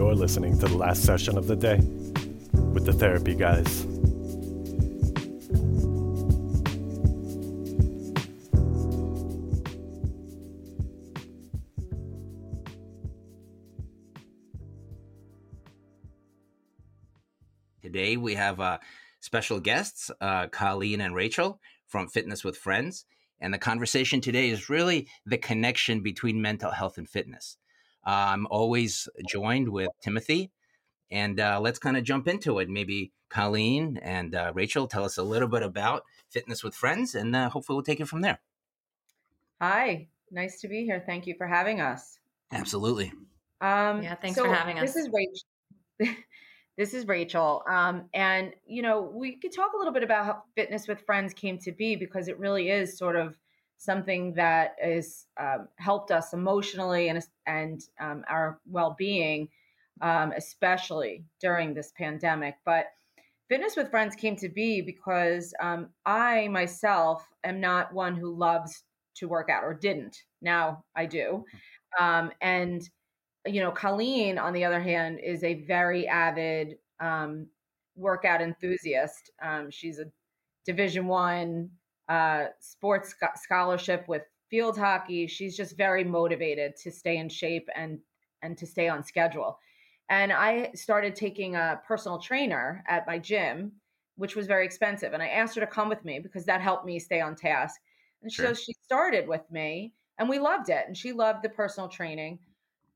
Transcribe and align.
You're 0.00 0.14
listening 0.14 0.58
to 0.60 0.66
the 0.66 0.78
last 0.78 1.02
session 1.04 1.36
of 1.36 1.46
the 1.46 1.54
day 1.54 1.76
with 2.72 2.86
the 2.86 2.92
therapy 2.94 3.34
guys. 3.34 3.82
Today 17.82 18.16
we 18.16 18.34
have 18.36 18.58
uh, 18.58 18.78
special 19.20 19.60
guests, 19.60 20.10
uh, 20.22 20.46
Colleen 20.46 21.02
and 21.02 21.14
Rachel 21.14 21.60
from 21.88 22.08
Fitness 22.08 22.42
with 22.42 22.56
Friends. 22.56 23.04
And 23.38 23.52
the 23.52 23.58
conversation 23.58 24.22
today 24.22 24.48
is 24.48 24.70
really 24.70 25.08
the 25.26 25.36
connection 25.36 26.00
between 26.00 26.40
mental 26.40 26.70
health 26.70 26.96
and 26.96 27.06
fitness. 27.06 27.58
Uh, 28.06 28.32
I'm 28.32 28.46
always 28.46 29.08
joined 29.28 29.68
with 29.68 29.90
Timothy. 30.02 30.50
And 31.10 31.40
uh, 31.40 31.58
let's 31.60 31.78
kind 31.78 31.96
of 31.96 32.04
jump 32.04 32.28
into 32.28 32.58
it. 32.60 32.68
Maybe 32.68 33.12
Colleen 33.30 33.98
and 34.02 34.34
uh, 34.34 34.52
Rachel 34.54 34.86
tell 34.86 35.04
us 35.04 35.18
a 35.18 35.22
little 35.22 35.48
bit 35.48 35.62
about 35.62 36.04
Fitness 36.28 36.62
with 36.62 36.74
Friends, 36.74 37.14
and 37.14 37.34
uh, 37.34 37.48
hopefully 37.48 37.76
we'll 37.76 37.82
take 37.82 38.00
it 38.00 38.08
from 38.08 38.20
there. 38.20 38.38
Hi, 39.60 40.08
nice 40.30 40.60
to 40.60 40.68
be 40.68 40.84
here. 40.84 41.02
Thank 41.04 41.26
you 41.26 41.34
for 41.36 41.46
having 41.46 41.80
us. 41.80 42.18
Absolutely. 42.52 43.12
Um, 43.60 44.02
yeah, 44.02 44.14
thanks 44.14 44.36
so 44.36 44.44
for 44.44 44.54
having 44.54 44.78
us. 44.78 44.92
This 44.92 45.04
is 45.04 45.10
Rachel. 45.12 46.16
This 46.76 46.94
is 46.94 47.06
Rachel. 47.06 47.62
Um, 47.68 48.08
and, 48.14 48.54
you 48.66 48.80
know, 48.80 49.02
we 49.02 49.36
could 49.36 49.54
talk 49.54 49.72
a 49.74 49.76
little 49.76 49.92
bit 49.92 50.02
about 50.02 50.24
how 50.24 50.44
Fitness 50.54 50.88
with 50.88 51.02
Friends 51.02 51.34
came 51.34 51.58
to 51.58 51.72
be 51.72 51.94
because 51.94 52.26
it 52.26 52.38
really 52.38 52.70
is 52.70 52.96
sort 52.96 53.16
of 53.16 53.36
something 53.80 54.34
that 54.34 54.76
has 54.78 55.24
um, 55.40 55.66
helped 55.76 56.10
us 56.10 56.34
emotionally 56.34 57.08
and, 57.08 57.24
and 57.46 57.80
um, 57.98 58.22
our 58.28 58.60
well 58.68 58.94
being, 58.98 59.48
um, 60.02 60.32
especially 60.36 61.24
during 61.40 61.72
this 61.72 61.90
pandemic. 61.96 62.56
But 62.66 62.86
Fitness 63.48 63.76
with 63.76 63.90
Friends 63.90 64.14
came 64.14 64.36
to 64.36 64.50
be 64.50 64.82
because 64.82 65.54
um, 65.62 65.88
I 66.04 66.48
myself 66.48 67.26
am 67.42 67.58
not 67.58 67.94
one 67.94 68.14
who 68.14 68.36
loves 68.36 68.84
to 69.16 69.28
work 69.28 69.48
out 69.48 69.64
or 69.64 69.72
didn't. 69.72 70.24
Now 70.42 70.84
I 70.94 71.06
do. 71.06 71.46
Um, 71.98 72.32
and 72.42 72.82
you 73.46 73.62
know, 73.62 73.70
Colleen, 73.70 74.36
on 74.38 74.52
the 74.52 74.66
other 74.66 74.80
hand, 74.80 75.20
is 75.24 75.42
a 75.42 75.64
very 75.64 76.06
avid 76.06 76.76
um, 77.00 77.46
workout 77.96 78.42
enthusiast. 78.42 79.30
She's 79.70 79.98
a 79.98 80.04
Division 80.66 81.06
One 81.06 81.70
uh, 82.10 82.46
sports 82.58 83.14
scholarship 83.36 84.06
with 84.08 84.22
field 84.50 84.76
hockey. 84.76 85.28
She's 85.28 85.56
just 85.56 85.76
very 85.76 86.02
motivated 86.02 86.74
to 86.82 86.90
stay 86.90 87.16
in 87.16 87.28
shape 87.28 87.68
and 87.74 88.00
and 88.42 88.58
to 88.58 88.66
stay 88.66 88.88
on 88.88 89.04
schedule. 89.04 89.58
And 90.08 90.32
I 90.32 90.72
started 90.74 91.14
taking 91.14 91.54
a 91.54 91.80
personal 91.86 92.18
trainer 92.18 92.82
at 92.88 93.06
my 93.06 93.18
gym, 93.18 93.72
which 94.16 94.34
was 94.34 94.48
very 94.48 94.64
expensive. 94.64 95.12
And 95.12 95.22
I 95.22 95.28
asked 95.28 95.54
her 95.54 95.60
to 95.60 95.66
come 95.68 95.88
with 95.88 96.04
me 96.04 96.18
because 96.18 96.44
that 96.46 96.60
helped 96.60 96.84
me 96.84 96.98
stay 96.98 97.20
on 97.20 97.36
task. 97.36 97.80
And 98.22 98.32
sure. 98.32 98.46
so 98.46 98.54
she 98.54 98.72
started 98.72 99.28
with 99.28 99.48
me, 99.50 99.92
and 100.18 100.28
we 100.28 100.40
loved 100.40 100.68
it. 100.68 100.84
And 100.86 100.96
she 100.96 101.12
loved 101.12 101.44
the 101.44 101.48
personal 101.48 101.88
training. 101.88 102.40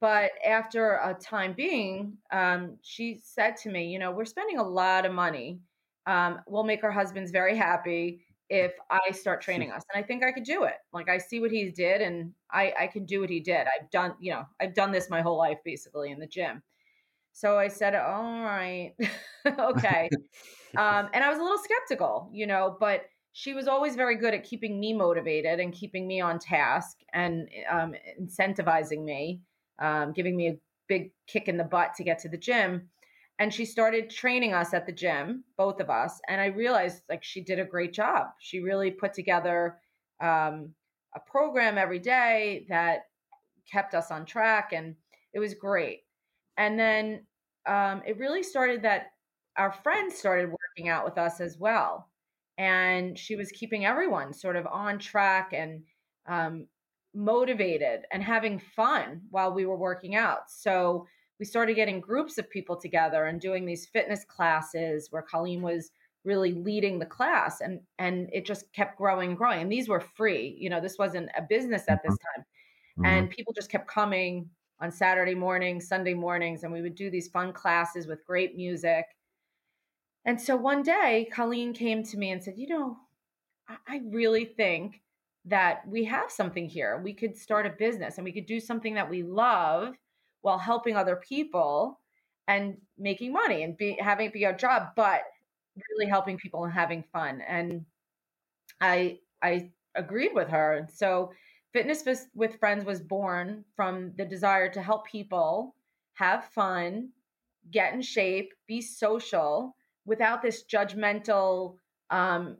But 0.00 0.32
after 0.44 0.94
a 0.94 1.14
time 1.14 1.52
being, 1.52 2.14
um, 2.32 2.78
she 2.82 3.20
said 3.22 3.56
to 3.58 3.70
me, 3.70 3.86
You 3.86 4.00
know, 4.00 4.10
we're 4.10 4.24
spending 4.24 4.58
a 4.58 4.68
lot 4.68 5.06
of 5.06 5.12
money. 5.12 5.60
Um, 6.06 6.40
we'll 6.48 6.64
make 6.64 6.82
our 6.82 6.90
husbands 6.90 7.30
very 7.30 7.56
happy 7.56 8.23
if 8.48 8.72
I 8.90 9.10
start 9.12 9.42
training 9.42 9.70
us. 9.72 9.82
And 9.92 10.02
I 10.02 10.06
think 10.06 10.24
I 10.24 10.32
could 10.32 10.44
do 10.44 10.64
it. 10.64 10.74
Like 10.92 11.08
I 11.08 11.18
see 11.18 11.40
what 11.40 11.50
he 11.50 11.70
did 11.70 12.00
and 12.00 12.32
I, 12.50 12.72
I 12.78 12.86
can 12.86 13.04
do 13.04 13.20
what 13.20 13.30
he 13.30 13.40
did. 13.40 13.66
I've 13.66 13.90
done, 13.90 14.14
you 14.20 14.32
know, 14.32 14.44
I've 14.60 14.74
done 14.74 14.92
this 14.92 15.10
my 15.10 15.20
whole 15.20 15.38
life 15.38 15.58
basically 15.64 16.10
in 16.10 16.18
the 16.18 16.26
gym. 16.26 16.62
So 17.32 17.58
I 17.58 17.66
said, 17.66 17.96
all 17.96 18.42
right, 18.42 18.92
okay. 19.58 20.08
um, 20.76 21.08
and 21.12 21.24
I 21.24 21.28
was 21.28 21.38
a 21.38 21.42
little 21.42 21.58
skeptical, 21.58 22.30
you 22.32 22.46
know, 22.46 22.76
but 22.78 23.06
she 23.32 23.54
was 23.54 23.66
always 23.66 23.96
very 23.96 24.14
good 24.14 24.34
at 24.34 24.44
keeping 24.44 24.78
me 24.78 24.92
motivated 24.92 25.58
and 25.58 25.72
keeping 25.72 26.06
me 26.06 26.20
on 26.20 26.38
task 26.38 26.98
and 27.12 27.48
um, 27.68 27.94
incentivizing 28.20 29.02
me 29.04 29.40
um, 29.78 30.12
giving 30.12 30.36
me 30.36 30.48
a 30.48 30.58
big 30.88 31.12
kick 31.26 31.48
in 31.48 31.56
the 31.56 31.64
butt 31.64 31.94
to 31.96 32.04
get 32.04 32.18
to 32.20 32.28
the 32.28 32.36
gym. 32.36 32.88
And 33.38 33.52
she 33.52 33.64
started 33.64 34.10
training 34.10 34.54
us 34.54 34.74
at 34.74 34.86
the 34.86 34.92
gym, 34.92 35.44
both 35.56 35.80
of 35.80 35.90
us. 35.90 36.20
And 36.28 36.40
I 36.40 36.46
realized 36.46 37.02
like 37.08 37.24
she 37.24 37.42
did 37.42 37.58
a 37.58 37.64
great 37.64 37.92
job. 37.92 38.28
She 38.38 38.60
really 38.60 38.90
put 38.90 39.12
together 39.12 39.78
um, 40.22 40.70
a 41.16 41.20
program 41.26 41.76
every 41.76 41.98
day 41.98 42.66
that 42.68 43.06
kept 43.70 43.94
us 43.94 44.10
on 44.10 44.24
track. 44.24 44.72
And 44.72 44.94
it 45.32 45.40
was 45.40 45.54
great. 45.54 46.02
And 46.56 46.78
then 46.78 47.26
um, 47.66 48.02
it 48.06 48.18
really 48.18 48.42
started 48.42 48.82
that 48.82 49.06
our 49.56 49.72
friends 49.72 50.14
started 50.14 50.50
working 50.50 50.88
out 50.88 51.04
with 51.04 51.18
us 51.18 51.40
as 51.40 51.58
well. 51.58 52.10
And 52.56 53.18
she 53.18 53.34
was 53.34 53.50
keeping 53.50 53.84
everyone 53.84 54.32
sort 54.32 54.54
of 54.54 54.66
on 54.66 54.98
track 55.00 55.52
and 55.52 55.82
um, 56.28 56.66
motivated 57.14 58.02
and 58.12 58.22
having 58.22 58.60
fun 58.76 59.22
while 59.30 59.52
we 59.52 59.66
were 59.66 59.76
working 59.76 60.14
out. 60.14 60.50
So 60.50 61.06
we 61.38 61.44
started 61.44 61.74
getting 61.74 62.00
groups 62.00 62.38
of 62.38 62.48
people 62.50 62.76
together 62.76 63.24
and 63.24 63.40
doing 63.40 63.66
these 63.66 63.86
fitness 63.86 64.24
classes 64.24 65.08
where 65.10 65.22
Colleen 65.22 65.62
was 65.62 65.90
really 66.24 66.52
leading 66.52 66.98
the 66.98 67.06
class 67.06 67.60
and 67.60 67.80
and 67.98 68.28
it 68.32 68.46
just 68.46 68.72
kept 68.72 68.96
growing 68.96 69.30
and 69.30 69.38
growing 69.38 69.60
and 69.60 69.70
these 69.70 69.88
were 69.88 70.00
free 70.00 70.56
you 70.58 70.70
know 70.70 70.80
this 70.80 70.96
wasn't 70.98 71.28
a 71.36 71.42
business 71.42 71.84
at 71.88 72.02
this 72.02 72.14
mm-hmm. 72.14 72.40
time 72.40 72.44
mm-hmm. 72.98 73.04
and 73.04 73.30
people 73.30 73.52
just 73.52 73.70
kept 73.70 73.86
coming 73.86 74.48
on 74.80 74.90
saturday 74.90 75.34
mornings 75.34 75.86
sunday 75.86 76.14
mornings 76.14 76.62
and 76.62 76.72
we 76.72 76.80
would 76.80 76.94
do 76.94 77.10
these 77.10 77.28
fun 77.28 77.52
classes 77.52 78.06
with 78.06 78.24
great 78.24 78.56
music 78.56 79.04
and 80.24 80.40
so 80.40 80.56
one 80.56 80.82
day 80.82 81.28
colleen 81.30 81.74
came 81.74 82.02
to 82.02 82.16
me 82.16 82.30
and 82.30 82.42
said 82.42 82.54
you 82.56 82.68
know 82.68 82.96
i 83.86 84.00
really 84.06 84.46
think 84.46 85.02
that 85.44 85.86
we 85.86 86.04
have 86.04 86.30
something 86.30 86.68
here. 86.68 87.00
We 87.02 87.12
could 87.12 87.36
start 87.36 87.66
a 87.66 87.70
business 87.70 88.16
and 88.16 88.24
we 88.24 88.32
could 88.32 88.46
do 88.46 88.60
something 88.60 88.94
that 88.94 89.10
we 89.10 89.22
love 89.22 89.94
while 90.44 90.58
helping 90.58 90.94
other 90.94 91.16
people 91.16 91.98
and 92.46 92.76
making 92.98 93.32
money 93.32 93.62
and 93.62 93.78
be 93.78 93.96
having 93.98 94.26
it 94.26 94.32
be 94.34 94.44
our 94.44 94.52
job, 94.52 94.88
but 94.94 95.22
really 95.90 96.08
helping 96.10 96.36
people 96.36 96.64
and 96.64 96.72
having 96.72 97.02
fun. 97.12 97.40
And 97.40 97.86
I 98.78 99.20
I 99.42 99.70
agreed 99.94 100.34
with 100.34 100.48
her. 100.48 100.86
So 100.92 101.32
Fitness 101.72 102.04
with 102.34 102.60
Friends 102.60 102.84
was 102.84 103.00
born 103.00 103.64
from 103.74 104.12
the 104.16 104.24
desire 104.26 104.68
to 104.68 104.82
help 104.82 105.06
people 105.06 105.74
have 106.12 106.44
fun, 106.54 107.08
get 107.70 107.94
in 107.94 108.02
shape, 108.02 108.52
be 108.68 108.82
social 108.82 109.74
without 110.04 110.42
this 110.42 110.64
judgmental, 110.72 111.78
um, 112.10 112.58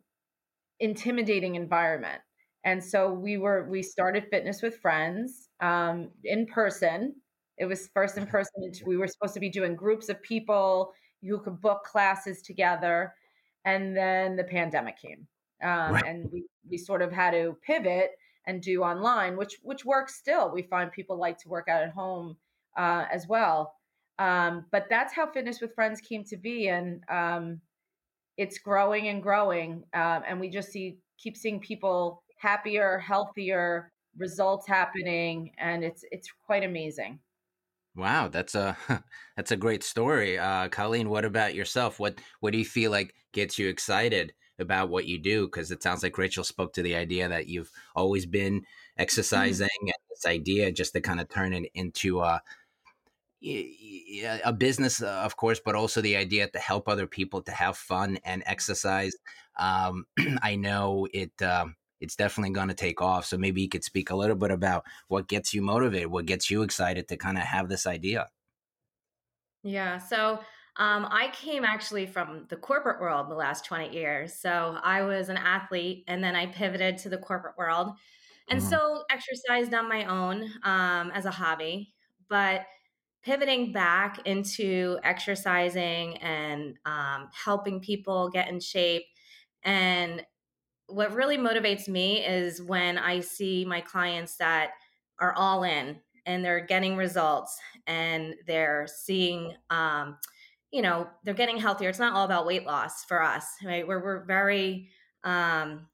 intimidating 0.81 1.55
environment. 1.55 2.23
And 2.65 2.83
so 2.83 3.13
we 3.13 3.37
were 3.37 3.69
we 3.69 3.83
started 3.83 4.27
fitness 4.31 4.63
with 4.63 4.79
friends 4.79 5.49
um, 5.61 6.11
in 6.25 6.47
person. 6.47 7.15
It 7.59 7.67
was 7.67 7.89
first 7.95 8.17
in 8.17 8.27
person. 8.27 8.73
We 8.87 8.97
were 8.97 9.07
supposed 9.07 9.35
to 9.35 9.41
be 9.41 9.51
doing 9.51 9.77
groups 9.77 10.09
of 10.09 10.21
people 10.23 10.93
who 11.23 11.39
could 11.39 11.61
book 11.61 11.85
classes 11.85 12.43
together, 12.43 13.15
and 13.65 13.97
then 13.97 14.37
the 14.37 14.45
pandemic 14.45 14.99
came, 14.99 15.27
um, 15.63 15.95
right. 15.95 16.05
and 16.07 16.31
we 16.33 16.45
we 16.69 16.77
sort 16.77 17.03
of 17.03 17.13
had 17.13 17.33
to 17.33 17.57
pivot 17.67 18.11
and 18.47 18.61
do 18.61 18.83
online, 18.83 19.37
which 19.37 19.59
which 19.63 19.85
works 19.85 20.17
still. 20.17 20.51
We 20.53 20.63
find 20.63 20.91
people 20.91 21.17
like 21.17 21.39
to 21.39 21.49
work 21.49 21.69
out 21.69 21.83
at 21.83 21.91
home 21.91 22.37
uh, 22.77 23.07
as 23.11 23.27
well. 23.27 23.75
Um, 24.19 24.67
but 24.71 24.87
that's 24.89 25.13
how 25.13 25.31
fitness 25.31 25.61
with 25.61 25.75
friends 25.75 26.01
came 26.01 26.25
to 26.25 26.37
be, 26.37 26.69
and 26.69 27.03
um, 27.09 27.61
it's 28.37 28.59
growing 28.59 29.09
and 29.09 29.23
growing, 29.23 29.85
um, 29.95 30.23
and 30.29 30.39
we 30.41 30.49
just 30.49 30.71
see 30.71 30.99
keep 31.19 31.37
seeing 31.37 31.61
people 31.61 32.23
happier, 32.39 32.99
healthier 32.99 33.91
results 34.17 34.67
happening, 34.69 35.53
and 35.59 35.83
it's 35.83 36.05
it's 36.11 36.29
quite 36.47 36.65
amazing. 36.65 37.19
Wow, 37.97 38.29
that's 38.29 38.55
a 38.55 38.77
that's 39.37 39.53
a 39.53 39.57
great 39.57 39.85
story, 39.85 40.39
uh, 40.39 40.69
Colleen. 40.69 41.09
What 41.09 41.25
about 41.25 41.55
yourself? 41.55 42.01
What 42.01 42.21
what 42.41 42.53
do 42.53 42.59
you 42.59 42.65
feel 42.65 42.91
like 42.91 43.15
gets 43.33 43.59
you 43.59 43.69
excited 43.69 44.33
about 44.59 44.89
what 44.89 45.07
you 45.07 45.19
do? 45.19 45.47
Because 45.47 45.71
it 45.71 45.83
sounds 45.83 46.03
like 46.03 46.19
Rachel 46.19 46.45
spoke 46.45 46.73
to 46.75 46.83
the 46.83 46.97
idea 46.97 47.29
that 47.29 47.47
you've 47.47 47.71
always 47.95 48.27
been 48.27 48.61
mm-hmm. 48.61 49.03
exercising, 49.03 49.69
mm-hmm. 49.69 49.87
and 49.87 49.95
this 50.11 50.27
idea 50.27 50.73
just 50.73 50.93
to 50.95 51.01
kind 51.01 51.21
of 51.21 51.29
turn 51.29 51.53
it 51.53 51.71
into 51.75 52.21
a 52.21 52.43
a 53.43 54.53
business, 54.57 55.03
uh, 55.03 55.21
of 55.25 55.37
course, 55.37 55.61
but 55.63 55.75
also 55.75 56.01
the 56.01 56.17
idea 56.17 56.49
to 56.49 56.59
help 56.59 56.89
other 56.89 57.07
people 57.07 57.43
to 57.43 57.53
have 57.53 57.77
fun 57.77 58.19
and 58.25 58.43
exercise. 58.47 59.15
Um, 59.59 60.07
I 60.43 60.57
know 60.57 61.07
it. 61.13 61.41
Um, 61.43 61.77
it's 62.01 62.17
definitely 62.17 62.53
going 62.53 62.69
to 62.69 62.75
take 62.75 63.01
off. 63.01 63.25
So 63.27 63.39
maybe 63.39 63.63
you 63.63 63.69
could 63.69 63.85
speak 63.85 64.11
a 64.11 64.17
little 64.17 64.37
bit 64.37 64.51
about 64.51 64.85
what 65.09 65.29
gets 65.29 65.55
you 65.55 65.63
motivated, 65.63 66.11
what 66.11 66.27
gets 66.27 66.51
you 66.51 66.63
excited 66.63 67.09
to 67.09 67.17
kind 67.17 67.39
of 67.39 67.45
have 67.45 67.69
this 67.69 67.87
idea. 67.87 68.29
Yeah. 69.63 69.99
So 69.99 70.41
um, 70.77 71.07
I 71.11 71.31
came 71.33 71.65
actually 71.65 72.07
from 72.07 72.47
the 72.49 72.57
corporate 72.57 73.01
world 73.01 73.31
the 73.31 73.35
last 73.35 73.65
20 73.65 73.95
years. 73.95 74.35
So 74.35 74.79
I 74.83 75.03
was 75.03 75.29
an 75.29 75.37
athlete 75.37 76.05
and 76.09 76.23
then 76.23 76.35
I 76.35 76.47
pivoted 76.47 76.99
to 76.99 77.09
the 77.09 77.19
corporate 77.19 77.57
world 77.57 77.93
and 78.49 78.59
mm-hmm. 78.59 78.67
still 78.67 79.05
exercised 79.11 79.73
on 79.73 79.89
my 79.89 80.05
own 80.05 80.43
um, 80.65 81.11
as 81.13 81.25
a 81.25 81.31
hobby. 81.31 81.95
But 82.29 82.63
pivoting 83.25 83.73
back 83.73 84.21
into 84.27 84.99
exercising 85.03 86.17
and 86.19 86.77
um, 86.85 87.31
helping 87.33 87.81
people 87.81 88.29
get 88.31 88.49
in 88.49 88.61
shape. 88.61 89.05
And 89.63 90.25
what 90.89 91.15
really 91.15 91.39
motivates 91.39 91.89
me 91.89 92.25
is 92.25 92.61
when 92.63 92.99
I 92.99 93.21
see 93.21 93.65
my 93.65 93.81
clients 93.81 94.37
that 94.37 94.71
are 95.21 95.33
all 95.35 95.65
in 95.65 95.97
and 96.27 96.45
they're 96.45 96.65
getting 96.65 96.97
results 96.97 97.59
and 97.87 98.35
they're 98.47 98.87
seeing, 98.87 99.55
um, 99.71 100.19
you 100.71 100.83
know, 100.83 101.09
they're 101.25 101.35
getting 101.35 101.59
healthier. 101.59 101.89
It's 101.89 101.99
not 101.99 102.15
all 102.15 102.25
about 102.25 102.47
weight 102.47 102.67
loss 102.67 103.05
for 103.05 103.23
us, 103.23 103.47
right? 103.65 103.87
We're, 103.87 104.03
we're 104.03 104.25
very, 104.25 104.89
um, 105.23 105.87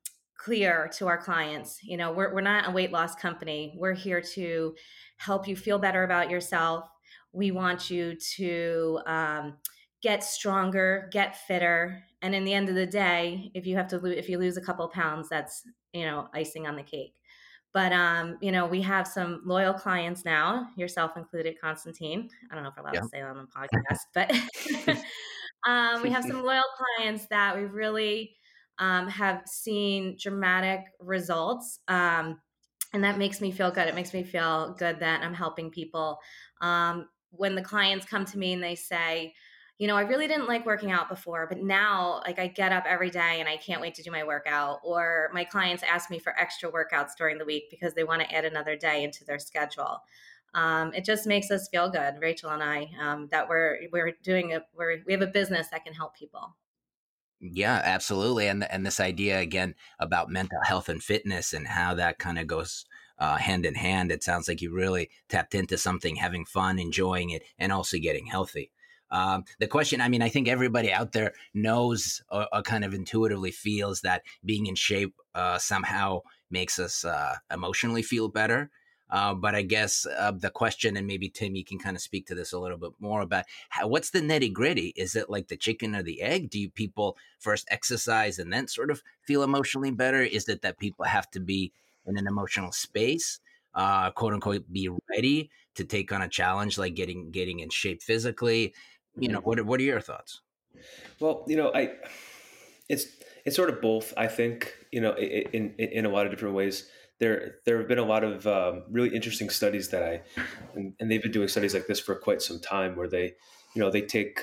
clear 0.43 0.89
to 0.97 1.07
our 1.07 1.19
clients. 1.19 1.81
You 1.83 1.99
know, 1.99 2.13
we're, 2.13 2.33
we're 2.33 2.41
not 2.41 2.69
a 2.69 2.71
weight 2.71 2.93
loss 2.93 3.15
company. 3.15 3.75
We're 3.77 3.95
here 3.95 4.23
to 4.35 4.75
help 5.19 5.47
you 5.47 5.55
feel 5.55 5.79
better 5.79 6.03
about 6.03 6.31
yourself. 6.31 6.87
We 7.33 7.51
want 7.51 7.91
you 7.91 8.17
to 8.37 9.01
um, 9.07 9.57
get 10.03 10.25
stronger, 10.25 11.11
get 11.13 11.37
fitter, 11.37 12.03
and 12.23 12.35
in 12.35 12.45
the 12.45 12.53
end 12.53 12.69
of 12.69 12.75
the 12.75 12.87
day, 12.87 13.51
if 13.55 13.67
you 13.67 13.77
have 13.77 13.89
to 13.89 13.99
lose, 13.99 14.17
if 14.17 14.29
you 14.29 14.39
lose 14.39 14.57
a 14.57 14.61
couple 14.61 14.87
pounds, 14.89 15.29
that's 15.29 15.63
you 15.93 16.05
know 16.05 16.29
icing 16.35 16.67
on 16.67 16.77
the 16.77 16.83
cake. 16.83 17.15
But 17.73 17.93
um, 17.93 18.37
you 18.41 18.53
know, 18.53 18.67
we 18.67 18.83
have 18.83 19.07
some 19.07 19.43
loyal 19.45 19.73
clients 19.73 20.25
now, 20.25 20.69
yourself 20.77 21.17
included, 21.17 21.61
Constantine. 21.61 22.29
I 22.51 22.55
don't 22.55 22.65
know 22.65 22.71
if 22.71 22.75
I'm 22.77 22.85
allowed 22.85 22.95
yeah. 22.95 23.01
to 23.01 23.09
say 23.09 23.21
that 23.21 23.31
on 23.31 23.47
the 23.47 23.53
podcast, 23.57 24.95
but 24.95 25.01
um, 25.71 26.03
we 26.03 26.11
have 26.11 26.25
some 26.25 26.43
loyal 26.43 26.65
clients 26.97 27.27
that 27.31 27.57
we 27.57 27.65
really 27.65 28.35
um, 28.79 29.09
have 29.09 29.43
seen 29.47 30.17
dramatic 30.19 30.87
results. 30.99 31.81
Um, 31.87 32.41
and 32.93 33.05
that 33.05 33.19
makes 33.19 33.41
me 33.41 33.53
feel 33.53 33.71
good. 33.71 33.87
It 33.87 33.95
makes 33.95 34.13
me 34.13 34.25
feel 34.25 34.75
good 34.77 34.99
that 34.99 35.23
I'm 35.23 35.35
helping 35.35 35.71
people. 35.71 36.19
Um, 36.61 37.09
when 37.31 37.55
the 37.55 37.63
clients 37.63 38.05
come 38.05 38.25
to 38.25 38.39
me 38.39 38.53
and 38.53 38.63
they 38.63 38.75
say, 38.75 39.33
you 39.81 39.87
know, 39.87 39.97
I 39.97 40.03
really 40.03 40.29
didn't 40.29 40.47
like 40.47 40.67
working 40.67 40.91
out 40.91 41.09
before, 41.09 41.47
but 41.49 41.63
now 41.63 42.21
like 42.27 42.39
I 42.39 42.49
get 42.49 42.71
up 42.71 42.85
every 42.87 43.09
day 43.09 43.41
and 43.41 43.49
I 43.49 43.57
can't 43.57 43.81
wait 43.81 43.95
to 43.95 44.03
do 44.03 44.11
my 44.11 44.23
workout. 44.23 44.81
Or 44.85 45.31
my 45.33 45.43
clients 45.43 45.83
ask 45.83 46.11
me 46.11 46.19
for 46.19 46.39
extra 46.39 46.71
workouts 46.71 47.13
during 47.17 47.39
the 47.39 47.47
week 47.47 47.71
because 47.71 47.95
they 47.95 48.05
want 48.05 48.21
to 48.21 48.31
add 48.31 48.45
another 48.45 48.77
day 48.77 49.03
into 49.03 49.25
their 49.25 49.39
schedule. 49.39 50.03
Um, 50.53 50.93
it 50.93 51.07
just 51.07 51.27
makes 51.27 51.51
us 51.51 51.67
feel 51.69 51.89
good, 51.89 52.17
Rachel 52.21 52.51
and 52.51 52.63
I, 52.63 52.91
um, 53.01 53.29
that 53.31 53.49
we're 53.49 53.79
we're 53.91 54.13
doing 54.23 54.53
a 54.53 54.61
we're, 54.77 54.99
we 55.07 55.15
have 55.15 55.23
a 55.23 55.27
business 55.27 55.69
that 55.69 55.85
can 55.87 55.95
help 55.95 56.15
people. 56.15 56.57
Yeah, 57.41 57.81
absolutely. 57.83 58.49
And 58.49 58.71
and 58.71 58.85
this 58.85 59.01
idea 59.01 59.39
again 59.39 59.77
about 59.99 60.29
mental 60.29 60.61
health 60.63 60.91
and 60.91 61.03
fitness 61.03 61.55
and 61.55 61.67
how 61.67 61.95
that 61.95 62.19
kind 62.19 62.39
of 62.39 62.47
goes 62.47 62.85
uh, 63.19 63.37
hand 63.37 63.65
in 63.65 63.77
hand. 63.77 64.13
It 64.13 64.23
sounds 64.23 64.47
like 64.47 64.61
you 64.61 64.75
really 64.75 65.09
tapped 65.31 65.55
into 65.55 65.79
something, 65.79 66.17
having 66.17 66.45
fun, 66.45 66.79
enjoying 66.79 67.31
it, 67.31 67.45
and 67.59 67.73
also 67.73 67.97
getting 67.97 68.27
healthy. 68.27 68.73
Um, 69.11 69.45
the 69.59 69.67
question, 69.67 70.01
I 70.01 70.09
mean, 70.09 70.23
I 70.23 70.29
think 70.29 70.49
everybody 70.49 70.93
out 70.93 71.13
there 71.13 71.33
knows 71.53 72.23
or, 72.31 72.47
or 72.53 72.63
kind 72.63 72.85
of 72.85 72.95
intuitively 72.95 73.51
feels 73.51 74.03
that 74.03 74.23
being 74.45 74.67
in 74.67 74.75
shape 74.75 75.15
uh, 75.35 75.59
somehow 75.59 76.21
makes 76.51 76.79
us 76.79 77.05
uh, 77.05 77.37
emotionally 77.53 78.03
feel 78.03 78.29
better. 78.29 78.71
Uh, 79.11 79.35
but 79.35 79.55
I 79.57 79.63
guess 79.63 80.07
uh, 80.07 80.31
the 80.31 80.51
question, 80.51 80.97
and 80.97 81.07
maybe 81.07 81.29
Tim, 81.29 81.57
you 81.57 81.65
can 81.65 81.79
kind 81.79 81.97
of 81.97 82.03
speak 82.03 82.27
to 82.27 82.35
this 82.35 82.53
a 82.53 82.59
little 82.59 82.79
bit 82.79 82.93
more 83.01 83.23
about 83.23 83.45
how, 83.69 83.89
what's 83.89 84.11
the 84.11 84.21
nitty 84.21 84.53
gritty? 84.53 84.93
Is 84.97 85.17
it 85.17 85.29
like 85.29 85.49
the 85.49 85.57
chicken 85.57 85.97
or 85.97 86.03
the 86.03 86.23
egg? 86.23 86.51
Do 86.51 86.61
you 86.61 86.71
people 86.71 87.19
first 87.41 87.67
exercise 87.71 88.39
and 88.39 88.53
then 88.53 88.69
sort 88.69 88.91
of 88.91 89.03
feel 89.27 89.43
emotionally 89.43 89.91
better? 89.91 90.23
Is 90.23 90.49
it 90.49 90.63
that 90.63 90.79
people 90.79 91.05
have 91.05 91.29
to 91.33 91.41
be 91.41 91.73
in 92.07 92.17
an 92.17 92.29
emotional 92.29 92.71
space, 92.71 93.41
uh, 93.75 94.11
quote 94.13 94.33
unquote, 94.33 94.73
be 94.73 94.89
ready 95.11 95.51
to 95.75 95.85
take 95.85 96.13
on 96.13 96.23
a 96.23 96.29
challenge 96.29 96.79
like 96.79 96.95
getting 96.95 97.33
getting 97.33 97.61
in 97.61 97.71
shape 97.71 98.03
physically? 98.03 98.75
You 99.21 99.29
know, 99.29 99.39
mm-hmm. 99.39 99.49
what 99.49 99.67
what 99.67 99.81
are 99.81 99.85
your 99.85 100.01
thoughts? 100.01 100.41
Well, 101.21 101.45
you 101.47 101.57
know, 101.57 101.73
I 101.75 101.93
it's 102.89 103.07
it's 103.45 103.57
sort 103.57 103.71
of 103.71 103.81
both. 103.81 104.13
I 104.17 104.27
think 104.27 104.75
you 104.91 105.01
know, 105.01 105.15
in 105.15 105.75
in, 105.79 105.89
in 105.89 106.07
a 106.07 106.09
lot 106.09 106.27
of 106.27 106.33
different 106.33 106.55
ways 106.55 106.89
there 107.21 107.57
there 107.67 107.79
have 107.79 107.87
been 107.87 107.99
a 107.99 108.05
lot 108.05 108.25
of 108.25 108.47
um, 108.47 108.83
really 108.91 109.15
interesting 109.15 109.51
studies 109.51 109.91
that 109.91 110.03
I 110.03 110.23
and, 110.75 110.95
and, 110.99 111.11
they've 111.11 111.23
been 111.23 111.31
doing 111.31 111.49
studies 111.49 111.75
like 111.75 111.87
this 111.87 112.01
for 112.01 112.15
quite 112.17 112.43
some 112.43 112.59
time 112.59 112.97
where 112.97 113.09
they 113.09 113.35
you 113.75 113.81
know 113.81 113.91
they 113.91 114.03
take 114.03 114.41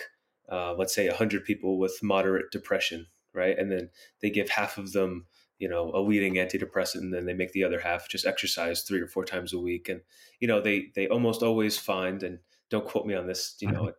uh, 0.50 0.74
let's 0.76 0.96
say 0.96 1.08
100 1.08 1.44
people 1.44 1.78
with 1.78 2.00
moderate 2.02 2.52
depression 2.52 3.08
right 3.34 3.58
and 3.58 3.72
then 3.72 3.90
they 4.22 4.30
give 4.30 4.50
half 4.50 4.78
of 4.78 4.94
them 4.94 5.26
you 5.60 5.68
know 5.68 5.92
a 5.94 6.00
leading 6.00 6.36
antidepressant 6.36 7.02
and 7.02 7.14
then 7.14 7.26
they 7.26 7.34
make 7.34 7.52
the 7.52 7.64
other 7.64 7.80
half 7.80 8.08
just 8.08 8.26
exercise 8.26 8.84
three 8.84 9.02
or 9.02 9.08
four 9.08 9.26
times 9.26 9.52
a 9.52 9.60
week 9.60 9.90
and 9.90 10.02
you 10.40 10.48
know 10.48 10.62
they 10.62 10.86
they 10.96 11.08
almost 11.08 11.44
always 11.44 11.78
find 11.78 12.24
and 12.24 12.40
don't 12.70 12.86
quote 12.86 13.06
me 13.06 13.16
on 13.16 13.28
this 13.28 13.56
you 13.60 13.72
know 13.72 13.92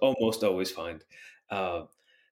almost 0.00 0.44
always 0.44 0.70
find 0.70 1.04
uh, 1.50 1.82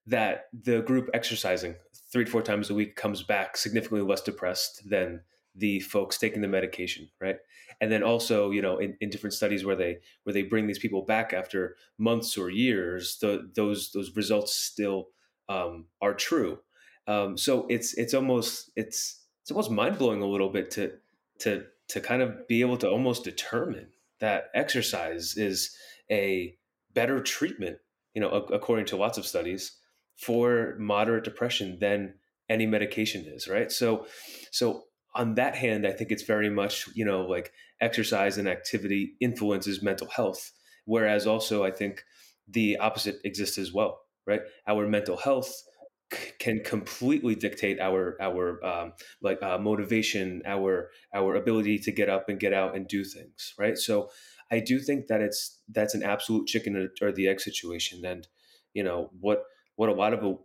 that 0.07 0.47
the 0.53 0.81
group 0.83 1.11
exercising 1.15 1.77
three 2.11 2.25
to 2.25 2.31
four 2.31 2.43
times 2.43 2.71
a 2.71 2.75
week 2.75 2.97
comes 2.97 3.23
back 3.23 3.57
significantly 3.57 4.07
less 4.07 4.23
depressed 4.23 4.89
than 4.89 5.23
the 5.55 5.81
folks 5.81 6.19
taking 6.19 6.41
the 6.41 6.49
medication 6.49 7.09
right? 7.21 7.37
And 7.81 7.91
then 7.91 8.03
also 8.03 8.51
you 8.51 8.63
know 8.63 8.79
in, 8.79 8.97
in 9.01 9.11
different 9.11 9.35
studies 9.35 9.65
where 9.65 9.77
they 9.77 9.99
where 10.25 10.35
they 10.35 10.43
bring 10.43 10.67
these 10.67 10.79
people 10.79 11.03
back 11.03 11.33
after 11.33 11.77
months 11.99 12.39
or 12.39 12.51
years 12.51 13.19
the, 13.21 13.51
those 13.55 13.93
those 13.93 14.15
results 14.17 14.55
still 14.55 15.09
um, 15.49 15.87
are 16.01 16.15
true. 16.15 16.59
Um, 17.07 17.37
so 17.39 17.67
it's 17.69 17.95
it's 17.95 18.15
almost 18.15 18.71
it's 18.77 19.25
it's 19.43 19.51
almost 19.51 19.71
mind-blowing 19.71 20.23
a 20.23 20.27
little 20.27 20.51
bit 20.51 20.71
to 20.73 20.93
to 21.41 21.65
to 21.89 22.01
kind 22.01 22.23
of 22.23 22.47
be 22.47 22.61
able 22.61 22.77
to 22.79 22.91
almost 22.91 23.25
determine 23.25 23.89
that 24.21 24.51
exercise 24.55 25.37
is 25.37 25.75
a 26.11 26.55
better 26.99 27.19
treatment 27.21 27.79
you 28.15 28.21
know 28.23 28.31
according 28.59 28.87
to 28.87 28.97
lots 28.97 29.19
of 29.19 29.27
studies 29.27 29.63
for 30.17 30.75
moderate 30.79 31.25
depression 31.25 31.79
than 31.81 32.15
any 32.49 32.67
medication 32.67 33.25
is 33.37 33.49
right 33.49 33.71
so 33.71 34.07
so 34.51 34.85
on 35.19 35.35
that 35.35 35.57
hand, 35.57 35.87
I 35.87 35.93
think 35.93 36.11
it's 36.11 36.23
very 36.23 36.49
much, 36.49 36.87
you 36.95 37.05
know, 37.05 37.23
like 37.23 37.53
exercise 37.81 38.39
and 38.39 38.49
activity 38.49 39.15
influences 39.21 39.83
mental 39.83 40.09
health. 40.09 40.53
Whereas 40.85 41.27
also, 41.27 41.65
I 41.65 41.71
think 41.71 42.05
the 42.47 42.77
opposite 42.79 43.17
exists 43.25 43.59
as 43.59 43.73
well, 43.73 44.01
right? 44.27 44.41
Our 44.67 44.87
mental 44.87 45.17
health 45.17 45.53
c- 46.13 46.31
can 46.39 46.61
completely 46.61 47.35
dictate 47.35 47.81
our 47.81 48.17
our 48.21 48.65
um, 48.65 48.93
like 49.21 49.43
uh, 49.43 49.59
motivation, 49.59 50.43
our 50.47 50.91
our 51.15 51.35
ability 51.35 51.79
to 51.81 51.93
get 51.93 52.09
up 52.09 52.29
and 52.29 52.41
get 52.41 52.53
out 52.53 52.77
and 52.77 52.87
do 52.87 53.05
things, 53.05 53.55
right? 53.59 53.77
So, 53.77 54.11
I 54.51 54.61
do 54.61 54.79
think 54.79 55.07
that 55.09 55.21
it's 55.21 55.59
that's 55.69 55.95
an 55.95 56.03
absolute 56.03 56.47
chicken 56.47 56.91
or 57.01 57.13
the 57.13 57.29
egg 57.29 57.41
situation, 57.41 58.05
and 58.05 58.27
you 58.75 58.83
know 58.83 59.11
what 59.21 59.45
what 59.77 59.89
a 59.89 59.95
lot 59.95 60.13
of 60.13 60.25
a 60.25 60.37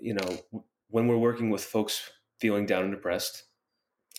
you 0.00 0.14
know 0.14 0.62
when 0.88 1.06
we're 1.06 1.18
working 1.18 1.50
with 1.50 1.64
folks 1.64 2.10
feeling 2.40 2.66
down 2.66 2.84
and 2.84 2.92
depressed 2.92 3.44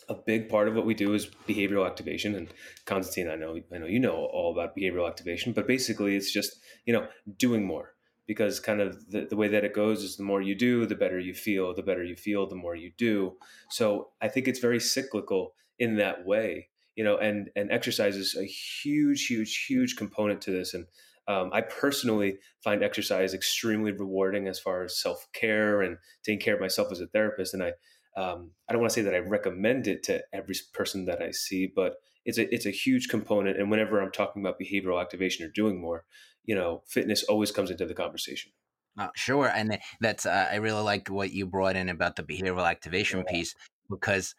a 0.10 0.16
big 0.16 0.50
part 0.50 0.68
of 0.68 0.76
what 0.76 0.86
we 0.86 0.96
do 0.96 1.14
is 1.14 1.30
behavioral 1.48 1.86
activation. 1.86 2.36
And 2.36 2.48
Constantine, 2.86 3.32
I 3.32 3.36
know, 3.36 3.60
I 3.74 3.78
know 3.78 3.86
you 3.86 4.00
know 4.00 4.28
all 4.34 4.52
about 4.52 4.76
behavioral 4.76 5.08
activation, 5.08 5.54
but 5.54 5.68
basically 5.68 6.16
it's 6.16 6.32
just, 6.32 6.60
you 6.86 6.94
know, 6.94 7.08
doing 7.38 7.64
more 7.64 7.94
because 8.26 8.60
kind 8.60 8.82
of 8.82 9.10
the, 9.10 9.28
the 9.30 9.36
way 9.36 9.48
that 9.48 9.64
it 9.64 9.74
goes 9.74 10.04
is 10.04 10.18
the 10.18 10.24
more 10.24 10.42
you 10.42 10.56
do, 10.56 10.86
the 10.86 10.96
better 10.96 11.20
you 11.20 11.34
feel, 11.34 11.74
the 11.74 11.84
better 11.84 12.04
you 12.04 12.16
feel, 12.16 12.48
the 12.48 12.56
more 12.56 12.76
you 12.76 12.92
do. 12.98 13.36
So 13.70 14.10
I 14.22 14.28
think 14.28 14.48
it's 14.48 14.60
very 14.60 14.80
cyclical 14.80 15.54
in 15.78 15.96
that 15.98 16.26
way, 16.26 16.70
you 17.00 17.06
know, 17.06 17.16
and, 17.16 17.50
and 17.56 17.72
exercise 17.72 18.18
is 18.18 18.36
a 18.36 18.44
huge, 18.44 19.28
huge, 19.28 19.64
huge 19.70 19.96
component 19.96 20.42
to 20.42 20.52
this. 20.52 20.74
And 20.74 20.86
um, 21.30 21.50
I 21.54 21.62
personally 21.62 22.40
find 22.62 22.84
exercise 22.84 23.34
extremely 23.34 23.94
rewarding 23.94 24.50
as 24.50 24.60
far 24.60 24.84
as 24.84 25.00
self 25.02 25.26
care 25.32 25.82
and 25.82 25.96
taking 26.26 26.42
care 26.42 26.56
of 26.56 26.60
myself 26.60 26.92
as 26.92 27.00
a 27.00 27.08
therapist. 27.08 27.54
And 27.54 27.64
I, 27.64 27.72
um, 28.18 28.52
I 28.68 28.74
don't 28.74 28.82
want 28.82 28.92
to 28.92 28.96
say 28.96 29.04
that 29.04 29.16
I 29.16 29.20
recommend 29.20 29.88
it 29.88 30.04
to 30.04 30.22
every 30.34 30.56
person 30.74 31.06
that 31.06 31.22
I 31.22 31.32
see, 31.32 31.72
but 31.74 31.94
it's 32.26 32.38
a 32.38 32.54
it's 32.54 32.66
a 32.66 32.70
huge 32.72 33.08
component. 33.08 33.58
And 33.58 33.72
whenever 33.72 34.02
I'm 34.02 34.12
talking 34.12 34.42
about 34.42 34.60
behavioral 34.60 35.00
activation 35.00 35.46
or 35.46 35.52
doing 35.56 35.80
more, 35.80 36.04
you 36.44 36.54
know, 36.54 36.84
fitness 36.86 37.24
always 37.24 37.50
comes 37.50 37.72
into 37.72 37.86
the 37.86 37.94
conversation. 37.94 38.52
Uh, 38.98 39.08
sure, 39.16 39.48
and 39.48 39.80
that's 40.02 40.26
uh, 40.26 40.50
I 40.52 40.56
really 40.56 40.84
like 40.84 41.08
what 41.08 41.32
you 41.32 41.46
brought 41.46 41.78
in 41.78 41.88
about 41.88 42.18
the 42.18 42.24
behavioral 42.24 42.70
activation 42.70 43.24
piece 43.24 43.56
because 43.90 44.36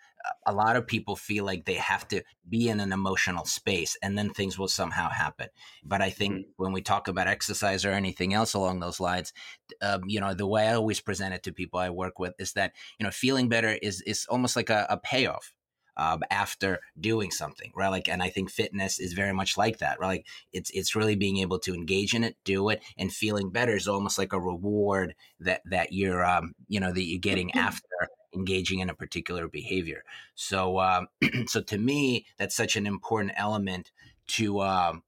a 0.46 0.52
lot 0.52 0.76
of 0.76 0.86
people 0.86 1.16
feel 1.16 1.44
like 1.44 1.64
they 1.64 1.74
have 1.74 2.06
to 2.08 2.22
be 2.48 2.68
in 2.68 2.80
an 2.80 2.92
emotional 2.92 3.44
space 3.44 3.96
and 4.02 4.16
then 4.16 4.30
things 4.30 4.58
will 4.58 4.68
somehow 4.68 5.08
happen. 5.08 5.48
But 5.84 6.02
I 6.02 6.10
think 6.10 6.34
mm-hmm. 6.34 6.50
when 6.56 6.72
we 6.72 6.82
talk 6.82 7.08
about 7.08 7.26
exercise 7.26 7.84
or 7.84 7.90
anything 7.90 8.34
else 8.34 8.54
along 8.54 8.80
those 8.80 9.00
lines, 9.00 9.32
um, 9.80 10.02
you 10.06 10.20
know, 10.20 10.34
the 10.34 10.46
way 10.46 10.68
I 10.68 10.74
always 10.74 11.00
present 11.00 11.34
it 11.34 11.42
to 11.44 11.52
people 11.52 11.80
I 11.80 11.90
work 11.90 12.18
with 12.18 12.34
is 12.38 12.52
that, 12.52 12.72
you 12.98 13.04
know, 13.04 13.10
feeling 13.10 13.48
better 13.48 13.78
is, 13.82 14.02
is 14.02 14.26
almost 14.28 14.56
like 14.56 14.70
a, 14.70 14.86
a 14.90 14.98
payoff. 14.98 15.54
Um, 15.96 16.22
after 16.30 16.78
doing 16.98 17.30
something, 17.30 17.72
right? 17.76 17.88
Like, 17.88 18.08
and 18.08 18.22
I 18.22 18.30
think 18.30 18.50
fitness 18.50 18.98
is 18.98 19.12
very 19.12 19.34
much 19.34 19.58
like 19.58 19.78
that, 19.78 20.00
right? 20.00 20.06
Like, 20.06 20.26
it's 20.50 20.70
it's 20.70 20.96
really 20.96 21.14
being 21.14 21.38
able 21.38 21.58
to 21.58 21.74
engage 21.74 22.14
in 22.14 22.24
it, 22.24 22.36
do 22.42 22.70
it, 22.70 22.82
and 22.96 23.12
feeling 23.12 23.50
better 23.50 23.74
is 23.74 23.86
almost 23.86 24.16
like 24.16 24.32
a 24.32 24.40
reward 24.40 25.14
that 25.40 25.60
that 25.66 25.92
you're, 25.92 26.24
um, 26.24 26.54
you 26.68 26.80
know, 26.80 26.90
that 26.90 27.02
you're 27.02 27.18
getting 27.18 27.48
mm-hmm. 27.48 27.58
after 27.58 28.08
engaging 28.40 28.80
in 28.80 28.90
a 28.90 28.94
particular 28.94 29.48
behavior. 29.48 30.02
So, 30.34 30.80
um, 30.80 31.08
so 31.46 31.60
to 31.62 31.78
me, 31.78 32.26
that's 32.38 32.56
such 32.56 32.76
an 32.76 32.86
important 32.86 33.32
element 33.36 33.92
to 34.38 34.60
um, 34.60 35.02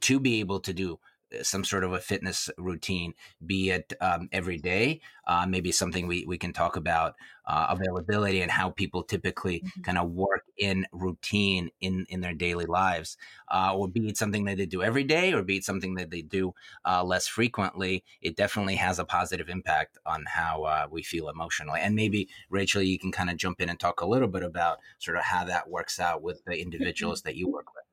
to 0.00 0.20
be 0.20 0.40
able 0.40 0.60
to 0.60 0.72
do 0.72 0.98
some 1.42 1.64
sort 1.64 1.84
of 1.84 1.92
a 1.92 2.00
fitness 2.00 2.50
routine, 2.58 3.14
be 3.44 3.70
it 3.70 3.92
um, 4.00 4.28
every 4.32 4.58
day, 4.58 5.00
uh, 5.26 5.46
maybe 5.48 5.72
something 5.72 6.06
we, 6.06 6.24
we 6.26 6.38
can 6.38 6.52
talk 6.52 6.76
about 6.76 7.14
uh, 7.46 7.66
availability 7.70 8.40
and 8.40 8.50
how 8.50 8.70
people 8.70 9.02
typically 9.02 9.60
mm-hmm. 9.60 9.82
kind 9.82 9.98
of 9.98 10.10
work 10.10 10.44
in 10.56 10.86
routine 10.92 11.70
in, 11.80 12.06
in 12.08 12.20
their 12.20 12.34
daily 12.34 12.66
lives, 12.66 13.16
uh, 13.52 13.74
or 13.74 13.88
be 13.88 14.08
it 14.08 14.16
something 14.16 14.44
that 14.44 14.56
they 14.56 14.66
do 14.66 14.82
every 14.82 15.04
day, 15.04 15.32
or 15.32 15.42
be 15.42 15.56
it 15.56 15.64
something 15.64 15.94
that 15.94 16.10
they 16.10 16.22
do 16.22 16.54
uh, 16.84 17.02
less 17.04 17.26
frequently. 17.26 18.04
It 18.20 18.36
definitely 18.36 18.76
has 18.76 18.98
a 18.98 19.04
positive 19.04 19.48
impact 19.48 19.98
on 20.06 20.24
how 20.26 20.64
uh, 20.64 20.86
we 20.90 21.02
feel 21.02 21.28
emotionally. 21.28 21.80
And 21.82 21.94
maybe 21.94 22.28
Rachel, 22.48 22.82
you 22.82 22.98
can 22.98 23.12
kind 23.12 23.30
of 23.30 23.36
jump 23.36 23.60
in 23.60 23.68
and 23.68 23.78
talk 23.78 24.00
a 24.00 24.06
little 24.06 24.28
bit 24.28 24.42
about 24.42 24.78
sort 24.98 25.16
of 25.16 25.24
how 25.24 25.44
that 25.44 25.68
works 25.68 26.00
out 26.00 26.22
with 26.22 26.44
the 26.44 26.60
individuals 26.60 27.22
that 27.22 27.36
you 27.36 27.48
work 27.48 27.74
with. 27.74 27.83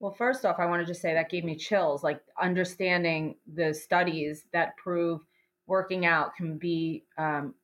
Well, 0.00 0.12
first 0.12 0.46
off, 0.46 0.58
I 0.58 0.64
want 0.64 0.80
to 0.80 0.86
just 0.86 1.02
say 1.02 1.12
that 1.12 1.28
gave 1.28 1.44
me 1.44 1.54
chills, 1.54 2.02
like 2.02 2.22
understanding 2.40 3.36
the 3.54 3.74
studies 3.74 4.46
that 4.54 4.76
prove 4.78 5.20
working 5.66 6.06
out 6.06 6.34
can 6.34 6.56
be 6.56 7.04
um, 7.18 7.54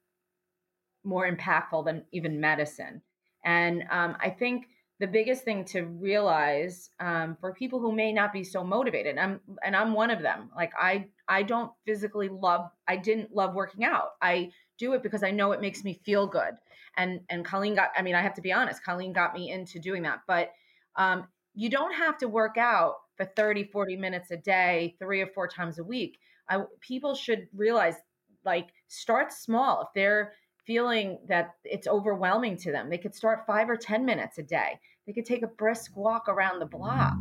more 1.02 1.28
impactful 1.30 1.86
than 1.86 2.04
even 2.12 2.38
medicine. 2.38 3.00
And 3.44 3.84
um, 3.90 4.16
I 4.20 4.28
think 4.28 4.66
the 5.00 5.06
biggest 5.06 5.44
thing 5.44 5.64
to 5.66 5.84
realize 5.84 6.90
um, 7.00 7.38
for 7.40 7.54
people 7.54 7.80
who 7.80 7.90
may 7.90 8.12
not 8.12 8.34
be 8.34 8.44
so 8.44 8.62
motivated, 8.62 9.16
I'm, 9.16 9.40
and 9.64 9.74
I'm 9.74 9.94
one 9.94 10.10
of 10.10 10.20
them. 10.20 10.50
Like 10.54 10.72
I, 10.78 11.06
I 11.28 11.42
don't 11.42 11.72
physically 11.86 12.28
love. 12.28 12.70
I 12.86 12.96
didn't 12.96 13.34
love 13.34 13.54
working 13.54 13.84
out. 13.84 14.10
I 14.20 14.52
do 14.78 14.92
it 14.92 15.02
because 15.02 15.22
I 15.22 15.30
know 15.30 15.52
it 15.52 15.62
makes 15.62 15.84
me 15.84 16.00
feel 16.04 16.26
good. 16.26 16.54
And 16.98 17.20
and 17.28 17.44
Colleen 17.44 17.74
got. 17.74 17.90
I 17.96 18.00
mean, 18.00 18.14
I 18.14 18.22
have 18.22 18.34
to 18.34 18.40
be 18.40 18.54
honest. 18.54 18.82
Colleen 18.82 19.12
got 19.12 19.34
me 19.34 19.50
into 19.50 19.78
doing 19.78 20.02
that, 20.04 20.20
but 20.26 20.52
um, 20.96 21.26
you 21.56 21.70
don't 21.70 21.94
have 21.94 22.18
to 22.18 22.28
work 22.28 22.58
out 22.58 22.96
for 23.16 23.24
30 23.24 23.64
40 23.64 23.96
minutes 23.96 24.30
a 24.30 24.36
day 24.36 24.94
three 25.00 25.22
or 25.22 25.26
four 25.28 25.48
times 25.48 25.78
a 25.78 25.84
week. 25.84 26.18
I, 26.48 26.62
people 26.80 27.14
should 27.14 27.48
realize 27.54 27.96
like 28.44 28.68
start 28.86 29.32
small. 29.32 29.80
If 29.80 29.88
they're 29.94 30.34
feeling 30.66 31.18
that 31.28 31.54
it's 31.64 31.86
overwhelming 31.86 32.56
to 32.56 32.72
them 32.72 32.90
they 32.90 32.98
could 32.98 33.14
start 33.14 33.46
five 33.46 33.70
or 33.70 33.76
ten 33.76 34.04
minutes 34.04 34.38
a 34.38 34.42
day. 34.42 34.78
They 35.06 35.12
could 35.12 35.24
take 35.24 35.42
a 35.42 35.48
brisk 35.48 35.96
walk 35.96 36.28
around 36.28 36.58
the 36.58 36.66
block 36.66 37.16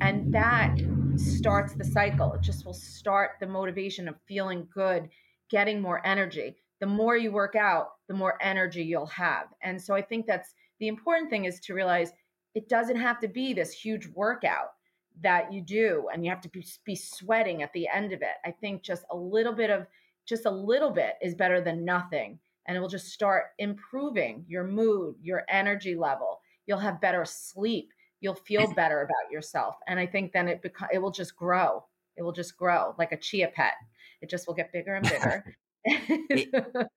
and 0.00 0.32
that 0.34 0.76
starts 1.16 1.74
the 1.74 1.84
cycle. 1.84 2.34
It 2.34 2.42
just 2.42 2.66
will 2.66 2.74
start 2.74 3.32
the 3.40 3.46
motivation 3.46 4.06
of 4.06 4.16
feeling 4.28 4.68
good 4.72 5.08
getting 5.50 5.80
more 5.80 6.06
energy. 6.06 6.56
The 6.80 6.86
more 6.86 7.16
you 7.16 7.32
work 7.32 7.56
out 7.56 7.88
the 8.06 8.14
more 8.14 8.36
energy 8.42 8.82
you'll 8.82 9.06
have. 9.06 9.46
And 9.62 9.80
so 9.80 9.94
i 9.94 10.02
think 10.02 10.26
that's 10.26 10.54
the 10.78 10.88
important 10.88 11.30
thing 11.30 11.46
is 11.46 11.58
to 11.60 11.74
realize 11.74 12.12
it 12.54 12.68
doesn't 12.68 12.96
have 12.96 13.20
to 13.20 13.28
be 13.28 13.52
this 13.52 13.72
huge 13.72 14.08
workout 14.08 14.72
that 15.20 15.52
you 15.52 15.60
do 15.60 16.08
and 16.12 16.24
you 16.24 16.30
have 16.30 16.40
to 16.40 16.48
be, 16.48 16.64
be 16.84 16.94
sweating 16.94 17.62
at 17.62 17.72
the 17.72 17.88
end 17.88 18.12
of 18.12 18.22
it. 18.22 18.36
I 18.44 18.50
think 18.50 18.82
just 18.82 19.04
a 19.10 19.16
little 19.16 19.52
bit 19.52 19.70
of 19.70 19.86
just 20.26 20.46
a 20.46 20.50
little 20.50 20.90
bit 20.90 21.14
is 21.22 21.34
better 21.34 21.60
than 21.60 21.84
nothing 21.84 22.38
and 22.66 22.76
it 22.76 22.80
will 22.80 22.88
just 22.88 23.08
start 23.08 23.46
improving 23.58 24.44
your 24.46 24.64
mood, 24.64 25.16
your 25.22 25.44
energy 25.48 25.94
level. 25.94 26.40
You'll 26.66 26.78
have 26.78 27.00
better 27.00 27.24
sleep. 27.24 27.90
You'll 28.20 28.34
feel 28.34 28.72
better 28.74 29.02
about 29.02 29.32
yourself. 29.32 29.76
And 29.86 29.98
I 29.98 30.06
think 30.06 30.32
then 30.32 30.48
it 30.48 30.62
beca- 30.62 30.88
it 30.92 30.98
will 30.98 31.10
just 31.10 31.34
grow. 31.34 31.84
It 32.16 32.22
will 32.22 32.32
just 32.32 32.56
grow 32.56 32.94
like 32.98 33.12
a 33.12 33.16
chia 33.16 33.48
pet. 33.48 33.74
It 34.20 34.28
just 34.28 34.46
will 34.46 34.54
get 34.54 34.72
bigger 34.72 34.94
and 34.94 35.08
bigger. 35.08 35.56
It, 35.88 36.48
it's 36.52 36.90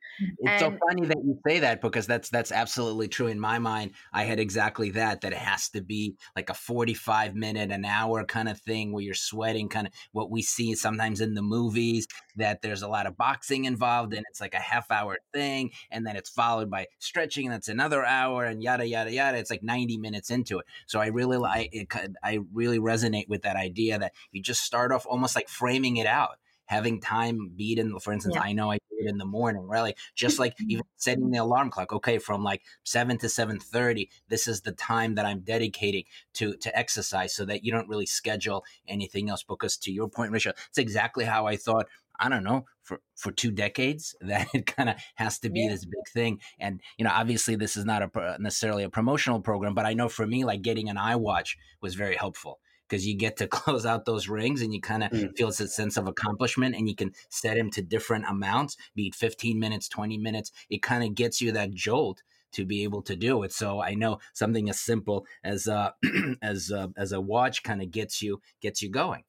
and, 0.46 0.60
so 0.60 0.78
funny 0.88 1.08
that 1.08 1.18
you 1.24 1.40
say 1.48 1.60
that 1.60 1.82
because 1.82 2.08
that's 2.08 2.30
that's 2.30 2.52
absolutely 2.52 3.08
true 3.08 3.28
in 3.28 3.40
my 3.40 3.60
mind. 3.60 3.92
I 4.14 4.24
had 4.24 4.40
exactly 4.40 4.92
that 4.92 5.22
that 5.22 5.32
it 5.32 5.38
has 5.38 5.70
to 5.70 5.82
be 5.82 6.16
like 6.36 6.50
a 6.50 6.54
45 6.54 7.36
minute 7.36 7.72
an 7.72 7.86
hour 7.86 8.24
kind 8.26 8.50
of 8.50 8.60
thing 8.60 8.92
where 8.92 9.04
you're 9.04 9.14
sweating 9.14 9.70
kind 9.70 9.88
of 9.88 9.94
what 10.12 10.30
we 10.30 10.42
see 10.42 10.76
sometimes 10.76 11.22
in 11.22 11.34
the 11.34 11.42
movies 11.42 12.08
that 12.36 12.62
there's 12.62 12.82
a 12.82 12.88
lot 12.88 13.08
of 13.08 13.18
boxing 13.18 13.66
involved 13.66 14.14
and 14.14 14.26
it's 14.30 14.42
like 14.42 14.54
a 14.54 14.60
half 14.60 14.90
hour 14.92 15.18
thing 15.34 15.72
and 15.90 16.06
then 16.06 16.16
it's 16.16 16.30
followed 16.30 16.70
by 16.70 16.88
stretching 17.00 17.46
and 17.46 17.54
that's 17.54 17.68
another 17.68 18.06
hour 18.06 18.46
and 18.46 18.64
yada 18.64 18.86
yada 18.88 19.12
yada 19.12 19.38
it's 19.38 19.52
like 19.52 19.64
90 19.64 19.98
minutes 19.98 20.30
into 20.30 20.60
it. 20.60 20.66
So 20.86 21.00
I 21.00 21.08
really 21.08 21.38
like 21.38 21.92
I 22.24 22.40
really 22.54 22.80
resonate 22.80 23.30
with 23.30 23.44
that 23.44 23.56
idea 23.56 24.00
that 24.00 24.14
you 24.32 24.42
just 24.42 24.62
start 24.62 24.92
off 24.92 25.06
almost 25.06 25.36
like 25.36 25.50
framing 25.50 25.98
it 25.98 26.08
out 26.08 26.38
having 26.72 27.02
time 27.02 27.52
beat 27.54 27.78
in 27.78 28.00
for 28.00 28.14
instance 28.14 28.34
yeah. 28.36 28.42
i 28.42 28.54
know 28.54 28.72
i 28.72 28.78
do 28.78 28.96
it 28.98 29.10
in 29.10 29.18
the 29.18 29.26
morning 29.26 29.68
right 29.68 29.82
like 29.82 29.98
just 30.16 30.40
like 30.40 30.54
mm-hmm. 30.54 30.72
even 30.72 30.84
setting 30.96 31.30
the 31.30 31.38
alarm 31.38 31.70
clock 31.70 31.92
okay 31.92 32.18
from 32.18 32.46
like 32.46 32.62
7 32.86 33.18
to 33.18 33.28
7.30 33.28 34.08
this 34.30 34.48
is 34.48 34.62
the 34.62 34.72
time 34.72 35.16
that 35.16 35.26
i'm 35.26 35.42
dedicating 35.42 36.06
to 36.34 36.56
to 36.56 36.76
exercise 36.78 37.36
so 37.36 37.44
that 37.44 37.66
you 37.66 37.74
don't 37.74 37.90
really 37.90 38.06
schedule 38.06 38.64
anything 38.88 39.30
else 39.30 39.44
because 39.44 39.76
to 39.78 39.92
your 39.92 40.08
point 40.08 40.32
Richard, 40.32 40.56
it's 40.70 40.78
exactly 40.78 41.26
how 41.26 41.46
i 41.46 41.58
thought 41.58 41.88
I 42.24 42.30
don't 42.30 42.44
know 42.44 42.66
for 42.84 43.02
for 43.16 43.32
two 43.32 43.50
decades 43.50 44.16
that 44.22 44.48
it 44.54 44.68
kind 44.68 44.90
of 44.90 44.96
has 45.16 45.40
to 45.40 45.50
be 45.50 45.62
yeah. 45.62 45.72
this 45.72 45.86
big 45.86 46.08
thing. 46.14 46.40
And 46.60 46.80
you 46.98 47.04
know, 47.04 47.12
obviously, 47.12 47.56
this 47.56 47.76
is 47.76 47.84
not 47.84 48.04
a 48.04 48.38
necessarily 48.40 48.84
a 48.84 48.90
promotional 48.90 49.42
program, 49.42 49.74
but 49.74 49.88
I 49.88 49.94
know 49.94 50.08
for 50.08 50.28
me, 50.28 50.46
like 50.46 50.62
getting 50.62 50.88
an 50.88 50.98
iWatch 50.98 51.56
was 51.82 51.96
very 51.96 52.16
helpful 52.16 52.60
because 52.92 53.08
you 53.08 53.16
get 53.16 53.38
to 53.38 53.48
close 53.48 53.86
out 53.86 54.06
those 54.06 54.28
rings 54.28 54.62
and 54.62 54.74
you 54.74 54.82
kind 54.82 55.04
of 55.04 55.12
mm. 55.12 55.36
feel 55.38 55.48
a 55.48 55.54
sense 55.54 55.96
of 55.96 56.08
accomplishment 56.08 56.76
and 56.76 56.90
you 56.90 56.96
can 56.96 57.14
set 57.30 57.56
them 57.56 57.72
to 57.72 57.82
different 57.82 58.26
amounts, 58.28 58.76
be 58.94 59.08
it 59.08 59.16
15 59.16 59.58
minutes, 59.58 59.88
20 59.88 60.18
minutes. 60.18 60.52
It 60.70 60.82
kind 60.82 61.04
of 61.04 61.16
gets 61.16 61.42
you 61.42 61.54
that 61.54 61.72
jolt 61.72 62.22
to 62.52 62.66
be 62.66 62.84
able 62.84 63.02
to 63.04 63.16
do 63.16 63.44
it. 63.44 63.54
So 63.54 63.82
I 63.82 63.94
know 63.94 64.20
something 64.34 64.70
as 64.70 64.80
simple 64.80 65.26
as 65.42 65.70
uh 65.70 65.92
as 66.42 66.70
uh, 66.70 66.88
as 66.98 67.14
a 67.14 67.22
watch 67.22 67.64
kind 67.64 67.82
of 67.82 67.92
gets 67.92 68.22
you 68.22 68.42
gets 68.62 68.82
you 68.82 68.90
going. 68.90 69.24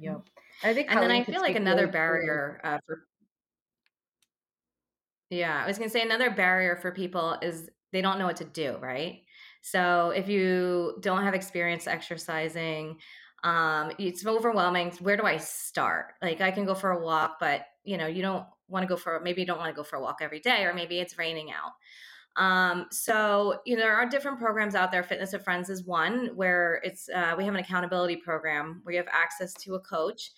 Yep. 0.00 0.22
I 0.64 0.74
think 0.74 0.90
and 0.90 1.00
then 1.00 1.12
I 1.12 1.22
feel 1.22 1.40
like 1.40 1.54
another 1.54 1.86
barrier 1.86 2.60
uh, 2.64 2.78
for 2.84 3.04
yeah, 5.30 5.62
I 5.64 5.66
was 5.66 5.78
going 5.78 5.88
to 5.88 5.92
say 5.92 6.02
another 6.02 6.30
barrier 6.30 6.76
for 6.76 6.92
people 6.92 7.36
is 7.42 7.70
they 7.92 8.02
don't 8.02 8.18
know 8.18 8.26
what 8.26 8.36
to 8.36 8.44
do, 8.44 8.76
right? 8.80 9.22
So 9.66 10.10
if 10.10 10.28
you 10.28 10.98
don't 11.00 11.22
have 11.24 11.32
experience 11.32 11.86
exercising, 11.86 12.98
um, 13.44 13.92
it's 13.98 14.26
overwhelming. 14.26 14.92
Where 15.00 15.16
do 15.16 15.22
I 15.22 15.38
start? 15.38 16.12
Like 16.20 16.42
I 16.42 16.50
can 16.50 16.66
go 16.66 16.74
for 16.74 16.90
a 16.90 17.02
walk, 17.02 17.38
but 17.40 17.62
you 17.82 17.96
know, 17.96 18.06
you 18.06 18.20
don't 18.20 18.44
want 18.68 18.82
to 18.82 18.86
go 18.86 18.96
for 18.98 19.18
maybe 19.24 19.40
you 19.40 19.46
don't 19.46 19.56
want 19.56 19.70
to 19.70 19.74
go 19.74 19.82
for 19.82 19.96
a 19.96 20.02
walk 20.02 20.18
every 20.20 20.40
day, 20.40 20.64
or 20.64 20.74
maybe 20.74 21.00
it's 21.00 21.16
raining 21.16 21.50
out. 21.50 21.72
Um, 22.36 22.88
so 22.90 23.60
you 23.64 23.76
know, 23.76 23.80
there 23.80 23.96
are 23.96 24.04
different 24.04 24.38
programs 24.38 24.74
out 24.74 24.92
there. 24.92 25.02
Fitness 25.02 25.32
of 25.32 25.42
Friends 25.42 25.70
is 25.70 25.82
one 25.82 26.32
where 26.34 26.82
it's 26.84 27.08
uh, 27.08 27.34
we 27.38 27.46
have 27.46 27.54
an 27.54 27.60
accountability 27.60 28.16
program 28.16 28.82
where 28.82 28.92
you 28.92 29.00
have 29.00 29.08
access 29.10 29.54
to 29.54 29.76
a 29.76 29.80
coach 29.80 30.30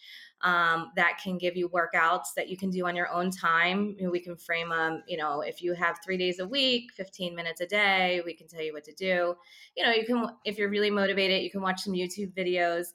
um, 0.42 0.92
that 0.96 1.18
can 1.22 1.38
give 1.38 1.56
you 1.56 1.68
workouts 1.68 2.34
that 2.36 2.48
you 2.48 2.56
can 2.56 2.70
do 2.70 2.86
on 2.86 2.94
your 2.94 3.10
own 3.10 3.30
time. 3.30 3.96
We 4.10 4.20
can 4.20 4.36
frame 4.36 4.68
them, 4.68 5.02
you 5.08 5.16
know, 5.16 5.40
if 5.40 5.62
you 5.62 5.72
have 5.74 5.98
three 6.04 6.18
days 6.18 6.38
a 6.38 6.46
week, 6.46 6.92
15 6.94 7.34
minutes 7.34 7.60
a 7.60 7.66
day, 7.66 8.20
we 8.24 8.34
can 8.34 8.46
tell 8.46 8.62
you 8.62 8.72
what 8.72 8.84
to 8.84 8.92
do. 8.92 9.34
You 9.76 9.84
know, 9.84 9.92
you 9.92 10.04
can, 10.04 10.28
if 10.44 10.58
you're 10.58 10.68
really 10.68 10.90
motivated, 10.90 11.42
you 11.42 11.50
can 11.50 11.62
watch 11.62 11.80
some 11.80 11.94
YouTube 11.94 12.34
videos. 12.34 12.88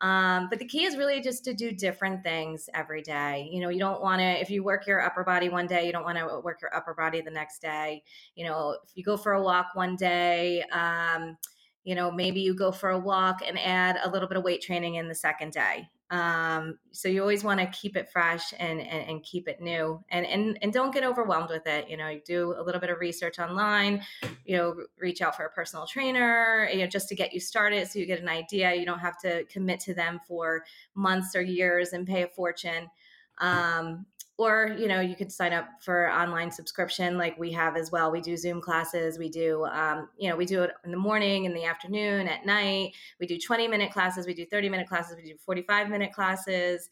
Um, 0.00 0.48
but 0.50 0.58
the 0.58 0.66
key 0.66 0.84
is 0.84 0.96
really 0.96 1.20
just 1.20 1.44
to 1.44 1.54
do 1.54 1.72
different 1.72 2.22
things 2.22 2.68
every 2.74 3.02
day. 3.02 3.48
You 3.50 3.60
know, 3.60 3.70
you 3.70 3.78
don't 3.78 4.02
want 4.02 4.20
to, 4.20 4.40
if 4.40 4.50
you 4.50 4.62
work 4.62 4.86
your 4.86 5.00
upper 5.00 5.24
body 5.24 5.48
one 5.48 5.66
day, 5.66 5.86
you 5.86 5.92
don't 5.92 6.04
want 6.04 6.18
to 6.18 6.40
work 6.40 6.60
your 6.60 6.74
upper 6.74 6.94
body 6.94 7.20
the 7.20 7.30
next 7.30 7.60
day. 7.60 8.02
You 8.34 8.44
know, 8.44 8.76
if 8.84 8.90
you 8.94 9.04
go 9.04 9.16
for 9.16 9.32
a 9.32 9.42
walk 9.42 9.68
one 9.74 9.96
day, 9.96 10.62
um, 10.72 11.36
you 11.84 11.94
know, 11.94 12.10
maybe 12.10 12.40
you 12.40 12.54
go 12.54 12.72
for 12.72 12.90
a 12.90 12.98
walk 12.98 13.40
and 13.46 13.58
add 13.58 13.98
a 14.02 14.10
little 14.10 14.28
bit 14.28 14.36
of 14.36 14.44
weight 14.44 14.62
training 14.62 14.96
in 14.96 15.08
the 15.08 15.14
second 15.14 15.52
day. 15.52 15.88
Um, 16.10 16.78
so 16.92 17.08
you 17.08 17.22
always 17.22 17.42
want 17.42 17.60
to 17.60 17.66
keep 17.66 17.96
it 17.96 18.10
fresh 18.10 18.52
and, 18.58 18.80
and, 18.80 19.08
and 19.08 19.22
keep 19.22 19.48
it 19.48 19.60
new 19.60 20.04
and, 20.10 20.26
and, 20.26 20.58
and 20.60 20.72
don't 20.72 20.92
get 20.92 21.02
overwhelmed 21.02 21.48
with 21.50 21.66
it. 21.66 21.88
You 21.88 21.96
know, 21.96 22.08
you 22.08 22.20
do 22.24 22.54
a 22.56 22.62
little 22.62 22.80
bit 22.80 22.90
of 22.90 22.98
research 23.00 23.38
online, 23.38 24.02
you 24.44 24.56
know, 24.56 24.76
reach 24.98 25.22
out 25.22 25.34
for 25.34 25.46
a 25.46 25.50
personal 25.50 25.86
trainer, 25.86 26.68
you 26.70 26.80
know, 26.80 26.86
just 26.86 27.08
to 27.08 27.14
get 27.14 27.32
you 27.32 27.40
started. 27.40 27.88
So 27.88 27.98
you 27.98 28.06
get 28.06 28.20
an 28.20 28.28
idea. 28.28 28.74
You 28.74 28.84
don't 28.84 28.98
have 28.98 29.18
to 29.22 29.44
commit 29.44 29.80
to 29.80 29.94
them 29.94 30.20
for 30.28 30.64
months 30.94 31.34
or 31.34 31.42
years 31.42 31.92
and 31.92 32.06
pay 32.06 32.22
a 32.22 32.28
fortune. 32.28 32.90
Um, 33.38 34.06
or 34.36 34.74
you 34.78 34.88
know 34.88 35.00
you 35.00 35.14
could 35.14 35.30
sign 35.30 35.52
up 35.52 35.68
for 35.80 36.10
online 36.10 36.50
subscription 36.50 37.16
like 37.16 37.38
we 37.38 37.52
have 37.52 37.76
as 37.76 37.92
well. 37.92 38.10
We 38.10 38.20
do 38.20 38.36
zoom 38.36 38.60
classes. 38.60 39.18
We 39.18 39.28
do 39.28 39.64
um, 39.66 40.08
you 40.16 40.28
know 40.28 40.36
we 40.36 40.46
do 40.46 40.62
it 40.62 40.70
in 40.84 40.90
the 40.90 40.96
morning 40.96 41.44
in 41.44 41.54
the 41.54 41.64
afternoon 41.64 42.26
at 42.26 42.44
night. 42.44 42.94
We 43.20 43.26
do 43.26 43.38
20 43.38 43.68
minute 43.68 43.92
classes. 43.92 44.26
We 44.26 44.34
do 44.34 44.44
30 44.44 44.68
minute 44.68 44.88
classes. 44.88 45.16
We 45.16 45.22
do 45.30 45.36
45 45.38 45.88
minute 45.88 46.12
classes. 46.12 46.88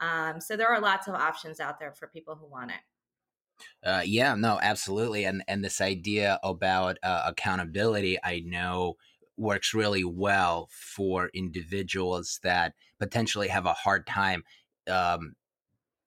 Um, 0.00 0.40
so 0.40 0.56
there 0.56 0.68
are 0.68 0.80
lots 0.80 1.08
of 1.08 1.14
options 1.14 1.60
out 1.60 1.78
there 1.78 1.92
for 1.92 2.06
people 2.08 2.34
who 2.34 2.46
want 2.46 2.70
it. 2.70 2.80
Uh, 3.82 4.02
yeah 4.04 4.34
no 4.34 4.58
absolutely 4.60 5.24
and 5.24 5.42
and 5.48 5.64
this 5.64 5.80
idea 5.80 6.38
about 6.42 6.98
uh, 7.02 7.22
accountability 7.26 8.18
i 8.22 8.40
know 8.40 8.96
works 9.38 9.72
really 9.72 10.04
well 10.04 10.68
for 10.70 11.30
individuals 11.32 12.38
that 12.42 12.74
potentially 12.98 13.48
have 13.48 13.64
a 13.64 13.72
hard 13.72 14.06
time 14.06 14.42
um, 14.90 15.34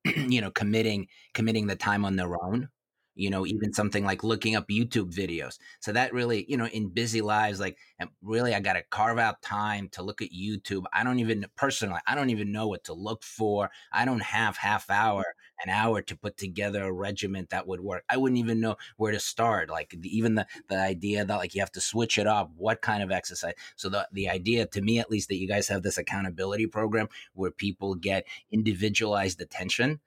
you 0.16 0.42
know 0.42 0.52
committing 0.52 1.08
committing 1.34 1.68
the 1.68 1.76
time 1.76 2.06
on 2.06 2.16
their 2.16 2.42
own 2.44 2.70
you 3.16 3.30
know 3.30 3.46
even 3.46 3.74
something 3.74 4.06
like 4.06 4.24
looking 4.24 4.56
up 4.56 4.68
youtube 4.70 5.14
videos. 5.14 5.58
So 5.82 5.92
that 5.92 6.14
really 6.14 6.46
you 6.48 6.58
know 6.58 6.68
in 6.68 6.90
busy 6.90 7.22
lives 7.22 7.60
like 7.60 7.78
really 8.22 8.56
i 8.56 8.60
got 8.60 8.74
to 8.74 8.84
carve 8.92 9.20
out 9.20 9.42
time 9.42 9.90
to 9.94 10.04
look 10.04 10.22
at 10.22 10.30
youtube. 10.32 10.84
I 10.94 11.04
don't 11.04 11.20
even 11.20 11.46
personally 11.56 12.00
i 12.08 12.16
don't 12.16 12.30
even 12.30 12.52
know 12.52 12.68
what 12.68 12.84
to 12.86 12.94
look 12.94 13.24
for. 13.24 13.70
I 13.92 14.06
don't 14.06 14.22
have 14.22 14.58
half 14.58 14.90
hour 14.90 15.24
an 15.64 15.70
hour 15.70 16.02
to 16.02 16.16
put 16.16 16.38
together 16.38 16.84
a 16.84 16.92
regiment 16.92 17.50
that 17.50 17.68
would 17.68 17.82
work 17.82 18.04
i 18.10 18.18
wouldn't 18.18 18.40
even 18.40 18.60
know 18.60 18.76
where 18.98 19.12
to 19.12 19.20
start 19.20 19.70
like 19.70 19.96
even 20.04 20.36
the 20.36 20.46
the 20.70 20.78
idea 20.78 21.26
that 21.26 21.36
like 21.36 21.54
you 21.56 21.62
have 21.62 21.72
to 21.72 21.82
switch 21.82 22.18
it 22.18 22.28
up 22.28 22.52
what 22.56 22.82
kind 22.82 23.04
of 23.04 23.12
exercise 23.12 23.54
so 23.76 23.90
the 23.90 24.08
the 24.12 24.30
idea 24.30 24.66
to 24.66 24.82
me 24.82 25.00
at 25.00 25.12
least 25.12 25.30
that 25.30 25.38
you 25.38 25.48
guys 25.48 25.68
have 25.68 25.84
this 25.84 25.98
accountability 25.98 26.68
program 26.68 27.08
where 27.34 27.52
people 27.52 27.96
get 27.96 28.26
individualized 28.52 29.42
attention 29.42 30.00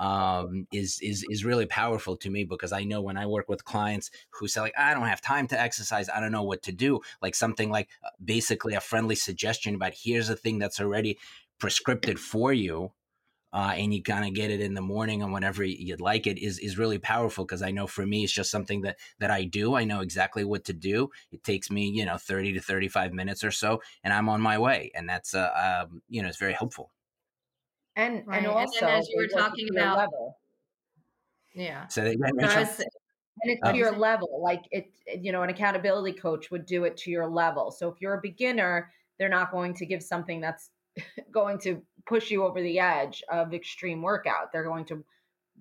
um, 0.00 0.66
is 0.72 0.98
is 1.02 1.24
is 1.28 1.44
really 1.44 1.66
powerful 1.66 2.16
to 2.16 2.30
me 2.30 2.44
because 2.44 2.72
I 2.72 2.84
know 2.84 3.02
when 3.02 3.18
I 3.18 3.26
work 3.26 3.50
with 3.50 3.66
clients 3.66 4.10
who 4.30 4.48
say 4.48 4.62
like 4.62 4.72
I 4.76 4.94
don't 4.94 5.06
have 5.06 5.20
time 5.20 5.46
to 5.48 5.60
exercise, 5.60 6.08
I 6.08 6.20
don't 6.20 6.32
know 6.32 6.42
what 6.42 6.62
to 6.62 6.72
do, 6.72 7.00
like 7.20 7.34
something 7.34 7.70
like 7.70 7.88
uh, 8.02 8.08
basically 8.24 8.74
a 8.74 8.80
friendly 8.80 9.14
suggestion 9.14 9.74
about 9.74 9.92
here's 9.94 10.30
a 10.30 10.36
thing 10.36 10.58
that's 10.58 10.80
already 10.80 11.18
prescripted 11.60 12.18
for 12.18 12.50
you. 12.50 12.92
Uh, 13.52 13.72
and 13.76 13.92
you 13.92 14.02
kind 14.02 14.24
of 14.24 14.34
get 14.34 14.50
it 14.50 14.60
in 14.60 14.74
the 14.74 14.80
morning 14.80 15.22
and 15.22 15.32
whenever 15.32 15.64
you'd 15.64 16.00
like 16.00 16.26
it 16.26 16.38
is 16.38 16.58
is 16.60 16.78
really 16.78 16.98
powerful 16.98 17.44
because 17.44 17.62
I 17.62 17.70
know 17.72 17.86
for 17.86 18.06
me 18.06 18.22
it's 18.24 18.32
just 18.32 18.50
something 18.50 18.82
that 18.82 18.98
that 19.18 19.30
I 19.30 19.44
do. 19.44 19.74
I 19.74 19.84
know 19.84 20.00
exactly 20.00 20.44
what 20.44 20.64
to 20.66 20.72
do. 20.72 21.10
It 21.32 21.42
takes 21.44 21.70
me 21.70 21.88
you 21.90 22.04
know 22.04 22.16
thirty 22.18 22.52
to 22.54 22.60
thirty 22.60 22.88
five 22.88 23.12
minutes 23.12 23.42
or 23.44 23.50
so, 23.50 23.82
and 24.04 24.12
I'm 24.12 24.28
on 24.28 24.40
my 24.40 24.58
way, 24.58 24.90
and 24.94 25.08
that's 25.08 25.34
uh 25.34 25.84
um, 25.88 26.02
you 26.08 26.22
know 26.22 26.28
it's 26.28 26.38
very 26.38 26.52
helpful. 26.54 26.92
And 27.96 28.24
Right. 28.26 28.38
and 28.38 28.46
And 28.46 28.56
also 28.56 28.86
then 28.86 28.98
as 28.98 29.08
you 29.08 29.16
were 29.18 29.26
talking 29.28 29.68
about 29.70 29.98
level. 29.98 30.38
yeah. 31.54 31.88
So 31.88 32.02
they, 32.02 32.16
So 32.38 32.48
Rachel? 32.48 32.60
was 32.60 32.80
And 33.42 33.52
it's 33.52 33.62
Um, 33.62 33.72
to 33.72 33.78
your 33.78 33.92
level. 33.92 34.40
Like 34.42 34.64
it, 34.70 34.92
it- 35.06 35.22
you 35.24 35.32
know, 35.32 35.42
an 35.42 35.50
accountability 35.50 36.18
coach 36.18 36.50
would 36.50 36.66
do 36.66 36.84
it 36.84 36.96
to 36.98 37.10
your 37.10 37.28
level. 37.28 37.70
So 37.70 37.88
if 37.88 38.00
you're 38.00 38.14
a 38.14 38.20
beginner, 38.20 38.92
they're 39.18 39.28
not 39.28 39.50
going 39.50 39.74
to 39.74 39.86
give 39.86 40.02
something 40.02 40.40
that's 40.40 40.70
going 41.30 41.58
to 41.60 41.82
push 42.06 42.30
you 42.30 42.44
over 42.44 42.60
the 42.60 42.78
edge 42.78 43.22
of 43.30 43.54
extreme 43.54 44.02
workout. 44.02 44.52
They're 44.52 44.64
going 44.64 44.84
to 44.86 45.04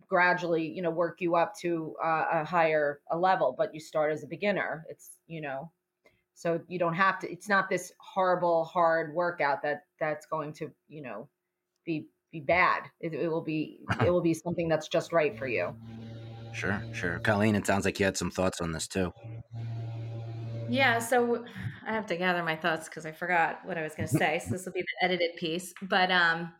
gradually, 0.08 0.67
you 0.67 0.81
know, 0.81 0.89
work 0.89 1.22
you 1.22 1.36
up 1.36 1.55
to 1.60 1.96
uh, 2.03 2.25
a 2.31 2.46
higher 2.46 3.01
a 3.12 3.17
level, 3.17 3.55
but 3.58 3.74
you 3.74 3.79
start 3.79 4.12
as 4.12 4.24
a 4.24 4.27
beginner. 4.27 4.86
It's, 4.89 5.17
you 5.27 5.41
know, 5.41 5.72
so 6.34 6.62
you 6.67 6.79
don't 6.79 6.93
have 6.93 7.19
to 7.19 7.31
it's 7.31 7.50
not 7.50 7.69
this 7.69 7.91
horrible 8.00 8.63
hard 8.63 9.13
workout 9.13 9.62
that 9.63 9.84
that's 10.00 10.25
going 10.25 10.53
to, 10.53 10.72
you 10.88 11.01
know, 11.01 11.27
be 11.86 12.08
be 12.31 12.39
bad. 12.39 12.84
It, 13.00 13.13
it 13.13 13.29
will 13.29 13.41
be 13.41 13.79
it 14.05 14.10
will 14.10 14.22
be 14.22 14.34
something 14.34 14.69
that's 14.69 14.88
just 14.88 15.12
right 15.12 15.38
for 15.38 15.48
you. 15.48 15.75
Sure, 16.53 16.81
sure. 16.93 17.19
Colleen, 17.19 17.55
it 17.55 17.67
sounds 17.67 17.86
like 17.86 18.00
you 18.00 18.05
had 18.05 18.17
some 18.17 18.31
thoughts 18.31 18.62
on 18.62 18.72
this 18.72 18.88
too. 18.88 19.13
Yeah, 20.69 20.99
so 20.99 21.45
I 21.85 21.93
have 21.93 22.05
to 22.07 22.17
gather 22.17 22.43
my 22.43 22.55
thoughts 22.55 22.88
because 22.88 23.05
I 23.05 23.11
forgot 23.11 23.59
what 23.65 23.77
I 23.77 23.83
was 23.83 23.95
going 23.95 24.07
to 24.07 24.15
say. 24.15 24.41
So 24.43 24.51
this 24.51 24.65
will 24.65 24.73
be 24.73 24.81
the 24.81 25.05
edited 25.05 25.35
piece. 25.38 25.73
But 25.81 26.11
um, 26.11 26.51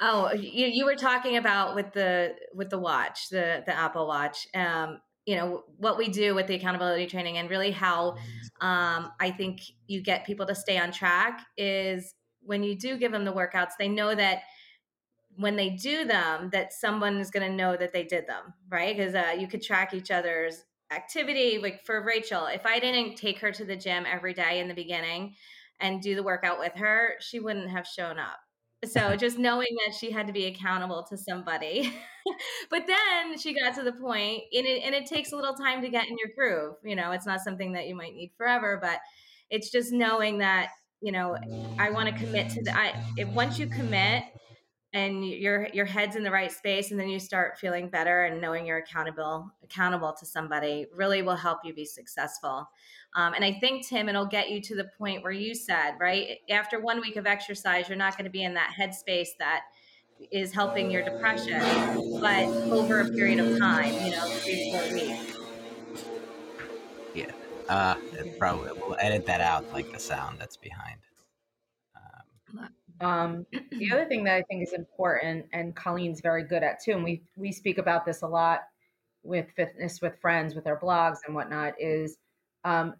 oh, 0.00 0.32
you, 0.32 0.66
you 0.66 0.84
were 0.84 0.96
talking 0.96 1.36
about 1.36 1.74
with 1.74 1.92
the 1.92 2.34
with 2.54 2.70
the 2.70 2.78
watch, 2.78 3.28
the 3.30 3.62
the 3.66 3.76
Apple 3.76 4.06
Watch. 4.06 4.46
Um, 4.54 5.00
you 5.26 5.36
know 5.36 5.62
what 5.78 5.96
we 5.96 6.08
do 6.08 6.34
with 6.34 6.46
the 6.46 6.54
accountability 6.54 7.06
training, 7.06 7.38
and 7.38 7.48
really 7.48 7.70
how 7.70 8.16
um, 8.60 9.10
I 9.20 9.30
think 9.36 9.60
you 9.86 10.02
get 10.02 10.26
people 10.26 10.46
to 10.46 10.54
stay 10.54 10.78
on 10.78 10.92
track 10.92 11.46
is 11.56 12.14
when 12.40 12.62
you 12.62 12.76
do 12.76 12.98
give 12.98 13.12
them 13.12 13.24
the 13.24 13.32
workouts, 13.32 13.72
they 13.78 13.88
know 13.88 14.14
that 14.14 14.42
when 15.36 15.56
they 15.56 15.70
do 15.70 16.04
them 16.04 16.50
that 16.52 16.72
someone 16.72 17.18
is 17.18 17.30
going 17.30 17.48
to 17.48 17.54
know 17.54 17.76
that 17.76 17.92
they 17.92 18.04
did 18.04 18.26
them 18.26 18.54
right 18.70 18.96
because 18.96 19.14
uh, 19.14 19.34
you 19.36 19.48
could 19.48 19.62
track 19.62 19.92
each 19.92 20.10
other's 20.10 20.62
activity 20.94 21.58
like 21.58 21.84
for 21.84 22.02
rachel 22.04 22.46
if 22.46 22.64
i 22.64 22.78
didn't 22.78 23.16
take 23.16 23.38
her 23.38 23.50
to 23.50 23.64
the 23.64 23.76
gym 23.76 24.04
every 24.10 24.32
day 24.32 24.60
in 24.60 24.68
the 24.68 24.74
beginning 24.74 25.34
and 25.80 26.00
do 26.00 26.14
the 26.14 26.22
workout 26.22 26.58
with 26.58 26.72
her 26.74 27.14
she 27.20 27.40
wouldn't 27.40 27.70
have 27.70 27.86
shown 27.86 28.18
up. 28.18 28.38
So 28.84 29.16
just 29.16 29.38
knowing 29.38 29.76
that 29.86 29.94
she 29.94 30.10
had 30.10 30.26
to 30.26 30.32
be 30.32 30.46
accountable 30.46 31.04
to 31.08 31.16
somebody. 31.16 31.92
But 32.70 32.86
then 32.86 33.36
she 33.38 33.52
got 33.52 33.74
to 33.74 33.82
the 33.82 33.92
point 33.92 34.44
and 34.50 34.66
it, 34.66 34.82
and 34.82 34.94
it 34.94 35.04
takes 35.04 35.32
a 35.32 35.36
little 35.36 35.52
time 35.52 35.82
to 35.82 35.90
get 35.90 36.08
in 36.08 36.16
your 36.16 36.30
groove 36.34 36.76
you 36.82 36.96
know 36.96 37.12
it's 37.12 37.26
not 37.26 37.40
something 37.40 37.72
that 37.72 37.86
you 37.86 37.94
might 37.94 38.14
need 38.14 38.32
forever 38.38 38.78
but 38.80 38.98
it's 39.50 39.70
just 39.70 39.92
knowing 39.92 40.38
that 40.38 40.70
you 41.02 41.12
know 41.12 41.36
i 41.78 41.90
want 41.90 42.08
to 42.08 42.14
commit 42.24 42.48
to 42.48 42.62
the 42.62 42.74
i 42.74 42.94
if 43.18 43.28
once 43.28 43.58
you 43.58 43.66
commit 43.66 44.24
and 44.94 45.26
your 45.26 45.68
your 45.72 45.84
head's 45.84 46.14
in 46.16 46.22
the 46.22 46.30
right 46.30 46.52
space 46.52 46.92
and 46.92 46.98
then 46.98 47.08
you 47.08 47.18
start 47.18 47.58
feeling 47.58 47.88
better 47.88 48.24
and 48.24 48.40
knowing 48.40 48.64
you're 48.64 48.78
accountable 48.78 49.50
accountable 49.62 50.14
to 50.18 50.24
somebody 50.24 50.86
really 50.94 51.20
will 51.20 51.36
help 51.36 51.58
you 51.64 51.74
be 51.74 51.84
successful 51.84 52.66
um, 53.16 53.34
and 53.34 53.44
i 53.44 53.52
think 53.52 53.86
tim 53.86 54.08
it'll 54.08 54.24
get 54.24 54.48
you 54.48 54.60
to 54.60 54.74
the 54.74 54.88
point 54.96 55.22
where 55.22 55.32
you 55.32 55.54
said 55.54 55.92
right 56.00 56.38
after 56.48 56.80
one 56.80 57.00
week 57.00 57.16
of 57.16 57.26
exercise 57.26 57.88
you're 57.88 57.98
not 57.98 58.16
going 58.16 58.24
to 58.24 58.30
be 58.30 58.44
in 58.44 58.54
that 58.54 58.72
headspace 58.78 59.28
that 59.38 59.62
is 60.30 60.52
helping 60.52 60.90
your 60.90 61.02
depression 61.02 61.60
but 62.20 62.46
over 62.70 63.00
a 63.00 63.08
period 63.10 63.40
of 63.40 63.58
time 63.58 63.92
you 64.04 64.12
know 64.12 64.26
three 64.28 64.70
four 64.72 64.92
weeks 64.94 65.36
Yeah. 67.14 67.30
Uh, 67.68 67.94
probably 68.38 68.70
we'll 68.76 68.96
edit 68.98 69.24
that 69.26 69.40
out, 69.40 69.72
like 69.72 69.90
the 69.90 69.98
sound 69.98 70.38
that's 70.38 70.56
behind. 70.56 70.98
Um, 73.04 73.46
the 73.70 73.92
other 73.92 74.06
thing 74.06 74.24
that 74.24 74.34
I 74.34 74.42
think 74.42 74.62
is 74.62 74.72
important, 74.72 75.46
and 75.52 75.76
Colleen's 75.76 76.20
very 76.20 76.42
good 76.42 76.62
at 76.62 76.82
too, 76.82 76.92
and 76.92 77.04
we 77.04 77.22
we 77.36 77.52
speak 77.52 77.78
about 77.78 78.06
this 78.06 78.22
a 78.22 78.26
lot 78.26 78.60
with 79.22 79.46
fitness 79.56 80.00
with 80.00 80.18
friends, 80.20 80.54
with 80.54 80.66
our 80.66 80.80
blogs 80.80 81.18
and 81.26 81.34
whatnot, 81.34 81.74
is 81.78 82.16
um, 82.64 82.94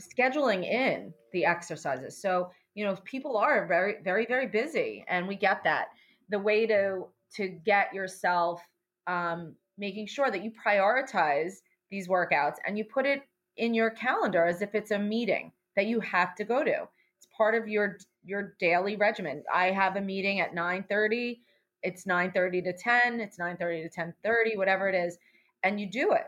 scheduling 0.00 0.64
in 0.64 1.14
the 1.32 1.44
exercises. 1.44 2.20
So 2.20 2.50
you 2.74 2.84
know, 2.84 2.96
people 3.04 3.36
are 3.38 3.66
very 3.66 3.96
very 4.02 4.26
very 4.26 4.48
busy, 4.48 5.04
and 5.08 5.26
we 5.26 5.36
get 5.36 5.64
that. 5.64 5.88
The 6.28 6.38
way 6.38 6.66
to 6.66 7.06
to 7.36 7.48
get 7.48 7.94
yourself 7.94 8.60
um, 9.06 9.54
making 9.78 10.06
sure 10.06 10.30
that 10.30 10.44
you 10.44 10.52
prioritize 10.52 11.54
these 11.90 12.08
workouts 12.08 12.56
and 12.66 12.78
you 12.78 12.84
put 12.84 13.06
it 13.06 13.22
in 13.56 13.74
your 13.74 13.90
calendar 13.90 14.44
as 14.44 14.62
if 14.62 14.74
it's 14.74 14.90
a 14.90 14.98
meeting 14.98 15.52
that 15.76 15.86
you 15.86 16.00
have 16.00 16.34
to 16.36 16.44
go 16.44 16.62
to. 16.64 16.88
It's 17.16 17.28
part 17.36 17.54
of 17.54 17.68
your 17.68 17.98
your 18.24 18.54
daily 18.58 18.96
regimen. 18.96 19.44
I 19.52 19.66
have 19.66 19.96
a 19.96 20.00
meeting 20.00 20.40
at 20.40 20.54
9:30. 20.54 21.42
It's 21.82 22.06
9:30 22.06 22.62
to 22.62 22.72
10, 22.72 23.20
it's 23.20 23.38
9:30 23.38 23.82
to 23.82 23.88
10:30, 23.88 24.56
whatever 24.56 24.88
it 24.88 24.94
is, 24.94 25.18
and 25.62 25.80
you 25.80 25.90
do 25.90 26.12
it. 26.12 26.26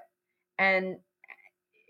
And 0.58 0.98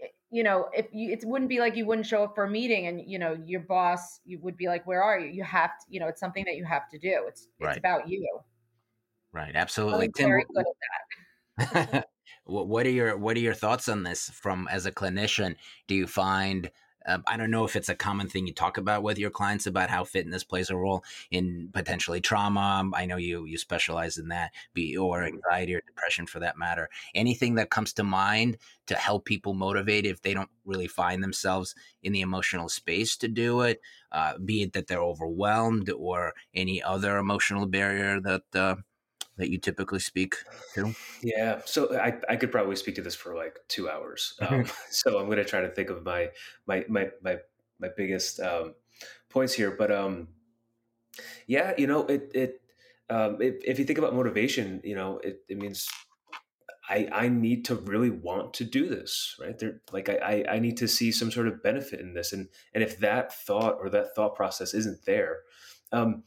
eh, 0.02 0.08
you 0.30 0.42
know, 0.42 0.68
if 0.72 0.86
you 0.92 1.12
it 1.12 1.24
wouldn't 1.24 1.48
be 1.48 1.60
like 1.60 1.76
you 1.76 1.86
wouldn't 1.86 2.06
show 2.06 2.24
up 2.24 2.34
for 2.34 2.44
a 2.44 2.50
meeting 2.50 2.86
and 2.86 3.02
you 3.06 3.18
know, 3.18 3.36
your 3.44 3.60
boss 3.60 4.20
you 4.24 4.38
would 4.40 4.56
be 4.56 4.68
like, 4.68 4.86
"Where 4.86 5.02
are 5.02 5.18
you?" 5.18 5.28
You 5.28 5.44
have 5.44 5.70
to, 5.70 5.86
you 5.88 6.00
know, 6.00 6.08
it's 6.08 6.20
something 6.20 6.44
that 6.44 6.56
you 6.56 6.64
have 6.64 6.88
to 6.90 6.98
do. 6.98 7.24
It's 7.28 7.48
it's 7.60 7.76
about 7.78 8.08
you. 8.08 8.40
right. 9.32 9.54
Absolutely. 9.54 10.10
Tim, 10.14 10.28
very 10.28 10.44
good 10.54 10.64
at 11.58 11.82
that. 11.82 12.06
what 12.44 12.86
are 12.86 12.90
your 12.90 13.16
what 13.16 13.36
are 13.36 13.40
your 13.40 13.54
thoughts 13.54 13.88
on 13.88 14.02
this 14.04 14.30
from 14.30 14.68
as 14.70 14.86
a 14.86 14.92
clinician? 14.92 15.56
Do 15.88 15.94
you 15.94 16.06
find 16.06 16.70
um, 17.06 17.22
I 17.26 17.36
don't 17.36 17.50
know 17.50 17.64
if 17.64 17.76
it's 17.76 17.88
a 17.88 17.94
common 17.94 18.28
thing 18.28 18.46
you 18.46 18.52
talk 18.52 18.78
about 18.78 19.02
with 19.02 19.18
your 19.18 19.30
clients 19.30 19.66
about 19.66 19.90
how 19.90 20.04
fitness 20.04 20.44
plays 20.44 20.70
a 20.70 20.76
role 20.76 21.04
in 21.30 21.70
potentially 21.72 22.20
trauma. 22.20 22.88
I 22.94 23.06
know 23.06 23.16
you 23.16 23.44
you 23.44 23.58
specialize 23.58 24.18
in 24.18 24.28
that, 24.28 24.52
be 24.74 24.96
or 24.96 25.22
anxiety 25.24 25.74
or 25.74 25.82
depression 25.86 26.26
for 26.26 26.40
that 26.40 26.58
matter. 26.58 26.88
Anything 27.14 27.54
that 27.56 27.70
comes 27.70 27.92
to 27.94 28.04
mind 28.04 28.58
to 28.86 28.94
help 28.94 29.24
people 29.24 29.54
motivate 29.54 30.06
if 30.06 30.22
they 30.22 30.34
don't 30.34 30.50
really 30.64 30.88
find 30.88 31.22
themselves 31.22 31.74
in 32.02 32.12
the 32.12 32.20
emotional 32.20 32.68
space 32.68 33.16
to 33.18 33.28
do 33.28 33.60
it, 33.62 33.80
uh, 34.12 34.34
be 34.38 34.62
it 34.62 34.72
that 34.72 34.86
they're 34.86 35.02
overwhelmed 35.02 35.90
or 35.90 36.32
any 36.54 36.82
other 36.82 37.18
emotional 37.18 37.66
barrier 37.66 38.20
that 38.20 38.42
uh, 38.54 38.76
that 39.36 39.50
you 39.50 39.58
typically 39.58 39.98
speak 39.98 40.36
to. 40.74 40.94
Yeah, 41.22 41.60
so 41.64 41.96
I, 41.98 42.14
I 42.28 42.36
could 42.36 42.50
probably 42.50 42.76
speak 42.76 42.94
to 42.96 43.02
this 43.02 43.14
for 43.14 43.34
like 43.34 43.58
two 43.68 43.88
hours. 43.88 44.34
Um, 44.46 44.64
so 44.90 45.18
I'm 45.18 45.26
going 45.26 45.38
to 45.38 45.44
try 45.44 45.60
to 45.60 45.68
think 45.68 45.90
of 45.90 46.04
my 46.04 46.30
my 46.66 46.84
my 46.88 47.10
my 47.22 47.38
my 47.78 47.88
biggest 47.96 48.40
um, 48.40 48.74
points 49.28 49.54
here. 49.54 49.72
But 49.72 49.90
um, 49.90 50.28
yeah, 51.46 51.74
you 51.76 51.86
know, 51.86 52.06
it 52.06 52.30
it 52.34 52.60
um, 53.10 53.40
if, 53.40 53.56
if 53.64 53.78
you 53.78 53.84
think 53.84 53.98
about 53.98 54.14
motivation, 54.14 54.80
you 54.84 54.94
know, 54.94 55.18
it, 55.18 55.40
it 55.48 55.58
means 55.58 55.88
I 56.88 57.08
I 57.12 57.28
need 57.28 57.64
to 57.66 57.74
really 57.74 58.10
want 58.10 58.54
to 58.54 58.64
do 58.64 58.88
this, 58.88 59.36
right? 59.40 59.58
There, 59.58 59.80
like 59.92 60.08
I 60.08 60.16
I 60.16 60.54
I 60.54 60.58
need 60.58 60.76
to 60.78 60.88
see 60.88 61.12
some 61.12 61.30
sort 61.30 61.48
of 61.48 61.62
benefit 61.62 62.00
in 62.00 62.14
this, 62.14 62.32
and 62.32 62.48
and 62.74 62.82
if 62.82 62.98
that 63.00 63.34
thought 63.34 63.78
or 63.80 63.90
that 63.90 64.14
thought 64.14 64.36
process 64.36 64.74
isn't 64.74 65.04
there, 65.04 65.40
um, 65.92 66.22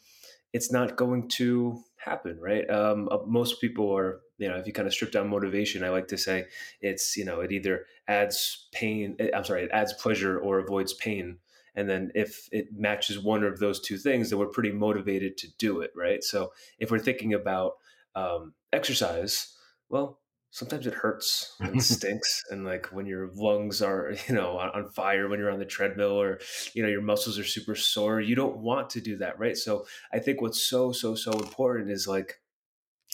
it's 0.54 0.72
not 0.72 0.95
going 0.95 1.28
to 1.30 1.84
happen, 2.00 2.40
right? 2.40 2.70
Um, 2.70 3.08
uh, 3.12 3.20
most 3.26 3.62
people 3.62 3.96
are, 3.96 4.22
you 4.38 4.48
know, 4.48 4.56
if 4.56 4.66
you 4.66 4.74
kind 4.74 4.88
of 4.88 4.94
strip 4.94 5.12
down 5.12 5.30
motivation, 5.30 5.84
I 5.84 5.90
like 5.90 6.08
to 6.08 6.18
say 6.18 6.46
it's, 6.82 7.16
you 7.18 7.26
know, 7.26 7.42
it 7.42 7.52
either 7.52 7.86
adds 8.08 8.68
pain, 8.72 9.16
eh, 9.20 9.30
I'm 9.36 9.44
sorry, 9.44 9.64
it 9.64 9.72
adds 9.72 9.94
pleasure 9.94 10.40
or 10.40 10.60
avoids 10.60 10.94
pain. 10.94 11.38
And 11.76 11.90
then 11.90 12.12
if 12.16 12.50
it 12.52 12.68
matches 12.76 13.20
one 13.20 13.44
of 13.44 13.60
those 13.60 13.80
two 13.80 13.98
things, 13.98 14.30
then 14.30 14.40
we're 14.40 14.48
pretty 14.48 14.72
motivated 14.72 15.38
to 15.38 15.48
do 15.58 15.82
it, 15.82 15.92
right? 15.96 16.24
So 16.24 16.52
if 16.80 16.90
we're 16.92 17.00
thinking 17.00 17.34
about 17.34 17.74
um, 18.16 18.54
exercise, 18.74 19.56
well, 19.90 20.18
sometimes 20.52 20.88
it 20.88 20.94
hurts 20.94 21.56
and 21.60 21.84
stinks 21.84 22.44
and 22.50 22.66
like 22.66 22.88
when 22.88 23.06
your 23.06 23.30
lungs 23.36 23.82
are 23.82 24.14
you 24.28 24.36
know 24.36 24.58
on, 24.58 24.70
on, 24.70 24.90
fire 24.90 25.28
when 25.28 25.40
you're 25.40 25.52
on 25.52 25.60
the 25.60 25.66
treadmill 25.66 26.20
or 26.20 26.40
you 26.74 26.82
know 26.82 26.90
your 26.90 27.02
muscles 27.02 27.38
are 27.38 27.44
super 27.44 27.76
sore 27.76 28.20
you 28.20 28.36
don't 28.36 28.58
want 28.58 28.90
to 28.90 29.02
do 29.02 29.18
that 29.18 29.40
right? 29.40 29.58
So 29.58 29.86
i 30.14 30.20
think 30.20 30.42
what's 30.42 30.68
so 30.68 30.92
so 30.92 31.16
so 31.16 31.32
important 31.32 31.90
is 31.90 32.08
like 32.08 32.40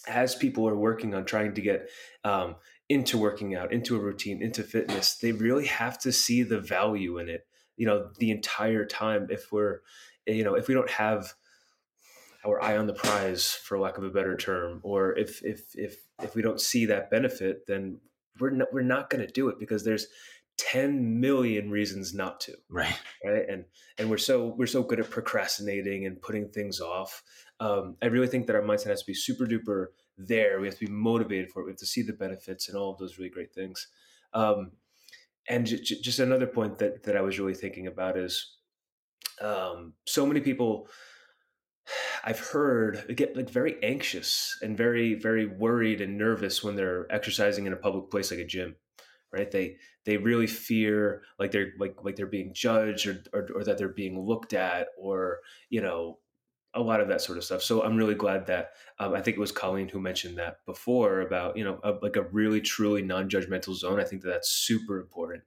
as 0.08 0.36
people 0.36 0.68
are 0.68 0.78
working 0.78 1.16
on 1.16 1.26
trying 1.26 1.54
to 1.56 1.62
get 1.62 1.90
um, 2.24 2.56
into 2.90 3.18
working 3.18 3.56
out 3.56 3.74
into 3.74 3.96
a 3.96 4.00
routine 4.00 4.42
into 4.42 4.64
fitness 4.64 5.16
they 5.18 5.32
really 5.32 5.66
have 5.66 5.98
to 6.00 6.12
see 6.12 6.44
the 6.44 6.60
value 6.60 7.18
in 7.18 7.30
it 7.30 7.48
you 7.78 7.86
know 7.86 8.10
the 8.20 8.32
entire 8.32 8.86
time 8.86 9.28
if 9.30 9.52
we're 9.52 9.82
you 10.28 10.44
know 10.44 10.54
if 10.56 10.68
we 10.68 10.74
don't 10.74 10.90
have 10.90 11.34
our 12.46 12.62
eye 12.62 12.78
on 12.78 12.88
the 12.88 12.94
prize 12.94 13.52
for 13.52 13.80
lack 13.80 13.98
of 13.98 14.04
a 14.04 14.10
better 14.10 14.38
term 14.38 14.80
or 14.84 15.18
if 15.18 15.44
if 15.44 15.76
if 15.76 15.98
if 16.22 16.36
we 16.36 16.42
don't 16.42 16.62
see 16.62 16.86
that 16.86 17.10
benefit 17.10 17.66
then 17.68 18.00
we're 18.40 18.52
not 18.52 18.68
we're 18.74 18.82
not 18.82 19.10
going 19.10 19.26
to 19.26 19.32
do 19.32 19.50
it 19.50 19.60
because 19.60 19.84
there's 19.84 20.08
10 20.58 21.20
million 21.20 21.70
reasons 21.70 22.14
not 22.14 22.40
to. 22.42 22.54
Right. 22.70 22.98
Right? 23.24 23.44
And 23.50 23.66
and 23.98 24.10
we're 24.10 24.18
so 24.18 24.54
we're 24.58 24.68
so 24.68 24.84
good 24.84 25.00
at 25.00 25.10
procrastinating 25.10 26.06
and 26.06 26.22
putting 26.22 26.50
things 26.50 26.80
off. 26.80 27.24
Um, 27.60 27.96
i 28.02 28.08
really 28.08 28.28
think 28.28 28.48
that 28.48 28.56
our 28.56 28.62
mindset 28.62 28.88
has 28.88 29.02
to 29.02 29.08
be 29.08 29.14
super 29.14 29.46
duper 29.46 29.88
there. 30.18 30.60
We 30.60 30.68
have 30.68 30.78
to 30.78 30.86
be 30.86 30.92
motivated 30.92 31.52
for 31.52 31.62
it. 31.62 31.66
We 31.66 31.72
have 31.72 31.80
to 31.80 31.86
see 31.86 32.02
the 32.02 32.14
benefits 32.14 32.70
and 32.70 32.78
all 32.78 32.92
of 32.92 32.98
those 32.98 33.18
really 33.18 33.30
great 33.30 33.54
things. 33.54 33.88
Um, 34.34 34.72
and 35.48 35.66
j- 35.66 35.82
j- 35.82 36.02
just 36.02 36.20
another 36.20 36.48
point 36.48 36.80
that 36.80 37.04
that 37.04 37.16
i 37.16 37.22
was 37.22 37.40
really 37.40 37.54
thinking 37.54 37.88
about 37.88 38.18
is 38.18 38.58
um, 39.42 39.94
so 40.06 40.26
many 40.26 40.40
people 40.40 40.88
I've 42.24 42.40
heard 42.40 43.16
get 43.16 43.36
like 43.36 43.50
very 43.50 43.82
anxious 43.84 44.58
and 44.62 44.78
very 44.78 45.14
very 45.16 45.46
worried 45.46 46.02
and 46.02 46.18
nervous 46.18 46.64
when 46.64 46.76
they're 46.76 47.08
exercising 47.12 47.66
in 47.66 47.74
a 47.74 47.78
public 47.78 48.10
place 48.10 48.32
like 48.32 48.40
a 48.40 48.46
gym, 48.46 48.76
right? 49.32 49.50
They 49.50 49.78
they 50.06 50.18
really 50.18 50.48
fear 50.48 51.24
like 51.40 51.52
they're 51.52 51.74
like 51.80 51.96
like 52.04 52.16
they're 52.16 52.26
being 52.28 52.54
judged 52.54 53.08
or 53.08 53.24
or, 53.34 53.48
or 53.56 53.64
that 53.64 53.78
they're 53.78 53.90
being 53.90 54.20
looked 54.20 54.54
at 54.54 54.88
or 54.98 55.40
you 55.70 55.82
know 55.82 56.20
a 56.76 56.82
lot 56.82 57.00
of 57.00 57.08
that 57.08 57.22
sort 57.22 57.38
of 57.38 57.44
stuff. 57.44 57.64
So 57.64 57.84
I'm 57.84 57.96
really 57.96 58.16
glad 58.16 58.48
that 58.48 58.72
um, 59.00 59.14
I 59.14 59.22
think 59.22 59.38
it 59.38 59.40
was 59.40 59.52
Colleen 59.52 59.88
who 59.88 60.00
mentioned 60.00 60.38
that 60.38 60.58
before 60.66 61.22
about 61.22 61.58
you 61.58 61.64
know 61.64 61.80
a, 61.84 61.92
like 62.02 62.18
a 62.18 62.24
really 62.24 62.62
truly 62.62 63.02
non-judgmental 63.02 63.76
zone. 63.76 64.00
I 64.00 64.04
think 64.04 64.24
that 64.24 64.30
that's 64.30 64.50
super 64.50 65.00
important. 65.00 65.44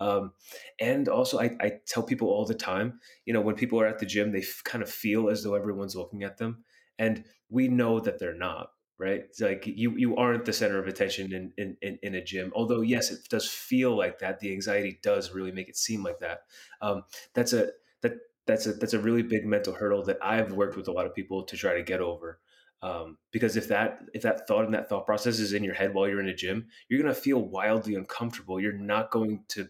Um, 0.00 0.32
and 0.80 1.08
also, 1.08 1.38
I, 1.38 1.56
I, 1.60 1.72
tell 1.86 2.02
people 2.02 2.28
all 2.28 2.44
the 2.44 2.54
time, 2.54 2.98
you 3.26 3.32
know, 3.32 3.40
when 3.40 3.54
people 3.54 3.80
are 3.80 3.86
at 3.86 4.00
the 4.00 4.06
gym, 4.06 4.32
they 4.32 4.40
f- 4.40 4.62
kind 4.64 4.82
of 4.82 4.90
feel 4.90 5.28
as 5.28 5.42
though 5.42 5.54
everyone's 5.54 5.94
looking 5.94 6.24
at 6.24 6.36
them, 6.36 6.64
and 6.98 7.24
we 7.48 7.68
know 7.68 8.00
that 8.00 8.18
they're 8.18 8.34
not. 8.34 8.70
Right? 8.96 9.24
It's 9.28 9.40
like 9.40 9.66
you 9.66 9.96
you 9.96 10.16
aren't 10.16 10.44
the 10.44 10.52
center 10.52 10.78
of 10.78 10.86
attention 10.86 11.32
in, 11.32 11.52
in, 11.58 11.76
in, 11.82 11.98
in, 12.02 12.14
a 12.14 12.22
gym. 12.22 12.52
Although 12.54 12.80
yes, 12.80 13.10
it 13.10 13.28
does 13.28 13.48
feel 13.48 13.96
like 13.96 14.20
that. 14.20 14.38
The 14.38 14.52
anxiety 14.52 15.00
does 15.02 15.32
really 15.32 15.50
make 15.50 15.68
it 15.68 15.76
seem 15.76 16.04
like 16.04 16.20
that. 16.20 16.42
Um, 16.80 17.02
that's 17.34 17.52
a 17.52 17.70
that 18.02 18.12
that's 18.46 18.66
a 18.66 18.72
that's 18.74 18.94
a 18.94 19.00
really 19.00 19.22
big 19.22 19.46
mental 19.46 19.74
hurdle 19.74 20.04
that 20.04 20.18
I've 20.22 20.52
worked 20.52 20.76
with 20.76 20.86
a 20.86 20.92
lot 20.92 21.06
of 21.06 21.14
people 21.14 21.42
to 21.42 21.56
try 21.56 21.74
to 21.74 21.82
get 21.82 22.00
over. 22.00 22.38
Um, 22.82 23.16
because 23.32 23.56
if 23.56 23.68
that 23.68 24.00
if 24.12 24.22
that 24.22 24.46
thought 24.46 24.66
and 24.66 24.74
that 24.74 24.88
thought 24.88 25.06
process 25.06 25.38
is 25.38 25.54
in 25.54 25.64
your 25.64 25.74
head 25.74 25.94
while 25.94 26.06
you're 26.06 26.20
in 26.20 26.28
a 26.28 26.34
gym, 26.34 26.66
you're 26.88 27.00
gonna 27.00 27.14
feel 27.14 27.40
wildly 27.40 27.94
uncomfortable. 27.94 28.60
You're 28.60 28.72
not 28.72 29.10
going 29.10 29.42
to 29.48 29.68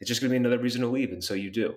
it's 0.00 0.08
just 0.08 0.20
going 0.20 0.30
to 0.30 0.32
be 0.32 0.36
another 0.36 0.58
reason 0.58 0.80
to 0.82 0.88
leave, 0.88 1.12
and 1.12 1.22
so 1.22 1.34
you 1.34 1.50
do. 1.50 1.76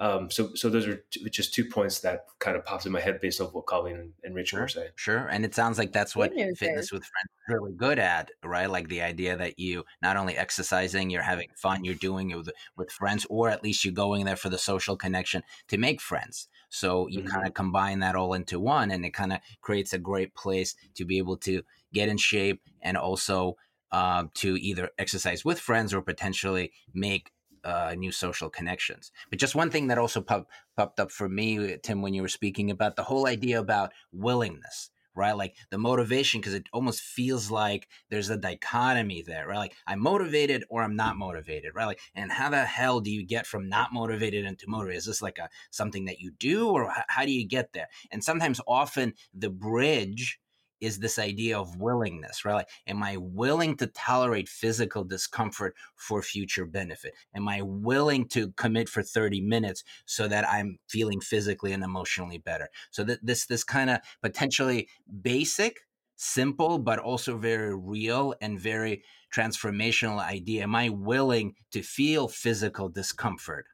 Um, 0.00 0.30
so, 0.30 0.54
so 0.54 0.70
those 0.70 0.86
are 0.86 1.04
just 1.28 1.52
two 1.52 1.64
points 1.64 2.00
that 2.00 2.26
kind 2.38 2.56
of 2.56 2.64
popped 2.64 2.86
in 2.86 2.92
my 2.92 3.00
head 3.00 3.20
based 3.20 3.40
off 3.40 3.52
what 3.52 3.66
Colleen 3.66 3.96
and, 3.96 4.12
and 4.22 4.32
Rachel 4.32 4.56
sure, 4.58 4.62
were 4.62 4.68
saying. 4.68 4.90
Sure, 4.94 5.26
and 5.26 5.44
it 5.44 5.56
sounds 5.56 5.76
like 5.76 5.92
that's 5.92 6.14
what 6.14 6.32
fitness 6.32 6.86
is. 6.86 6.92
with 6.92 7.02
friends 7.02 7.30
is 7.48 7.54
really 7.54 7.72
good 7.72 7.98
at, 7.98 8.30
right? 8.44 8.70
Like 8.70 8.88
the 8.88 9.02
idea 9.02 9.36
that 9.36 9.58
you 9.58 9.84
not 10.00 10.16
only 10.16 10.36
exercising, 10.36 11.10
you're 11.10 11.22
having 11.22 11.48
fun, 11.56 11.84
you're 11.84 11.96
doing 11.96 12.30
it 12.30 12.36
with, 12.36 12.50
with 12.76 12.92
friends, 12.92 13.26
or 13.28 13.48
at 13.48 13.64
least 13.64 13.84
you're 13.84 13.92
going 13.92 14.24
there 14.24 14.36
for 14.36 14.50
the 14.50 14.58
social 14.58 14.96
connection 14.96 15.42
to 15.66 15.78
make 15.78 16.00
friends. 16.00 16.48
So 16.68 17.08
you 17.08 17.20
mm-hmm. 17.20 17.28
kind 17.28 17.46
of 17.48 17.54
combine 17.54 17.98
that 17.98 18.14
all 18.14 18.34
into 18.34 18.60
one, 18.60 18.92
and 18.92 19.04
it 19.04 19.14
kind 19.14 19.32
of 19.32 19.40
creates 19.62 19.92
a 19.92 19.98
great 19.98 20.32
place 20.36 20.76
to 20.94 21.04
be 21.04 21.18
able 21.18 21.38
to 21.38 21.62
get 21.92 22.08
in 22.08 22.18
shape 22.18 22.62
and 22.82 22.96
also 22.96 23.56
um, 23.92 24.30
to 24.34 24.56
either 24.56 24.90
exercise 24.98 25.44
with 25.44 25.60
friends 25.60 25.94
or 25.94 26.02
potentially 26.02 26.72
make 26.94 27.30
uh, 27.64 27.94
new 27.96 28.12
social 28.12 28.48
connections. 28.48 29.10
But 29.30 29.38
just 29.38 29.54
one 29.54 29.70
thing 29.70 29.88
that 29.88 29.98
also 29.98 30.20
pop, 30.20 30.48
popped 30.76 31.00
up 31.00 31.10
for 31.10 31.28
me, 31.28 31.76
Tim, 31.82 32.02
when 32.02 32.14
you 32.14 32.22
were 32.22 32.28
speaking 32.28 32.70
about 32.70 32.96
the 32.96 33.02
whole 33.02 33.26
idea 33.26 33.58
about 33.58 33.92
willingness, 34.12 34.90
right? 35.14 35.36
Like 35.36 35.56
the 35.70 35.78
motivation, 35.78 36.40
because 36.40 36.54
it 36.54 36.68
almost 36.72 37.00
feels 37.00 37.50
like 37.50 37.88
there's 38.08 38.30
a 38.30 38.36
dichotomy 38.36 39.22
there, 39.22 39.48
right? 39.48 39.58
Like 39.58 39.74
I'm 39.86 40.00
motivated 40.00 40.64
or 40.70 40.82
I'm 40.82 40.94
not 40.94 41.16
motivated, 41.16 41.72
right? 41.74 41.86
Like, 41.86 42.00
and 42.14 42.30
how 42.30 42.50
the 42.50 42.64
hell 42.64 43.00
do 43.00 43.10
you 43.10 43.26
get 43.26 43.46
from 43.46 43.68
not 43.68 43.92
motivated 43.92 44.44
into 44.44 44.68
motivated? 44.68 44.98
Is 44.98 45.06
this 45.06 45.20
like 45.20 45.38
a 45.38 45.48
something 45.70 46.04
that 46.04 46.20
you 46.20 46.30
do, 46.38 46.68
or 46.70 46.90
how, 46.90 47.02
how 47.08 47.24
do 47.24 47.32
you 47.32 47.46
get 47.46 47.72
there? 47.72 47.88
And 48.12 48.22
sometimes, 48.22 48.60
often, 48.66 49.14
the 49.34 49.50
bridge 49.50 50.38
is 50.80 50.98
this 50.98 51.18
idea 51.18 51.58
of 51.58 51.76
willingness, 51.76 52.44
right? 52.44 52.54
Like, 52.54 52.68
am 52.86 53.02
I 53.02 53.16
willing 53.16 53.76
to 53.78 53.86
tolerate 53.86 54.48
physical 54.48 55.04
discomfort 55.04 55.74
for 55.96 56.22
future 56.22 56.66
benefit? 56.66 57.14
Am 57.34 57.48
I 57.48 57.62
willing 57.62 58.28
to 58.28 58.52
commit 58.52 58.88
for 58.88 59.02
30 59.02 59.40
minutes 59.40 59.84
so 60.06 60.28
that 60.28 60.48
I'm 60.48 60.78
feeling 60.88 61.20
physically 61.20 61.72
and 61.72 61.82
emotionally 61.82 62.38
better? 62.38 62.68
So 62.90 63.04
that 63.04 63.24
this 63.24 63.46
this 63.46 63.64
kind 63.64 63.90
of 63.90 64.00
potentially 64.22 64.88
basic, 65.22 65.80
simple, 66.16 66.78
but 66.78 66.98
also 66.98 67.36
very 67.38 67.74
real 67.76 68.34
and 68.40 68.58
very 68.58 69.02
transformational 69.34 70.18
idea. 70.20 70.62
Am 70.62 70.74
I 70.74 70.88
willing 70.88 71.54
to 71.72 71.82
feel 71.82 72.28
physical 72.28 72.88
discomfort? 72.88 73.66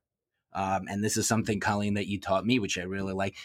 Um, 0.54 0.84
and 0.88 1.02
this 1.02 1.16
is 1.16 1.26
something, 1.26 1.60
Colleen, 1.60 1.94
that 1.94 2.08
you 2.08 2.20
taught 2.20 2.46
me, 2.46 2.58
which 2.58 2.78
I 2.78 2.82
really 2.82 3.12
like. 3.12 3.36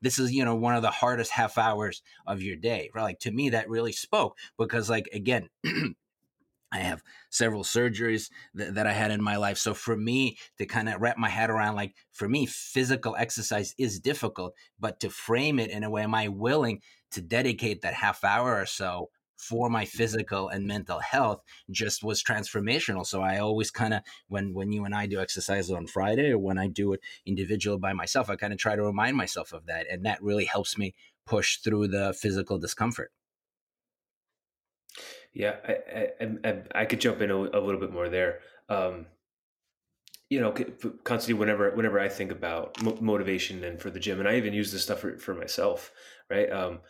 This 0.00 0.18
is, 0.18 0.32
you 0.32 0.44
know, 0.44 0.54
one 0.54 0.76
of 0.76 0.82
the 0.82 0.90
hardest 0.90 1.30
half 1.32 1.58
hours 1.58 2.02
of 2.26 2.42
your 2.42 2.56
day. 2.56 2.90
Like 2.94 3.20
to 3.20 3.30
me, 3.30 3.50
that 3.50 3.68
really 3.68 3.92
spoke 3.92 4.36
because, 4.58 4.90
like, 4.90 5.08
again, 5.12 5.48
I 6.72 6.78
have 6.78 7.02
several 7.30 7.64
surgeries 7.64 8.30
th- 8.56 8.74
that 8.74 8.86
I 8.86 8.92
had 8.92 9.10
in 9.10 9.22
my 9.22 9.36
life. 9.36 9.58
So 9.58 9.74
for 9.74 9.96
me 9.96 10.38
to 10.58 10.66
kind 10.66 10.88
of 10.88 11.00
wrap 11.00 11.18
my 11.18 11.28
head 11.28 11.50
around, 11.50 11.74
like, 11.74 11.94
for 12.12 12.28
me, 12.28 12.46
physical 12.46 13.16
exercise 13.16 13.74
is 13.76 13.98
difficult, 13.98 14.54
but 14.78 15.00
to 15.00 15.10
frame 15.10 15.58
it 15.58 15.70
in 15.70 15.82
a 15.82 15.90
way, 15.90 16.02
am 16.02 16.14
I 16.14 16.28
willing 16.28 16.80
to 17.12 17.20
dedicate 17.20 17.82
that 17.82 17.94
half 17.94 18.22
hour 18.22 18.60
or 18.60 18.66
so 18.66 19.10
for 19.40 19.70
my 19.70 19.84
physical 19.84 20.48
and 20.48 20.66
mental 20.66 21.00
health 21.00 21.42
just 21.70 22.04
was 22.04 22.22
transformational. 22.22 23.06
So 23.06 23.22
I 23.22 23.38
always 23.38 23.70
kind 23.70 23.94
of 23.94 24.02
when 24.28 24.52
when 24.52 24.70
you 24.72 24.84
and 24.84 24.94
I 24.94 25.06
do 25.06 25.20
exercise 25.20 25.70
on 25.70 25.86
Friday 25.86 26.30
or 26.30 26.38
when 26.38 26.58
I 26.58 26.68
do 26.68 26.92
it 26.92 27.00
individual 27.26 27.78
by 27.78 27.92
myself, 27.92 28.28
I 28.28 28.36
kind 28.36 28.52
of 28.52 28.58
try 28.58 28.76
to 28.76 28.82
remind 28.82 29.16
myself 29.16 29.52
of 29.52 29.66
that, 29.66 29.86
and 29.90 30.04
that 30.04 30.22
really 30.22 30.44
helps 30.44 30.76
me 30.76 30.94
push 31.26 31.58
through 31.58 31.88
the 31.88 32.12
physical 32.12 32.58
discomfort. 32.58 33.12
Yeah, 35.32 35.56
I 35.66 36.08
I, 36.44 36.62
I, 36.74 36.84
could 36.84 37.00
jump 37.00 37.20
in 37.20 37.30
a, 37.30 37.36
a, 37.36 37.60
little 37.60 37.78
bit 37.78 37.92
more 37.92 38.08
there. 38.08 38.40
Um, 38.68 39.06
you 40.28 40.40
know, 40.40 40.52
constantly 41.04 41.38
whenever 41.38 41.70
whenever 41.70 42.00
I 42.00 42.08
think 42.08 42.30
about 42.30 42.82
motivation 43.00 43.64
and 43.64 43.80
for 43.80 43.90
the 43.90 44.00
gym, 44.00 44.18
and 44.18 44.28
I 44.28 44.36
even 44.36 44.52
use 44.52 44.72
this 44.72 44.82
stuff 44.82 45.00
for, 45.00 45.18
for 45.18 45.34
myself, 45.34 45.92
right? 46.28 46.50
Um, 46.50 46.80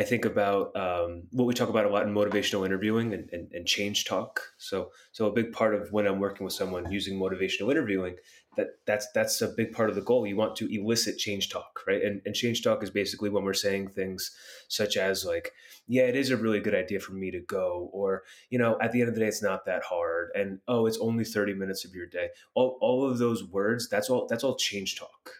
I 0.00 0.02
think 0.02 0.24
about 0.24 0.74
um, 0.74 1.24
what 1.30 1.44
we 1.44 1.52
talk 1.52 1.68
about 1.68 1.84
a 1.84 1.90
lot 1.90 2.06
in 2.06 2.14
motivational 2.14 2.64
interviewing 2.64 3.12
and, 3.12 3.28
and, 3.34 3.52
and, 3.52 3.66
change 3.66 4.06
talk. 4.06 4.40
So, 4.56 4.92
so 5.12 5.26
a 5.26 5.30
big 5.30 5.52
part 5.52 5.74
of 5.74 5.92
when 5.92 6.06
I'm 6.06 6.18
working 6.18 6.42
with 6.42 6.54
someone 6.54 6.90
using 6.90 7.20
motivational 7.20 7.70
interviewing, 7.70 8.16
that 8.56 8.68
that's 8.86 9.08
that's 9.14 9.42
a 9.42 9.48
big 9.48 9.72
part 9.72 9.90
of 9.90 9.96
the 9.96 10.00
goal. 10.00 10.26
You 10.26 10.36
want 10.36 10.56
to 10.56 10.74
elicit 10.74 11.18
change 11.18 11.50
talk, 11.50 11.82
right? 11.86 12.02
And, 12.02 12.22
and 12.24 12.34
change 12.34 12.62
talk 12.62 12.82
is 12.82 12.88
basically 12.88 13.28
when 13.28 13.44
we're 13.44 13.52
saying 13.52 13.88
things 13.88 14.34
such 14.68 14.96
as 14.96 15.26
like, 15.26 15.52
"Yeah, 15.86 16.04
it 16.04 16.16
is 16.16 16.30
a 16.30 16.36
really 16.38 16.60
good 16.60 16.74
idea 16.74 16.98
for 16.98 17.12
me 17.12 17.30
to 17.32 17.40
go," 17.40 17.90
or 17.92 18.22
you 18.48 18.58
know, 18.58 18.78
at 18.80 18.92
the 18.92 19.00
end 19.00 19.10
of 19.10 19.14
the 19.14 19.20
day, 19.20 19.28
it's 19.28 19.42
not 19.42 19.66
that 19.66 19.82
hard, 19.82 20.30
and 20.34 20.60
oh, 20.66 20.86
it's 20.86 20.98
only 20.98 21.24
thirty 21.24 21.52
minutes 21.52 21.84
of 21.84 21.94
your 21.94 22.06
day. 22.06 22.28
All 22.54 22.78
all 22.80 23.08
of 23.08 23.18
those 23.18 23.44
words, 23.44 23.86
that's 23.86 24.08
all 24.08 24.26
that's 24.30 24.44
all 24.44 24.56
change 24.56 24.98
talk, 24.98 25.30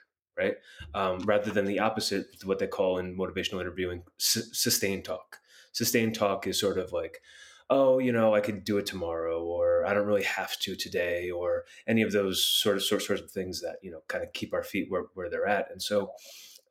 right? 0.40 0.54
Um, 0.94 1.18
rather 1.20 1.50
than 1.50 1.66
the 1.66 1.80
opposite, 1.80 2.26
what 2.44 2.58
they 2.58 2.66
call 2.66 2.98
in 2.98 3.16
motivational 3.16 3.60
interviewing, 3.60 4.02
su- 4.16 4.52
sustained 4.52 5.04
talk. 5.04 5.38
Sustained 5.72 6.14
talk 6.14 6.46
is 6.46 6.58
sort 6.58 6.78
of 6.78 6.92
like, 6.92 7.20
oh, 7.68 7.98
you 7.98 8.10
know, 8.10 8.34
I 8.34 8.40
could 8.40 8.64
do 8.64 8.78
it 8.78 8.86
tomorrow, 8.86 9.42
or 9.42 9.84
I 9.86 9.92
don't 9.92 10.06
really 10.06 10.24
have 10.24 10.58
to 10.60 10.74
today, 10.74 11.30
or 11.30 11.64
any 11.86 12.02
of 12.02 12.12
those 12.12 12.44
sort 12.44 12.76
of 12.76 12.82
sort, 12.82 13.02
sorts 13.02 13.22
of 13.22 13.30
things 13.30 13.60
that 13.60 13.76
you 13.82 13.90
know 13.90 14.00
kind 14.08 14.24
of 14.24 14.32
keep 14.32 14.54
our 14.54 14.64
feet 14.64 14.86
where, 14.88 15.04
where 15.14 15.30
they're 15.30 15.46
at. 15.46 15.70
And 15.70 15.80
so, 15.80 16.12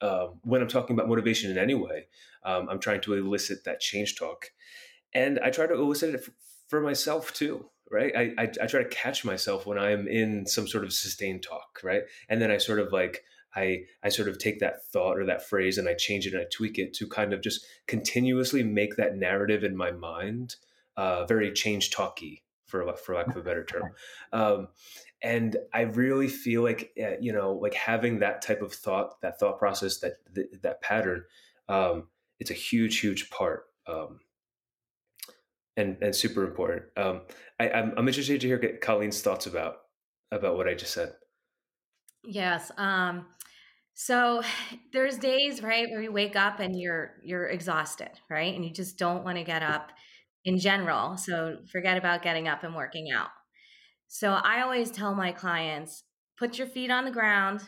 um, 0.01 0.39
when 0.43 0.61
I'm 0.61 0.67
talking 0.67 0.95
about 0.95 1.07
motivation 1.07 1.51
in 1.51 1.57
any 1.57 1.75
way, 1.75 2.07
um, 2.43 2.67
I'm 2.69 2.79
trying 2.79 3.01
to 3.01 3.13
elicit 3.13 3.63
that 3.65 3.79
change 3.79 4.17
talk, 4.17 4.47
and 5.13 5.39
I 5.39 5.51
try 5.51 5.67
to 5.67 5.75
elicit 5.75 6.15
it 6.15 6.21
f- 6.25 6.33
for 6.67 6.81
myself 6.81 7.33
too 7.33 7.69
right 7.91 8.11
I, 8.15 8.43
I, 8.43 8.51
I 8.61 8.67
try 8.67 8.83
to 8.83 8.89
catch 8.89 9.25
myself 9.25 9.65
when 9.65 9.77
i'm 9.77 10.07
in 10.07 10.45
some 10.45 10.67
sort 10.67 10.83
of 10.83 10.93
sustained 10.93 11.43
talk 11.43 11.79
right 11.83 12.03
and 12.29 12.41
then 12.41 12.51
i 12.51 12.57
sort 12.57 12.79
of 12.79 12.91
like 12.91 13.23
I 13.55 13.83
I 14.03 14.09
sort 14.09 14.29
of 14.29 14.37
take 14.37 14.59
that 14.59 14.85
thought 14.91 15.17
or 15.17 15.25
that 15.25 15.47
phrase 15.47 15.77
and 15.77 15.87
I 15.87 15.93
change 15.93 16.27
it 16.27 16.33
and 16.33 16.41
I 16.41 16.45
tweak 16.51 16.77
it 16.77 16.93
to 16.95 17.07
kind 17.07 17.33
of 17.33 17.41
just 17.41 17.65
continuously 17.87 18.63
make 18.63 18.95
that 18.97 19.15
narrative 19.15 19.63
in 19.63 19.75
my 19.75 19.91
mind 19.91 20.55
uh, 20.97 21.25
very 21.25 21.51
change 21.53 21.91
talky, 21.91 22.43
for 22.67 22.93
for 22.97 23.15
lack 23.15 23.27
of 23.27 23.37
a 23.37 23.43
better 23.43 23.63
term. 23.63 23.91
Um, 24.31 24.67
and 25.23 25.57
I 25.73 25.81
really 25.81 26.27
feel 26.27 26.61
like 26.61 26.91
uh, 27.01 27.17
you 27.19 27.33
know, 27.33 27.53
like 27.53 27.73
having 27.73 28.19
that 28.19 28.41
type 28.43 28.61
of 28.61 28.71
thought, 28.71 29.19
that 29.21 29.39
thought 29.39 29.57
process, 29.57 29.99
that 29.99 30.17
that, 30.33 30.61
that 30.61 30.81
pattern, 30.81 31.23
um, 31.67 32.09
it's 32.39 32.51
a 32.51 32.53
huge, 32.53 32.99
huge 32.99 33.29
part. 33.31 33.65
Um, 33.87 34.19
and, 35.77 35.97
and 36.01 36.15
super 36.15 36.43
important. 36.43 36.83
Um, 36.97 37.21
I, 37.59 37.69
I'm, 37.69 37.93
I'm 37.97 38.07
interested 38.07 38.41
to 38.41 38.47
hear 38.47 38.77
Colleen's 38.81 39.21
thoughts 39.21 39.47
about 39.47 39.77
about 40.31 40.55
what 40.57 40.67
I 40.67 40.75
just 40.75 40.93
said. 40.93 41.13
Yes. 42.23 42.71
Um, 42.77 43.25
so 43.99 44.41
there's 44.93 45.17
days, 45.17 45.61
right, 45.61 45.89
where 45.89 46.01
you 46.01 46.11
wake 46.11 46.37
up 46.37 46.61
and 46.61 46.79
you're 46.79 47.15
you're 47.21 47.47
exhausted, 47.47 48.11
right? 48.29 48.55
And 48.55 48.63
you 48.63 48.71
just 48.71 48.97
don't 48.97 49.25
want 49.25 49.37
to 49.37 49.43
get 49.43 49.61
up 49.61 49.91
in 50.45 50.57
general. 50.57 51.17
So 51.17 51.57
forget 51.69 51.97
about 51.97 52.23
getting 52.23 52.47
up 52.47 52.63
and 52.63 52.73
working 52.73 53.11
out. 53.11 53.29
So 54.07 54.31
I 54.31 54.61
always 54.61 54.89
tell 54.89 55.13
my 55.13 55.33
clients, 55.33 56.03
put 56.37 56.57
your 56.57 56.67
feet 56.67 56.89
on 56.89 57.03
the 57.03 57.11
ground, 57.11 57.61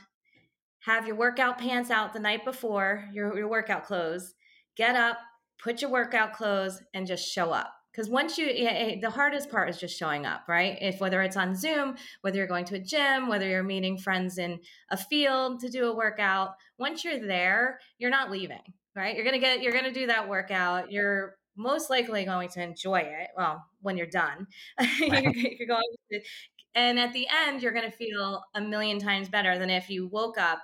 have 0.85 1.05
your 1.05 1.17
workout 1.17 1.57
pants 1.57 1.91
out 1.91 2.13
the 2.13 2.19
night 2.19 2.45
before, 2.45 3.09
your, 3.13 3.37
your 3.37 3.49
workout 3.49 3.85
clothes, 3.85 4.33
get 4.77 4.95
up, 4.95 5.17
put 5.61 5.81
your 5.81 5.91
workout 5.91 6.33
clothes, 6.33 6.81
and 6.93 7.05
just 7.05 7.29
show 7.29 7.51
up 7.51 7.80
because 7.91 8.09
once 8.09 8.37
you 8.37 8.47
eh, 8.47 8.99
the 9.01 9.09
hardest 9.09 9.49
part 9.49 9.69
is 9.69 9.79
just 9.79 9.97
showing 9.97 10.25
up 10.25 10.43
right? 10.47 10.77
If 10.81 10.99
whether 10.99 11.21
it's 11.21 11.37
on 11.37 11.55
zoom 11.55 11.95
whether 12.21 12.37
you're 12.37 12.47
going 12.47 12.65
to 12.65 12.75
a 12.75 12.79
gym 12.79 13.27
whether 13.27 13.47
you're 13.47 13.63
meeting 13.63 13.97
friends 13.97 14.37
in 14.37 14.59
a 14.89 14.97
field 14.97 15.59
to 15.61 15.69
do 15.69 15.85
a 15.85 15.95
workout 15.95 16.51
once 16.77 17.03
you're 17.03 17.19
there 17.19 17.79
you're 17.97 18.09
not 18.09 18.31
leaving 18.31 18.73
right? 18.95 19.15
You're 19.15 19.25
gonna 19.25 19.39
get 19.39 19.61
you're 19.61 19.73
gonna 19.73 19.93
do 19.93 20.07
that 20.07 20.27
workout. 20.27 20.91
You're 20.91 21.35
most 21.57 21.89
likely 21.89 22.25
going 22.25 22.49
to 22.49 22.63
enjoy 22.63 22.99
it 22.99 23.29
well 23.35 23.65
when 23.81 23.97
you're 23.97 24.07
done. 24.07 24.47
You're, 24.99 25.31
you're 25.33 25.67
going 25.67 25.83
to 26.11 26.21
and 26.73 26.97
at 26.97 27.13
the 27.13 27.27
end 27.45 27.61
you're 27.61 27.73
going 27.73 27.89
to 27.89 27.95
feel 27.95 28.41
a 28.55 28.61
million 28.61 28.99
times 28.99 29.29
better 29.29 29.59
than 29.59 29.69
if 29.69 29.89
you 29.89 30.07
woke 30.07 30.37
up 30.37 30.59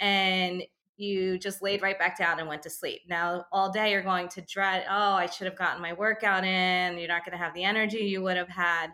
and 0.00 0.62
you 0.98 1.38
just 1.38 1.62
laid 1.62 1.80
right 1.80 1.98
back 1.98 2.18
down 2.18 2.40
and 2.40 2.48
went 2.48 2.62
to 2.64 2.70
sleep. 2.70 3.02
Now, 3.08 3.46
all 3.52 3.70
day 3.70 3.92
you're 3.92 4.02
going 4.02 4.28
to 4.30 4.42
dread, 4.42 4.84
oh, 4.90 5.12
I 5.12 5.26
should 5.26 5.46
have 5.46 5.56
gotten 5.56 5.80
my 5.80 5.92
workout 5.92 6.44
in. 6.44 6.98
You're 6.98 7.08
not 7.08 7.24
going 7.24 7.38
to 7.38 7.42
have 7.42 7.54
the 7.54 7.64
energy 7.64 7.98
you 7.98 8.22
would 8.22 8.36
have 8.36 8.48
had. 8.48 8.88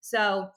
So, 0.00 0.48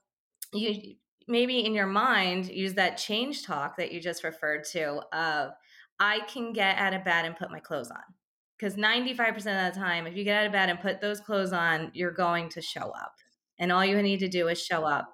you 0.54 0.96
maybe 1.28 1.66
in 1.66 1.74
your 1.74 1.88
mind 1.88 2.48
use 2.48 2.74
that 2.76 2.98
change 2.98 3.44
talk 3.44 3.76
that 3.78 3.92
you 3.92 4.00
just 4.00 4.24
referred 4.24 4.64
to 4.64 5.02
of 5.14 5.52
I 6.00 6.22
can 6.22 6.54
get 6.54 6.78
out 6.78 6.94
of 6.94 7.04
bed 7.04 7.26
and 7.26 7.36
put 7.36 7.52
my 7.52 7.60
clothes 7.60 7.92
on. 7.92 8.02
Because 8.58 8.76
95% 8.76 9.38
of 9.38 9.74
the 9.74 9.80
time, 9.80 10.08
if 10.08 10.16
you 10.16 10.24
get 10.24 10.40
out 10.40 10.46
of 10.48 10.52
bed 10.52 10.70
and 10.70 10.80
put 10.80 11.00
those 11.00 11.20
clothes 11.20 11.54
on, 11.54 11.92
you're 11.94 12.12
going 12.12 12.50
to 12.50 12.62
show 12.62 12.92
up. 12.92 13.14
And 13.60 13.72
all 13.72 13.86
you 13.86 14.02
need 14.02 14.20
to 14.20 14.28
do 14.28 14.48
is 14.48 14.60
show 14.62 14.84
up. 14.84 15.12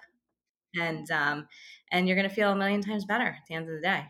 And 0.80 1.10
um, 1.12 1.48
and 1.92 2.08
you're 2.08 2.16
going 2.16 2.30
to 2.30 2.34
feel 2.34 2.52
a 2.52 2.56
million 2.56 2.82
times 2.82 3.06
better 3.06 3.28
at 3.28 3.44
the 3.48 3.56
end 3.56 3.70
of 3.70 3.76
the 3.76 3.82
day. 3.82 4.06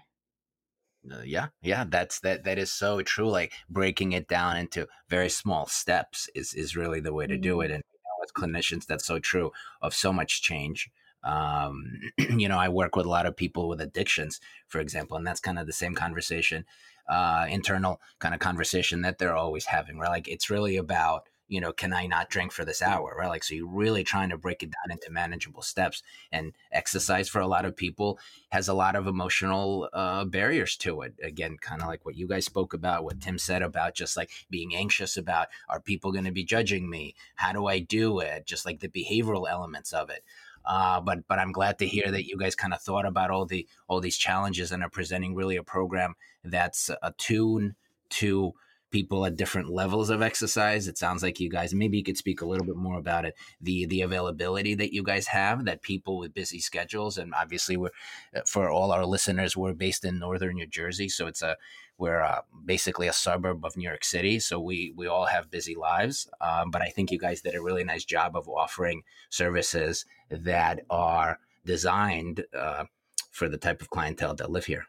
Uh, 1.12 1.22
yeah 1.26 1.48
yeah 1.62 1.84
that's 1.90 2.22
that 2.22 2.46
that 2.46 2.58
is 2.58 2.72
so 2.72 3.02
true 3.02 3.30
like 3.30 3.52
breaking 3.70 4.14
it 4.14 4.26
down 4.26 4.56
into 4.56 4.88
very 5.10 5.28
small 5.28 5.66
steps 5.66 6.30
is 6.34 6.54
is 6.54 6.78
really 6.78 7.02
the 7.02 7.14
way 7.14 7.28
to 7.28 7.38
do 7.38 7.60
it 7.60 7.66
mm-hmm. 7.66 7.76
and 7.76 7.84
you 7.92 8.00
know, 8.06 8.24
as 8.24 8.32
clinicians 8.32 8.86
that's 8.86 9.06
so 9.06 9.20
true 9.20 9.52
of 9.82 9.94
so 9.94 10.14
much 10.14 10.42
change 10.42 10.90
um, 11.26 12.00
you 12.18 12.48
know 12.48 12.58
i 12.58 12.70
work 12.70 12.96
with 12.96 13.06
a 13.06 13.10
lot 13.10 13.26
of 13.26 13.36
people 13.36 13.68
with 13.68 13.82
addictions 13.82 14.40
for 14.68 14.80
example 14.80 15.18
and 15.18 15.28
that's 15.28 15.42
kind 15.42 15.60
of 15.60 15.68
the 15.68 15.74
same 15.74 15.94
conversation 15.94 16.64
uh, 17.10 17.48
internal 17.50 18.00
kind 18.20 18.34
of 18.34 18.40
conversation 18.40 19.02
that 19.02 19.18
they're 19.18 19.36
always 19.36 19.66
having 19.66 19.98
right 19.98 20.10
like 20.10 20.30
it's 20.30 20.50
really 20.50 20.78
about 20.78 21.28
you 21.48 21.62
know, 21.62 21.72
can 21.72 21.94
I 21.94 22.08
not 22.08 22.30
drink 22.30 22.52
for 22.52 22.66
this 22.66 22.82
hour, 22.82 23.16
right? 23.18 23.28
Like, 23.28 23.44
so 23.44 23.54
you're 23.54 23.68
really 23.68 24.04
trying 24.04 24.30
to 24.30 24.38
break 24.38 24.64
it 24.64 24.72
down 24.72 24.92
into 24.92 25.12
manageable 25.12 25.62
steps. 25.62 26.02
And 26.32 26.54
exercise 26.72 27.30
for 27.30 27.40
a 27.40 27.48
lot 27.48 27.66
of 27.66 27.76
people 27.76 28.18
has 28.50 28.68
a 28.68 28.74
lot 28.74 28.96
of 28.96 29.08
emotional 29.08 29.90
uh, 29.94 30.26
barriers 30.26 30.76
to 30.78 31.02
it. 31.02 31.14
Again, 31.22 31.58
kind 31.60 31.82
of 31.82 31.88
like 31.88 32.06
what 32.06 32.16
you 32.16 32.28
guys 32.28 32.46
spoke 32.46 32.74
about, 32.74 33.04
what 33.04 33.22
Tim 33.22 33.38
said 33.38 33.62
about 33.62 33.96
just 33.96 34.18
like 34.18 34.32
being 34.50 34.76
anxious 34.76 35.18
about, 35.18 35.48
are 35.70 35.80
people 35.80 36.12
going 36.12 36.26
to 36.26 36.32
be 36.32 36.44
judging 36.44 36.90
me? 36.90 37.16
How 37.36 37.54
do 37.54 37.68
I 37.68 37.80
do 37.80 38.20
it? 38.20 38.46
Just 38.46 38.66
like 38.66 38.80
the 38.80 38.90
behavioral 38.90 39.50
elements 39.50 39.94
of 39.94 40.10
it. 40.10 40.24
Uh, 40.66 41.02
but 41.02 41.28
but 41.28 41.40
I'm 41.40 41.52
glad 41.52 41.78
to 41.80 41.88
hear 41.88 42.10
that 42.10 42.26
you 42.26 42.38
guys 42.38 42.56
kind 42.56 42.74
of 42.74 42.82
thought 42.82 43.06
about 43.06 43.32
all 43.32 43.46
the 43.46 43.68
all 43.88 44.00
these 44.00 44.18
challenges 44.18 44.72
and 44.72 44.82
are 44.82 44.90
presenting 44.90 45.36
really 45.36 45.58
a 45.58 45.64
program 45.64 46.16
that's 46.44 46.90
attuned 47.02 47.76
to 48.10 48.54
people 48.94 49.26
at 49.26 49.36
different 49.36 49.70
levels 49.70 50.12
of 50.12 50.22
exercise. 50.22 50.88
It 50.88 51.00
sounds 51.00 51.24
like 51.24 51.40
you 51.40 51.50
guys 51.50 51.74
maybe 51.74 51.98
you 51.98 52.04
could 52.04 52.16
speak 52.16 52.42
a 52.42 52.46
little 52.46 52.66
bit 52.66 52.76
more 52.78 53.00
about 53.00 53.26
it. 53.26 53.36
The 53.60 53.86
the 53.88 54.02
availability 54.02 54.76
that 54.76 54.94
you 54.94 55.04
guys 55.04 55.28
have 55.28 55.66
that 55.66 55.82
people 55.82 56.20
with 56.20 56.34
busy 56.34 56.60
schedules 56.60 57.18
and 57.18 57.34
obviously 57.34 57.76
we're 57.76 57.98
uh, 58.36 58.42
for 58.46 58.70
all 58.70 58.92
our 58.92 59.06
listeners 59.06 59.58
we're 59.58 59.74
based 59.74 60.06
in 60.06 60.20
northern 60.20 60.56
New 60.56 60.68
Jersey, 60.68 61.10
so 61.10 61.26
it's 61.26 61.42
a 61.42 61.58
we're 61.98 62.22
uh, 62.22 62.42
basically 62.66 63.08
a 63.08 63.14
suburb 63.14 63.66
of 63.66 63.76
New 63.76 63.88
York 63.90 64.04
City, 64.04 64.40
so 64.40 64.60
we 64.60 64.94
we 64.96 65.08
all 65.08 65.26
have 65.26 65.50
busy 65.50 65.76
lives. 65.76 66.30
Um, 66.40 66.70
but 66.70 66.84
I 66.84 66.90
think 66.90 67.12
you 67.12 67.18
guys 67.18 67.42
did 67.42 67.56
a 67.56 67.62
really 67.62 67.84
nice 67.84 68.06
job 68.06 68.36
of 68.36 68.48
offering 68.48 69.04
services 69.30 70.06
that 70.30 70.82
are 70.92 71.40
designed 71.66 72.46
uh, 72.56 72.86
for 73.32 73.50
the 73.50 73.58
type 73.58 73.82
of 73.82 73.90
clientele 73.90 74.36
that 74.36 74.52
live 74.52 74.66
here. 74.66 74.86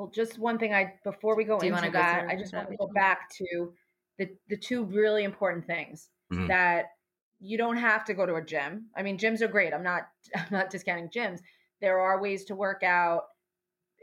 Well, 0.00 0.10
just 0.10 0.38
one 0.38 0.58
thing 0.58 0.72
I 0.72 0.94
before 1.04 1.36
we 1.36 1.44
go 1.44 1.58
into 1.58 1.78
go 1.78 1.90
that, 1.92 2.24
I 2.26 2.34
just 2.34 2.54
want 2.54 2.70
to 2.70 2.76
go 2.78 2.86
back 2.94 3.28
to 3.36 3.74
the 4.16 4.30
the 4.48 4.56
two 4.56 4.84
really 4.84 5.24
important 5.24 5.66
things 5.66 6.08
mm-hmm. 6.32 6.46
that 6.46 6.92
you 7.38 7.58
don't 7.58 7.76
have 7.76 8.06
to 8.06 8.14
go 8.14 8.24
to 8.24 8.36
a 8.36 8.42
gym. 8.42 8.86
I 8.96 9.02
mean, 9.02 9.18
gyms 9.18 9.42
are 9.42 9.48
great. 9.48 9.74
I'm 9.74 9.82
not 9.82 10.08
I'm 10.34 10.46
not 10.50 10.70
discounting 10.70 11.10
gyms. 11.10 11.40
There 11.82 12.00
are 12.00 12.18
ways 12.18 12.46
to 12.46 12.54
work 12.54 12.82
out 12.82 13.24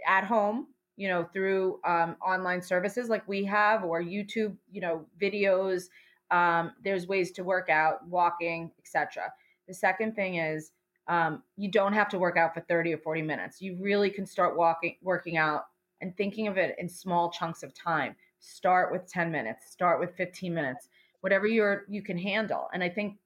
at 0.06 0.24
home, 0.24 0.68
you 0.98 1.08
know, 1.08 1.24
through 1.34 1.80
um, 1.84 2.16
online 2.24 2.62
services 2.62 3.10
like 3.10 3.28
we 3.28 3.44
have 3.46 3.84
or 3.84 4.00
YouTube, 4.00 4.56
you 4.72 4.82
know, 4.82 5.04
videos. 5.20 5.86
Um, 6.30 6.74
there's 6.84 7.08
ways 7.08 7.32
to 7.32 7.44
work 7.44 7.70
out, 7.70 8.08
walking, 8.08 8.70
etc. 8.78 9.34
The 9.68 9.74
second 9.74 10.16
thing 10.16 10.36
is 10.36 10.74
um, 11.08 11.42
you 11.56 11.72
don't 11.72 11.94
have 11.94 12.10
to 12.10 12.20
work 12.20 12.38
out 12.38 12.54
for 12.54 12.62
30 12.62 12.94
or 12.94 12.98
40 13.00 13.24
minutes. 13.24 13.64
You 13.64 13.80
really 13.82 14.12
can 14.12 14.28
start 14.28 14.56
walking, 14.56 14.98
working 15.02 15.38
out 15.38 15.64
and 16.02 16.16
thinking 16.16 16.48
of 16.48 16.58
it 16.58 16.76
in 16.78 16.88
small 16.88 17.30
chunks 17.32 17.64
of 17.64 17.74
time. 17.74 18.16
Start 18.40 18.92
with 18.92 19.08
10 19.08 19.32
minutes, 19.32 19.72
start 19.72 20.00
with 20.00 20.16
15 20.16 20.54
minutes, 20.54 20.90
whatever 21.22 21.48
you're 21.48 21.86
you 21.90 22.02
can 22.02 22.18
handle. 22.18 22.68
And 22.74 22.84
I 22.84 22.90
think 22.90 23.18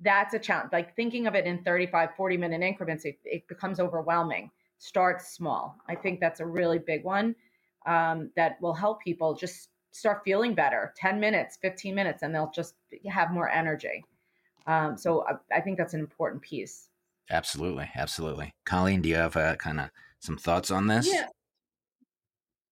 that's 0.00 0.34
a 0.34 0.38
challenge. 0.38 0.70
Like 0.72 0.94
thinking 0.96 1.26
of 1.26 1.34
it 1.34 1.44
in 1.44 1.62
35, 1.62 2.10
40 2.16 2.36
minute 2.36 2.62
increments, 2.62 3.04
it, 3.04 3.18
it 3.24 3.46
becomes 3.48 3.80
overwhelming. 3.80 4.50
Start 4.78 5.20
small. 5.20 5.76
I 5.88 5.94
think 5.94 6.20
that's 6.20 6.40
a 6.40 6.46
really 6.46 6.78
big 6.78 7.04
one 7.04 7.34
um, 7.86 8.30
that 8.36 8.60
will 8.60 8.74
help 8.74 9.00
people 9.02 9.34
just 9.34 9.68
start 9.92 10.22
feeling 10.24 10.54
better 10.54 10.94
10 10.96 11.18
minutes 11.18 11.58
15 11.60 11.94
minutes 11.94 12.22
and 12.22 12.34
they'll 12.34 12.52
just 12.54 12.74
have 13.08 13.32
more 13.32 13.48
energy 13.48 14.04
um, 14.66 14.96
so 14.96 15.24
I, 15.26 15.56
I, 15.56 15.60
think 15.60 15.78
that's 15.78 15.94
an 15.94 16.00
important 16.00 16.42
piece 16.42 16.88
absolutely 17.28 17.90
absolutely 17.96 18.52
colleen 18.64 19.02
do 19.02 19.08
you 19.08 19.16
have 19.16 19.36
uh, 19.36 19.56
kind 19.56 19.80
of 19.80 19.90
some 20.20 20.36
thoughts 20.36 20.70
on 20.70 20.86
this 20.86 21.08
yeah 21.12 21.26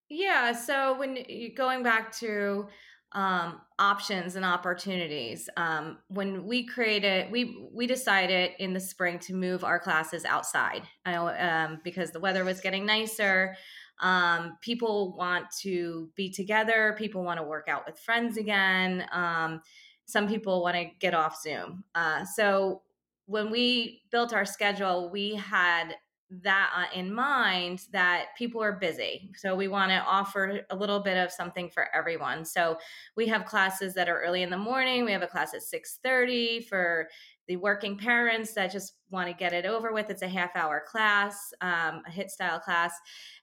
yeah. 0.08 0.52
So 0.52 0.98
when 0.98 1.18
going 1.56 1.82
back 1.82 2.12
to 2.18 2.68
um, 3.12 3.60
options 3.78 4.36
and 4.36 4.44
opportunities, 4.44 5.48
um, 5.56 5.98
when 6.08 6.44
we 6.44 6.66
created, 6.66 7.30
we 7.30 7.68
we 7.72 7.86
decided 7.86 8.52
in 8.58 8.72
the 8.72 8.80
spring 8.80 9.18
to 9.20 9.34
move 9.34 9.64
our 9.64 9.78
classes 9.78 10.24
outside. 10.24 10.82
Um, 11.04 11.80
because 11.84 12.10
the 12.10 12.20
weather 12.20 12.44
was 12.44 12.60
getting 12.60 12.86
nicer. 12.86 13.56
Um, 14.00 14.58
people 14.60 15.16
want 15.16 15.46
to 15.62 16.10
be 16.14 16.30
together. 16.30 16.94
People 16.98 17.24
want 17.24 17.40
to 17.40 17.44
work 17.44 17.66
out 17.68 17.84
with 17.86 17.98
friends 17.98 18.36
again. 18.36 19.04
Um, 19.12 19.60
some 20.06 20.28
people 20.28 20.62
want 20.62 20.76
to 20.76 20.86
get 21.00 21.14
off 21.14 21.40
Zoom. 21.40 21.84
Uh, 21.94 22.24
so 22.24 22.82
when 23.26 23.50
we 23.50 24.02
built 24.10 24.32
our 24.32 24.44
schedule, 24.44 25.10
we 25.10 25.34
had 25.34 25.94
that 26.30 26.70
uh, 26.76 26.98
in 26.98 27.12
mind 27.12 27.86
that 27.92 28.26
people 28.36 28.62
are 28.62 28.72
busy. 28.72 29.30
So 29.34 29.54
we 29.54 29.68
want 29.68 29.90
to 29.90 29.98
offer 29.98 30.60
a 30.70 30.76
little 30.76 31.00
bit 31.00 31.16
of 31.16 31.32
something 31.32 31.70
for 31.70 31.88
everyone. 31.94 32.44
So 32.44 32.76
we 33.16 33.26
have 33.28 33.46
classes 33.46 33.94
that 33.94 34.08
are 34.08 34.20
early 34.22 34.42
in 34.42 34.50
the 34.50 34.58
morning 34.58 35.04
we 35.04 35.12
have 35.12 35.22
a 35.22 35.26
class 35.26 35.54
at 35.54 35.62
6.30 35.62 36.66
for 36.66 37.08
the 37.46 37.56
working 37.56 37.96
parents 37.96 38.52
that 38.54 38.70
just 38.70 38.94
want 39.10 39.26
to 39.26 39.32
get 39.32 39.54
it 39.54 39.64
over 39.64 39.92
with. 39.92 40.10
It's 40.10 40.22
a 40.22 40.28
half 40.28 40.54
hour 40.54 40.84
class 40.86 41.52
um, 41.62 42.02
a 42.06 42.10
HIIT 42.10 42.28
style 42.28 42.60
class. 42.60 42.92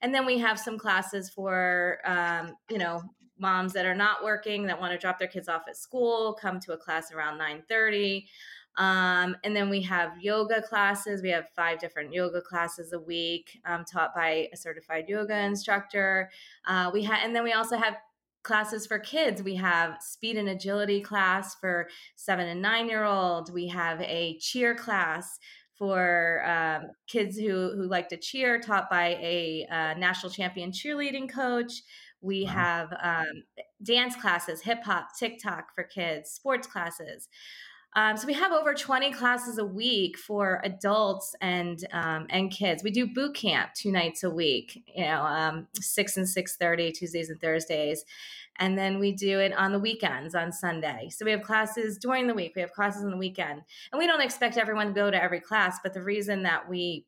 And 0.01 0.13
then 0.13 0.25
we 0.25 0.37
have 0.37 0.59
some 0.59 0.77
classes 0.77 1.29
for 1.29 1.99
um, 2.05 2.53
you 2.69 2.77
know 2.77 3.01
moms 3.37 3.73
that 3.73 3.85
are 3.85 3.95
not 3.95 4.23
working 4.23 4.65
that 4.67 4.79
want 4.79 4.93
to 4.93 4.97
drop 4.97 5.19
their 5.19 5.27
kids 5.27 5.49
off 5.49 5.63
at 5.67 5.75
school 5.75 6.37
come 6.39 6.59
to 6.59 6.71
a 6.71 6.77
class 6.77 7.11
around 7.11 7.39
9.30 7.39 8.25
um, 8.77 9.37
and 9.43 9.55
then 9.55 9.69
we 9.69 9.81
have 9.83 10.11
yoga 10.21 10.61
classes. 10.61 11.21
We 11.21 11.29
have 11.29 11.47
five 11.55 11.79
different 11.79 12.13
yoga 12.13 12.41
classes 12.41 12.93
a 12.93 12.99
week 12.99 13.59
um, 13.65 13.85
taught 13.85 14.13
by 14.13 14.49
a 14.53 14.57
certified 14.57 15.05
yoga 15.07 15.37
instructor. 15.37 16.29
Uh, 16.67 16.91
we 16.93 17.03
have, 17.03 17.19
and 17.23 17.35
then 17.35 17.43
we 17.43 17.53
also 17.53 17.77
have 17.77 17.95
classes 18.43 18.85
for 18.85 18.99
kids. 18.99 19.41
We 19.41 19.55
have 19.55 19.97
speed 20.01 20.37
and 20.37 20.49
agility 20.49 21.01
class 21.01 21.55
for 21.55 21.87
seven 22.15 22.47
and 22.47 22.61
nine 22.61 22.89
year 22.89 23.03
olds. 23.03 23.51
We 23.51 23.67
have 23.69 24.01
a 24.01 24.37
cheer 24.39 24.75
class 24.75 25.39
for 25.77 26.43
um, 26.45 26.91
kids 27.07 27.37
who 27.37 27.71
who 27.75 27.87
like 27.87 28.09
to 28.09 28.17
cheer, 28.17 28.59
taught 28.59 28.89
by 28.89 29.17
a 29.21 29.67
uh, 29.69 29.93
national 29.97 30.31
champion 30.31 30.71
cheerleading 30.71 31.29
coach. 31.29 31.81
We 32.21 32.43
wow. 32.45 32.51
have 32.51 32.93
um, 33.03 33.43
dance 33.83 34.15
classes, 34.15 34.61
hip 34.61 34.83
hop, 34.83 35.09
TikTok 35.17 35.73
for 35.75 35.83
kids, 35.83 36.31
sports 36.31 36.67
classes. 36.67 37.27
Um, 37.95 38.17
so 38.17 38.27
we 38.27 38.33
have 38.33 38.51
over 38.51 38.73
20 38.73 39.13
classes 39.13 39.57
a 39.57 39.63
week 39.63 40.17
for 40.17 40.59
adults 40.65 41.33
and 41.39 41.79
um, 41.93 42.27
and 42.29 42.51
kids. 42.51 42.83
We 42.83 42.91
do 42.91 43.07
boot 43.07 43.35
camp 43.35 43.73
two 43.73 43.91
nights 43.91 44.23
a 44.23 44.29
week, 44.29 44.83
you 44.93 45.05
know, 45.05 45.21
um, 45.21 45.67
six 45.79 46.17
and 46.17 46.27
six 46.27 46.57
thirty 46.57 46.91
Tuesdays 46.91 47.29
and 47.29 47.39
Thursdays, 47.39 48.03
and 48.57 48.77
then 48.77 48.99
we 48.99 49.13
do 49.13 49.39
it 49.39 49.53
on 49.53 49.71
the 49.71 49.79
weekends 49.79 50.35
on 50.35 50.51
Sunday. 50.51 51.09
So 51.09 51.23
we 51.23 51.31
have 51.31 51.41
classes 51.41 51.97
during 51.97 52.27
the 52.27 52.33
week. 52.33 52.51
We 52.55 52.61
have 52.61 52.73
classes 52.73 53.03
on 53.03 53.11
the 53.11 53.17
weekend, 53.17 53.61
and 53.91 53.99
we 53.99 54.07
don't 54.07 54.21
expect 54.21 54.57
everyone 54.57 54.87
to 54.87 54.93
go 54.93 55.09
to 55.09 55.21
every 55.21 55.39
class. 55.39 55.79
But 55.81 55.93
the 55.93 56.03
reason 56.03 56.43
that 56.43 56.67
we 56.69 57.05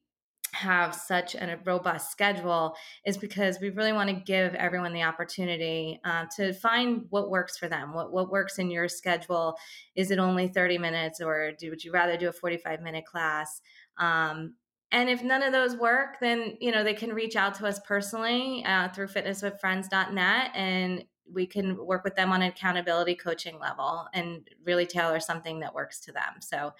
have 0.57 0.93
such 0.93 1.35
a 1.35 1.59
robust 1.65 2.11
schedule 2.11 2.75
is 3.05 3.17
because 3.17 3.59
we 3.59 3.69
really 3.69 3.93
want 3.93 4.09
to 4.09 4.15
give 4.15 4.55
everyone 4.55 4.93
the 4.93 5.03
opportunity 5.03 5.99
uh, 6.03 6.25
to 6.35 6.53
find 6.53 7.05
what 7.09 7.29
works 7.29 7.57
for 7.57 7.69
them. 7.69 7.93
What, 7.93 8.11
what 8.11 8.31
works 8.31 8.57
in 8.57 8.71
your 8.71 8.87
schedule? 8.87 9.55
Is 9.95 10.11
it 10.11 10.19
only 10.19 10.47
30 10.47 10.77
minutes 10.77 11.21
or 11.21 11.51
do, 11.57 11.69
would 11.69 11.83
you 11.83 11.91
rather 11.91 12.17
do 12.17 12.29
a 12.29 12.33
45 12.33 12.81
minute 12.81 13.05
class? 13.05 13.61
Um, 13.97 14.55
and 14.91 15.09
if 15.09 15.21
none 15.21 15.43
of 15.43 15.51
those 15.51 15.75
work 15.75 16.17
then 16.21 16.55
you 16.61 16.71
know 16.71 16.81
they 16.81 16.93
can 16.93 17.09
reach 17.13 17.35
out 17.35 17.53
to 17.55 17.67
us 17.67 17.77
personally 17.85 18.63
uh, 18.65 18.87
through 18.87 19.07
fitnesswithfriends.net 19.07 20.51
and 20.55 21.03
we 21.31 21.45
can 21.45 21.85
work 21.85 22.03
with 22.03 22.15
them 22.15 22.31
on 22.31 22.41
an 22.41 22.49
accountability 22.49 23.15
coaching 23.15 23.59
level 23.59 24.07
and 24.13 24.47
really 24.63 24.85
tailor 24.85 25.19
something 25.19 25.59
that 25.59 25.73
works 25.73 25.99
to 26.01 26.11
them. 26.11 26.35
So 26.39 26.73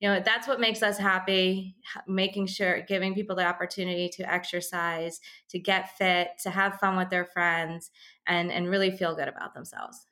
you 0.00 0.08
know 0.08 0.20
that's 0.24 0.46
what 0.46 0.60
makes 0.60 0.82
us 0.82 0.98
happy 0.98 1.76
making 2.06 2.46
sure 2.46 2.82
giving 2.82 3.14
people 3.14 3.34
the 3.36 3.44
opportunity 3.44 4.08
to 4.08 4.32
exercise 4.32 5.20
to 5.48 5.58
get 5.58 5.96
fit 5.96 6.30
to 6.42 6.50
have 6.50 6.78
fun 6.78 6.96
with 6.96 7.10
their 7.10 7.24
friends 7.24 7.90
and 8.26 8.52
and 8.52 8.68
really 8.68 8.90
feel 8.90 9.14
good 9.14 9.28
about 9.28 9.54
themselves. 9.54 10.06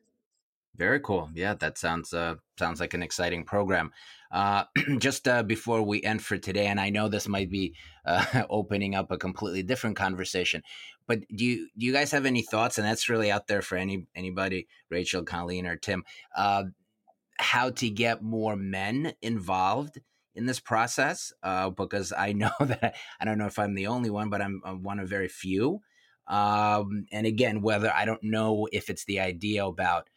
Very 0.75 1.01
cool. 1.01 1.31
Yeah 1.35 1.55
that 1.55 1.79
sounds 1.79 2.13
uh 2.13 2.35
sounds 2.59 2.81
like 2.81 2.95
an 2.95 3.03
exciting 3.03 3.45
program. 3.45 3.93
Uh 4.31 4.65
just 4.99 5.29
uh 5.29 5.43
before 5.43 5.83
we 5.83 6.03
end 6.03 6.23
for 6.23 6.37
today 6.37 6.67
and 6.67 6.81
i 6.81 6.91
know 6.91 7.09
this 7.09 7.29
might 7.29 7.49
be 7.49 7.75
uh 8.05 8.43
opening 8.51 8.95
up 8.97 9.11
a 9.13 9.19
completely 9.19 9.63
different 9.63 9.97
conversation 9.97 10.63
but 11.07 11.21
do 11.35 11.45
you 11.45 11.69
do 11.79 11.87
you 11.87 11.93
guys 11.93 12.11
have 12.11 12.27
any 12.27 12.43
thoughts 12.43 12.77
and 12.77 12.87
that's 12.87 13.09
really 13.09 13.31
out 13.31 13.47
there 13.47 13.63
for 13.63 13.77
any 13.77 14.05
anybody 14.17 14.67
rachel 14.91 15.23
colleen 15.23 15.65
or 15.65 15.77
tim 15.77 16.03
uh 16.37 16.65
how 17.39 17.71
to 17.71 17.91
get 17.91 18.23
more 18.23 18.57
men 18.57 19.15
involved 19.23 20.01
in 20.35 20.47
this 20.47 20.61
process 20.61 21.33
uh, 21.43 21.71
because 21.71 22.13
I 22.17 22.33
know 22.35 22.53
that 22.61 22.95
I 23.21 23.25
don't 23.25 23.39
know 23.39 23.47
if 23.47 23.59
I'm 23.59 23.75
the 23.75 23.89
only 23.89 24.11
one, 24.11 24.31
but 24.31 24.43
I'm, 24.43 24.61
I'm 24.65 24.83
one 24.83 25.01
of 25.01 25.09
very 25.09 25.29
few. 25.29 25.81
Um, 26.29 27.07
and 27.13 27.27
again, 27.27 27.63
whether 27.63 27.93
I 27.93 28.05
don't 28.05 28.23
know 28.23 28.69
if 28.73 28.91
it's 28.91 29.05
the 29.05 29.21
idea 29.21 29.65
about 29.65 30.11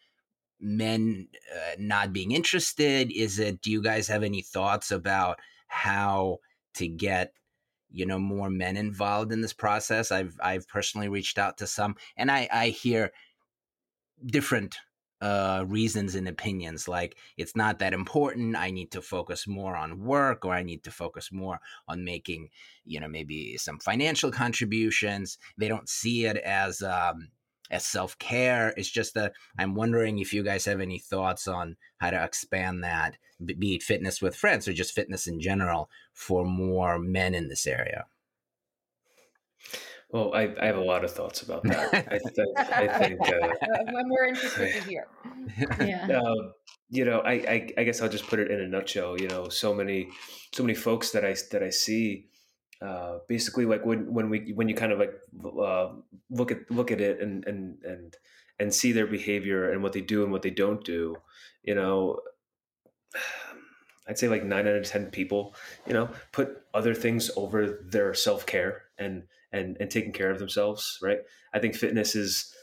men 0.60 1.28
uh, 1.56 1.76
not 1.78 2.12
being 2.12 2.32
interested, 2.32 3.12
is 3.12 3.40
it? 3.40 3.62
Do 3.62 3.72
you 3.72 3.82
guys 3.82 4.08
have 4.08 4.24
any 4.24 4.42
thoughts 4.42 4.92
about 4.92 5.40
how 5.68 6.40
to 6.76 6.88
get 6.88 7.34
you 7.92 8.06
know 8.06 8.20
more 8.20 8.50
men 8.50 8.76
involved 8.76 9.32
in 9.32 9.42
this 9.42 9.54
process? 9.54 10.12
I've 10.12 10.36
I've 10.42 10.68
personally 10.68 11.10
reached 11.10 11.38
out 11.38 11.60
to 11.60 11.68
some, 11.68 11.96
and 12.18 12.32
I 12.32 12.50
I 12.52 12.70
hear 12.70 13.12
different 14.26 14.78
uh, 15.22 15.66
reasons 15.68 16.16
and 16.16 16.28
opinions 16.28 16.88
like 16.88 17.18
it's 17.38 17.56
not 17.56 17.80
that 17.80 17.94
important 17.94 18.56
i 18.56 18.72
need 18.72 18.90
to 18.92 19.02
focus 19.02 19.48
more 19.48 19.76
on 19.76 20.00
work 20.00 20.46
or 20.46 20.54
i 20.54 20.64
need 20.64 20.84
to 20.84 20.92
focus 20.92 21.30
more 21.32 21.60
on 21.88 22.06
making 22.06 22.50
you 22.90 23.00
know 23.00 23.08
maybe 23.08 23.56
some 23.58 23.80
financial 23.80 24.32
contributions. 24.32 25.38
They 25.58 25.68
don't 25.68 25.88
see 25.88 26.26
it 26.26 26.38
as 26.38 26.82
um, 26.82 27.30
as 27.72 27.86
self-care. 27.86 28.74
It's 28.76 28.90
just 28.90 29.14
that 29.14 29.34
i'm 29.58 29.76
wondering 29.76 30.20
if 30.20 30.34
you 30.34 30.44
guys 30.44 30.66
have 30.66 30.82
any 30.82 31.00
thoughts 31.00 31.48
on 31.48 31.78
how 32.00 32.10
to 32.10 32.24
expand 32.24 32.84
that 32.84 33.18
be 33.46 33.76
it 33.76 33.84
fitness 33.84 34.22
with 34.22 34.36
friends 34.36 34.68
or 34.68 34.74
just 34.74 34.94
fitness 34.94 35.28
in 35.28 35.40
general 35.40 35.90
for 36.14 36.44
more 36.44 37.00
men 37.00 37.34
in 37.34 37.48
this 37.48 37.66
area 37.66 38.06
well, 40.12 40.34
I, 40.34 40.54
I 40.60 40.65
have 40.65 40.78
a 40.78 40.84
lot 40.84 41.04
of 41.04 41.12
thoughts 41.12 41.43
about 41.43 41.63
that. 41.63 41.93
I, 41.93 42.17
th- 42.17 42.48
I 42.58 42.88
think 43.00 43.22
uh, 43.30 43.50
when 43.91 44.10
we're 44.10 44.26
interested 44.26 44.74
to 44.74 44.89
hear. 44.89 45.08
Yeah. 45.80 46.08
Um, 46.19 46.54
you 46.91 47.06
know, 47.06 47.19
I, 47.19 47.34
I, 47.34 47.69
I 47.78 47.84
guess 47.84 48.02
I'll 48.02 48.10
just 48.10 48.26
put 48.28 48.39
it 48.39 48.50
in 48.50 48.60
a 48.60 48.67
nutshell. 48.67 49.22
You 49.22 49.28
know, 49.28 49.48
so 49.48 49.76
many 49.76 50.10
so 50.54 50.63
many 50.63 50.74
folks 50.74 51.12
that 51.12 51.24
I 51.24 51.36
that 51.52 51.62
I 51.62 51.69
see, 51.69 52.30
uh, 52.82 53.19
basically 53.28 53.65
like 53.65 53.86
when 53.86 54.12
when 54.12 54.32
we 54.32 54.54
when 54.56 54.67
you 54.67 54.74
kind 54.74 54.91
of 54.91 54.98
like 54.98 55.13
uh, 55.45 55.89
look 56.32 56.52
at 56.52 56.72
look 56.72 56.89
at 56.89 57.00
it 57.00 57.22
and 57.22 57.45
and 57.45 57.78
and 57.84 58.17
and 58.60 58.74
see 58.74 58.91
their 58.91 59.06
behavior 59.06 59.72
and 59.72 59.84
what 59.84 59.93
they 59.93 60.02
do 60.02 60.24
and 60.24 60.32
what 60.32 60.41
they 60.41 60.50
don't 60.50 60.84
do. 60.84 61.15
You 61.62 61.76
know, 61.76 62.19
I'd 64.08 64.17
say 64.17 64.28
like 64.28 64.43
nine 64.43 64.67
out 64.67 64.74
of 64.74 64.86
ten 64.86 65.12
people, 65.12 65.54
you 65.86 65.93
know, 65.93 66.10
put 66.32 66.63
other 66.74 66.95
things 66.95 67.30
over 67.36 67.84
their 67.88 68.15
self 68.15 68.48
care 68.48 68.88
and 69.00 69.24
and 69.52 69.78
and 69.80 69.90
taking 69.90 70.12
care 70.12 70.32
of 70.32 70.40
themselves 70.40 71.00
right? 71.02 71.20
I 71.54 71.60
think 71.60 71.76
fitness 71.76 72.16
is 72.16 72.54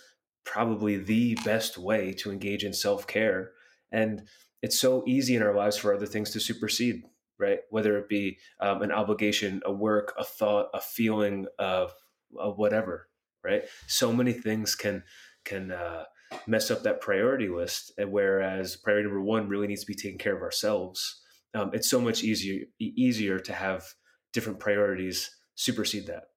probably 0.44 0.96
the 0.96 1.36
best 1.44 1.76
way 1.76 2.12
to 2.12 2.30
engage 2.30 2.64
in 2.64 2.72
self-care 2.72 3.50
and 3.90 4.22
it's 4.62 4.78
so 4.78 5.04
easy 5.06 5.34
in 5.34 5.42
our 5.42 5.54
lives 5.54 5.76
for 5.76 5.94
other 5.94 6.06
things 6.06 6.30
to 6.30 6.40
supersede 6.40 7.02
right? 7.38 7.60
Whether 7.68 7.98
it 7.98 8.08
be 8.08 8.38
um, 8.60 8.82
an 8.82 8.92
obligation 8.92 9.62
a 9.64 9.72
work 9.72 10.14
a 10.18 10.24
thought 10.24 10.68
a 10.72 10.80
feeling 10.80 11.46
of, 11.58 11.92
of 12.38 12.58
whatever 12.58 13.08
right? 13.44 13.64
So 13.86 14.12
many 14.12 14.32
things 14.32 14.74
can 14.74 15.02
can 15.44 15.70
uh, 15.70 16.04
mess 16.46 16.70
up 16.70 16.82
that 16.82 17.00
priority 17.00 17.48
list 17.48 17.92
whereas 17.98 18.76
priority 18.76 19.06
number 19.06 19.22
one 19.22 19.48
really 19.48 19.66
needs 19.66 19.82
to 19.82 19.86
be 19.86 19.94
taking 19.94 20.18
care 20.18 20.36
of 20.36 20.42
ourselves 20.42 21.20
um, 21.54 21.70
it's 21.72 21.88
so 21.88 22.00
much 22.00 22.22
easier 22.22 22.64
easier 22.78 23.38
to 23.38 23.52
have 23.52 23.84
different 24.32 24.58
priorities 24.58 25.30
supersede 25.56 26.06
that 26.06 26.28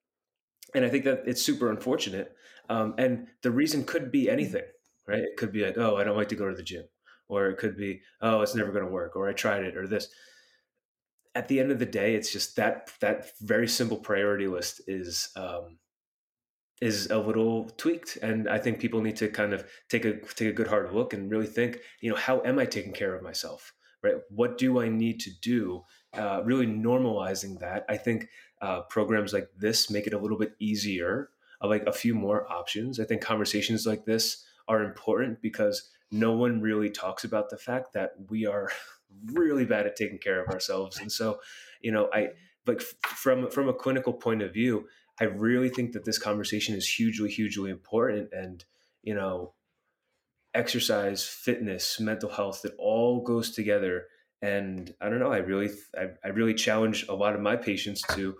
and 0.74 0.84
I 0.84 0.88
think 0.88 1.04
that 1.04 1.22
it's 1.26 1.42
super 1.42 1.70
unfortunate. 1.70 2.34
Um, 2.68 2.94
and 2.98 3.28
the 3.42 3.50
reason 3.50 3.84
could 3.84 4.12
be 4.12 4.30
anything, 4.30 4.64
right? 5.06 5.20
It 5.20 5.36
could 5.36 5.52
be 5.52 5.64
like, 5.64 5.76
oh, 5.76 5.96
I 5.96 6.04
don't 6.04 6.16
like 6.16 6.28
to 6.28 6.36
go 6.36 6.48
to 6.48 6.54
the 6.54 6.62
gym, 6.62 6.84
or 7.28 7.48
it 7.48 7.58
could 7.58 7.76
be, 7.76 8.00
oh, 8.20 8.42
it's 8.42 8.54
never 8.54 8.72
going 8.72 8.84
to 8.84 8.90
work, 8.90 9.16
or 9.16 9.28
I 9.28 9.32
tried 9.32 9.64
it, 9.64 9.76
or 9.76 9.86
this. 9.86 10.08
At 11.34 11.48
the 11.48 11.60
end 11.60 11.70
of 11.70 11.78
the 11.78 11.86
day, 11.86 12.14
it's 12.14 12.32
just 12.32 12.56
that 12.56 12.90
that 13.00 13.30
very 13.40 13.68
simple 13.68 13.98
priority 13.98 14.48
list 14.48 14.80
is 14.88 15.30
um, 15.36 15.78
is 16.80 17.08
a 17.10 17.18
little 17.18 17.70
tweaked, 17.76 18.16
and 18.16 18.48
I 18.48 18.58
think 18.58 18.80
people 18.80 19.00
need 19.00 19.16
to 19.16 19.28
kind 19.28 19.52
of 19.52 19.64
take 19.88 20.04
a 20.04 20.18
take 20.20 20.48
a 20.48 20.52
good 20.52 20.66
hard 20.66 20.92
look 20.92 21.12
and 21.12 21.30
really 21.30 21.46
think, 21.46 21.78
you 22.00 22.10
know, 22.10 22.16
how 22.16 22.42
am 22.44 22.58
I 22.58 22.66
taking 22.66 22.92
care 22.92 23.14
of 23.14 23.22
myself? 23.22 23.72
Right? 24.02 24.16
What 24.30 24.58
do 24.58 24.80
I 24.80 24.88
need 24.88 25.20
to 25.20 25.30
do? 25.40 25.82
Uh, 26.12 26.42
really 26.44 26.66
normalizing 26.66 27.60
that. 27.60 27.84
I 27.88 27.96
think 27.96 28.26
uh, 28.60 28.82
programs 28.82 29.32
like 29.32 29.48
this 29.56 29.90
make 29.90 30.06
it 30.06 30.12
a 30.12 30.18
little 30.18 30.38
bit 30.38 30.54
easier, 30.58 31.30
uh, 31.62 31.68
like 31.68 31.84
a 31.86 31.92
few 31.92 32.14
more 32.14 32.50
options. 32.50 33.00
I 33.00 33.04
think 33.04 33.22
conversations 33.22 33.86
like 33.86 34.04
this 34.04 34.44
are 34.68 34.82
important 34.82 35.40
because 35.40 35.90
no 36.10 36.32
one 36.32 36.60
really 36.60 36.90
talks 36.90 37.24
about 37.24 37.50
the 37.50 37.56
fact 37.56 37.92
that 37.94 38.12
we 38.28 38.46
are 38.46 38.70
really 39.32 39.64
bad 39.64 39.86
at 39.86 39.96
taking 39.96 40.18
care 40.18 40.42
of 40.42 40.48
ourselves. 40.48 40.98
And 40.98 41.10
so, 41.10 41.40
you 41.80 41.92
know, 41.92 42.08
I 42.12 42.30
like 42.66 42.82
from 42.82 43.50
from 43.50 43.68
a 43.68 43.74
clinical 43.74 44.12
point 44.12 44.42
of 44.42 44.52
view, 44.52 44.86
I 45.20 45.24
really 45.24 45.68
think 45.68 45.92
that 45.92 46.04
this 46.04 46.18
conversation 46.18 46.74
is 46.74 46.88
hugely, 46.88 47.30
hugely 47.30 47.70
important. 47.70 48.30
And 48.32 48.64
you 49.02 49.14
know, 49.14 49.54
exercise, 50.54 51.24
fitness, 51.24 51.98
mental 52.00 52.30
health, 52.30 52.64
it 52.64 52.74
all 52.78 53.22
goes 53.22 53.50
together 53.50 54.06
and 54.42 54.94
I 55.00 55.08
don't 55.08 55.20
know. 55.20 55.32
I 55.32 55.38
really, 55.38 55.70
I, 55.96 56.08
I 56.24 56.28
really 56.28 56.54
challenge 56.54 57.06
a 57.08 57.14
lot 57.14 57.34
of 57.34 57.40
my 57.40 57.56
patients 57.56 58.02
to 58.14 58.36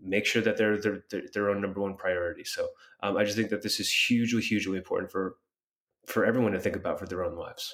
make 0.00 0.26
sure 0.26 0.42
that 0.42 0.56
they're 0.56 0.80
their 0.80 1.02
their 1.32 1.50
own 1.50 1.60
number 1.60 1.80
one 1.80 1.96
priority. 1.96 2.44
So 2.44 2.68
um, 3.02 3.16
I 3.16 3.24
just 3.24 3.36
think 3.36 3.50
that 3.50 3.62
this 3.62 3.80
is 3.80 3.92
hugely, 3.92 4.42
hugely 4.42 4.78
important 4.78 5.10
for 5.10 5.36
for 6.06 6.24
everyone 6.24 6.52
to 6.52 6.60
think 6.60 6.76
about 6.76 6.98
for 6.98 7.06
their 7.06 7.24
own 7.24 7.36
lives. 7.36 7.72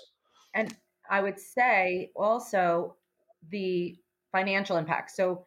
And 0.55 0.75
I 1.11 1.23
would 1.23 1.39
say 1.39 2.11
also 2.15 2.97
the 3.51 3.97
financial 4.33 4.77
impact. 4.77 5.11
So 5.13 5.45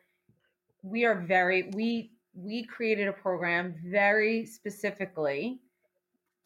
we 0.83 1.05
are 1.05 1.15
very 1.15 1.69
we 1.73 2.11
we 2.33 2.63
created 2.63 3.07
a 3.07 3.13
program 3.13 3.75
very 3.85 4.45
specifically 4.45 5.59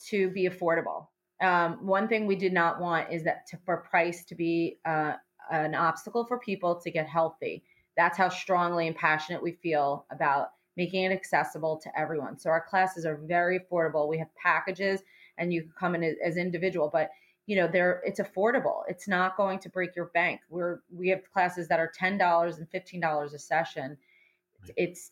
to 0.07 0.29
be 0.31 0.49
affordable. 0.49 1.07
Um, 1.41 1.85
one 1.85 2.07
thing 2.07 2.27
we 2.27 2.35
did 2.35 2.53
not 2.53 2.79
want 2.79 3.11
is 3.11 3.23
that 3.23 3.45
to, 3.47 3.57
for 3.65 3.77
price 3.77 4.23
to 4.25 4.35
be 4.35 4.79
uh, 4.85 5.13
an 5.51 5.75
obstacle 5.75 6.25
for 6.25 6.39
people 6.39 6.75
to 6.75 6.91
get 6.91 7.07
healthy. 7.07 7.63
That's 7.97 8.17
how 8.17 8.29
strongly 8.29 8.87
and 8.87 8.95
passionate 8.95 9.41
we 9.41 9.53
feel 9.53 10.05
about 10.11 10.49
making 10.77 11.03
it 11.03 11.11
accessible 11.11 11.77
to 11.77 11.99
everyone. 11.99 12.37
So 12.37 12.49
our 12.49 12.61
classes 12.61 13.05
are 13.05 13.15
very 13.15 13.59
affordable. 13.59 14.09
We 14.09 14.17
have 14.17 14.33
packages 14.35 15.01
and 15.37 15.53
you 15.53 15.61
can 15.61 15.73
come 15.77 15.95
in 15.95 16.03
as, 16.03 16.15
as 16.23 16.37
individual. 16.37 16.89
But 16.91 17.09
you 17.45 17.55
know, 17.55 17.67
there 17.67 18.01
it's 18.05 18.19
affordable. 18.19 18.81
It's 18.87 19.07
not 19.07 19.37
going 19.37 19.59
to 19.59 19.69
break 19.69 19.95
your 19.95 20.05
bank. 20.07 20.41
We're 20.49 20.79
we 20.91 21.09
have 21.09 21.21
classes 21.31 21.67
that 21.67 21.79
are 21.79 21.91
ten 21.93 22.17
dollars 22.17 22.57
and 22.57 22.69
fifteen 22.69 22.99
dollars 22.99 23.33
a 23.33 23.39
session. 23.39 23.97
It's 24.75 25.11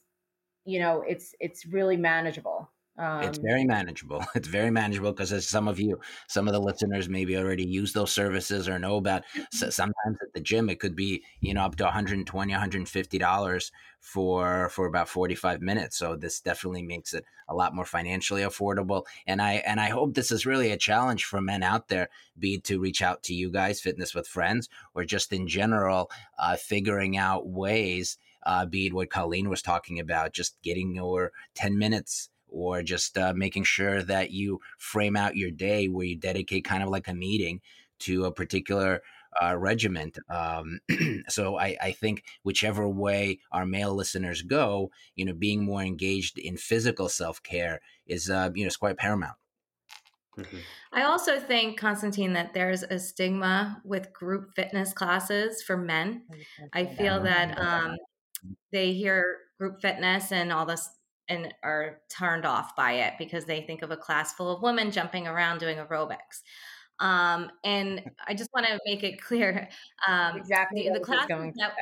you 0.65 0.79
know, 0.79 1.03
it's 1.07 1.35
it's 1.39 1.65
really 1.65 1.97
manageable. 1.97 2.69
Um, 2.97 3.23
it's 3.23 3.39
very 3.39 3.65
manageable. 3.65 4.23
It's 4.35 4.47
very 4.47 4.69
manageable 4.69 5.11
because 5.11 5.33
as 5.33 5.47
some 5.47 5.67
of 5.67 5.79
you, 5.79 5.99
some 6.27 6.47
of 6.47 6.53
the 6.53 6.59
listeners 6.61 7.09
maybe 7.09 7.37
already 7.37 7.65
use 7.65 7.93
those 7.93 8.11
services 8.11 8.69
or 8.69 8.77
know 8.77 8.97
about. 8.97 9.23
So 9.51 9.69
sometimes 9.69 10.17
at 10.21 10.33
the 10.33 10.41
gym, 10.41 10.69
it 10.69 10.79
could 10.79 10.95
be 10.95 11.23
you 11.39 11.53
know 11.53 11.63
up 11.63 11.75
to 11.77 11.83
120, 11.85 12.51
150 12.51 13.17
dollars 13.17 13.71
for 13.99 14.69
for 14.69 14.85
about 14.85 15.09
45 15.09 15.61
minutes. 15.61 15.97
So 15.97 16.15
this 16.15 16.39
definitely 16.39 16.83
makes 16.83 17.13
it 17.13 17.25
a 17.47 17.55
lot 17.55 17.73
more 17.73 17.85
financially 17.85 18.41
affordable. 18.41 19.05
And 19.25 19.41
I 19.41 19.53
and 19.65 19.79
I 19.79 19.89
hope 19.89 20.13
this 20.13 20.31
is 20.31 20.45
really 20.45 20.71
a 20.71 20.77
challenge 20.77 21.25
for 21.25 21.41
men 21.41 21.63
out 21.63 21.87
there, 21.87 22.09
be 22.37 22.55
it 22.55 22.63
to 22.65 22.79
reach 22.79 23.01
out 23.01 23.23
to 23.23 23.33
you 23.33 23.49
guys, 23.51 23.81
fitness 23.81 24.13
with 24.13 24.27
friends, 24.27 24.69
or 24.93 25.03
just 25.05 25.33
in 25.33 25.47
general, 25.47 26.11
uh, 26.37 26.55
figuring 26.57 27.17
out 27.17 27.47
ways. 27.47 28.17
Uh, 28.45 28.65
be 28.65 28.87
it 28.87 28.93
what 28.93 29.09
Colleen 29.09 29.49
was 29.49 29.61
talking 29.61 30.01
about, 30.01 30.33
just 30.33 30.61
getting 30.63 30.93
your 30.93 31.31
10 31.55 31.77
minutes 31.77 32.29
or 32.53 32.83
just 32.83 33.17
uh, 33.17 33.33
making 33.35 33.63
sure 33.63 34.01
that 34.03 34.31
you 34.31 34.61
frame 34.77 35.17
out 35.17 35.35
your 35.35 35.51
day 35.51 35.87
where 35.87 36.05
you 36.05 36.15
dedicate 36.15 36.63
kind 36.63 36.83
of 36.83 36.89
like 36.89 37.07
a 37.07 37.13
meeting 37.13 37.59
to 37.99 38.25
a 38.25 38.31
particular 38.31 39.01
uh, 39.41 39.57
regiment. 39.57 40.17
Um, 40.29 40.79
so 41.27 41.57
I, 41.57 41.75
I, 41.81 41.91
think 41.91 42.23
whichever 42.43 42.87
way 42.87 43.39
our 43.51 43.65
male 43.65 43.95
listeners 43.95 44.43
go, 44.43 44.91
you 45.15 45.25
know, 45.25 45.33
being 45.33 45.65
more 45.65 45.81
engaged 45.81 46.37
in 46.37 46.55
physical 46.55 47.09
self 47.09 47.41
care 47.41 47.81
is, 48.05 48.29
uh, 48.29 48.51
you 48.53 48.63
know, 48.63 48.67
is 48.67 48.77
quite 48.77 48.97
paramount. 48.97 49.37
Mm-hmm. 50.37 50.57
I 50.91 51.03
also 51.03 51.39
think, 51.39 51.79
Constantine, 51.79 52.33
that 52.33 52.53
there's 52.53 52.83
a 52.83 52.99
stigma 52.99 53.81
with 53.83 54.13
group 54.13 54.51
fitness 54.55 54.93
classes 54.93 55.61
for 55.61 55.77
men. 55.77 56.23
I 56.73 56.85
feel 56.85 57.21
that 57.23 57.59
um, 57.59 57.97
they 58.71 58.93
hear 58.93 59.37
group 59.59 59.81
fitness 59.81 60.31
and 60.31 60.51
all 60.51 60.65
this 60.65 60.89
and 61.29 61.53
are 61.63 61.99
turned 62.09 62.45
off 62.45 62.75
by 62.75 62.93
it 62.93 63.13
because 63.17 63.45
they 63.45 63.61
think 63.61 63.81
of 63.81 63.91
a 63.91 63.97
class 63.97 64.33
full 64.33 64.53
of 64.53 64.61
women 64.61 64.91
jumping 64.91 65.27
around 65.27 65.59
doing 65.59 65.77
aerobics. 65.77 66.41
Um, 66.99 67.49
and 67.63 68.03
I 68.27 68.33
just 68.33 68.49
want 68.53 68.65
to 68.67 68.79
make 68.85 69.03
it 69.03 69.21
clear 69.21 69.69
um, 70.07 70.37
exactly 70.37 70.87
the, 70.87 70.99
the 70.99 71.05
classes 71.05 71.53
that, 71.57 71.73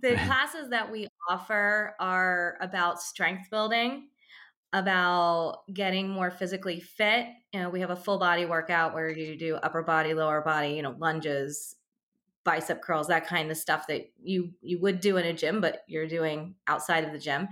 the 0.00 0.14
classes 0.26 0.70
that 0.70 0.90
we 0.90 1.06
offer 1.28 1.94
are 2.00 2.56
about 2.60 3.00
strength 3.00 3.50
building 3.50 4.08
about 4.74 5.64
getting 5.74 6.08
more 6.08 6.30
physically 6.30 6.80
fit 6.80 7.26
you 7.52 7.60
know 7.60 7.68
we 7.68 7.80
have 7.80 7.90
a 7.90 7.96
full 7.96 8.18
body 8.18 8.46
workout 8.46 8.94
where 8.94 9.10
you 9.10 9.36
do 9.36 9.56
upper 9.56 9.82
body 9.82 10.14
lower 10.14 10.40
body 10.40 10.70
you 10.70 10.80
know 10.80 10.94
lunges 10.98 11.76
bicep 12.44 12.82
curls 12.82 13.08
that 13.08 13.26
kind 13.26 13.50
of 13.50 13.56
stuff 13.56 13.86
that 13.86 14.10
you 14.22 14.50
you 14.60 14.80
would 14.80 15.00
do 15.00 15.16
in 15.16 15.24
a 15.26 15.32
gym 15.32 15.60
but 15.60 15.82
you're 15.86 16.08
doing 16.08 16.54
outside 16.66 17.04
of 17.04 17.12
the 17.12 17.18
gym. 17.18 17.48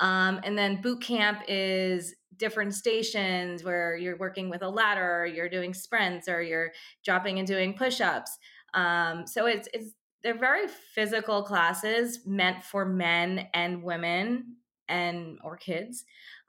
Um, 0.00 0.40
and 0.44 0.56
then 0.58 0.80
boot 0.80 1.00
camp 1.00 1.42
is 1.48 2.14
different 2.36 2.74
stations 2.74 3.62
where 3.62 3.96
you're 3.96 4.16
working 4.16 4.50
with 4.50 4.62
a 4.62 4.68
ladder 4.68 5.20
or 5.20 5.26
you're 5.26 5.48
doing 5.48 5.74
sprints 5.74 6.28
or 6.28 6.42
you're 6.42 6.72
dropping 7.04 7.38
and 7.38 7.46
doing 7.46 7.74
push-ups. 7.74 8.38
Um, 8.74 9.26
so 9.26 9.46
it's 9.46 9.68
it's 9.72 9.94
they're 10.22 10.38
very 10.38 10.66
physical 10.94 11.42
classes 11.42 12.20
meant 12.26 12.62
for 12.62 12.84
men 12.84 13.48
and 13.54 13.82
women 13.82 14.56
and 14.88 15.38
or 15.44 15.56
kids. 15.56 16.04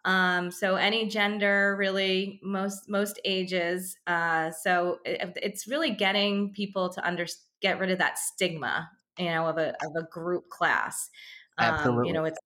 Um, 0.06 0.52
so 0.52 0.76
any 0.76 1.08
gender 1.08 1.76
really 1.80 2.40
most 2.44 2.90
most 2.90 3.20
ages 3.24 3.96
uh, 4.06 4.52
so 4.52 4.98
it, 5.06 5.38
it's 5.38 5.68
really 5.68 5.92
getting 5.92 6.52
people 6.52 6.90
to 6.90 7.06
understand 7.06 7.53
get 7.64 7.80
rid 7.80 7.90
of 7.90 7.98
that 7.98 8.20
stigma, 8.20 8.92
you 9.18 9.26
know, 9.26 9.48
of 9.48 9.58
a 9.58 9.70
of 9.84 9.96
a 9.96 10.04
group 10.04 10.50
class. 10.50 11.10
Absolutely. 11.58 12.02
Um, 12.02 12.06
you 12.06 12.14
know, 12.14 12.26
it's 12.26 12.38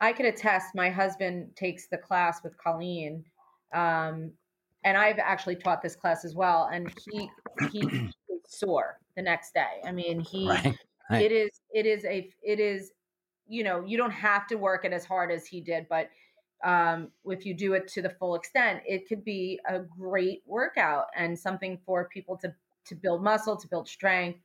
I 0.00 0.12
can 0.12 0.26
attest. 0.26 0.74
My 0.74 0.90
husband 0.90 1.50
takes 1.56 1.86
the 1.88 1.96
class 1.96 2.42
with 2.42 2.56
Colleen, 2.58 3.24
um, 3.72 4.32
and 4.84 4.98
I've 4.98 5.18
actually 5.18 5.56
taught 5.56 5.80
this 5.80 5.94
class 5.94 6.24
as 6.24 6.34
well. 6.34 6.68
And 6.72 6.92
he 7.10 7.30
he 7.70 8.10
sore 8.46 8.98
the 9.16 9.22
next 9.22 9.54
day. 9.54 9.80
I 9.86 9.92
mean, 9.92 10.20
he 10.20 10.48
right. 10.48 10.74
Right. 11.10 11.22
it 11.22 11.32
is 11.32 11.50
it 11.72 11.86
is 11.86 12.04
a 12.04 12.30
it 12.42 12.60
is 12.60 12.92
you 13.46 13.64
know 13.64 13.84
you 13.84 13.96
don't 13.96 14.10
have 14.10 14.46
to 14.48 14.56
work 14.56 14.84
it 14.84 14.92
as 14.92 15.04
hard 15.04 15.30
as 15.30 15.46
he 15.46 15.60
did, 15.60 15.86
but 15.88 16.10
um, 16.62 17.10
if 17.24 17.46
you 17.46 17.54
do 17.54 17.72
it 17.72 17.88
to 17.88 18.02
the 18.02 18.10
full 18.10 18.34
extent, 18.34 18.82
it 18.86 19.08
could 19.08 19.24
be 19.24 19.58
a 19.68 19.78
great 19.78 20.42
workout 20.46 21.06
and 21.16 21.38
something 21.38 21.78
for 21.86 22.08
people 22.12 22.36
to 22.38 22.54
to 22.86 22.94
build 22.94 23.22
muscle, 23.22 23.56
to 23.56 23.68
build 23.68 23.88
strength. 23.88 24.40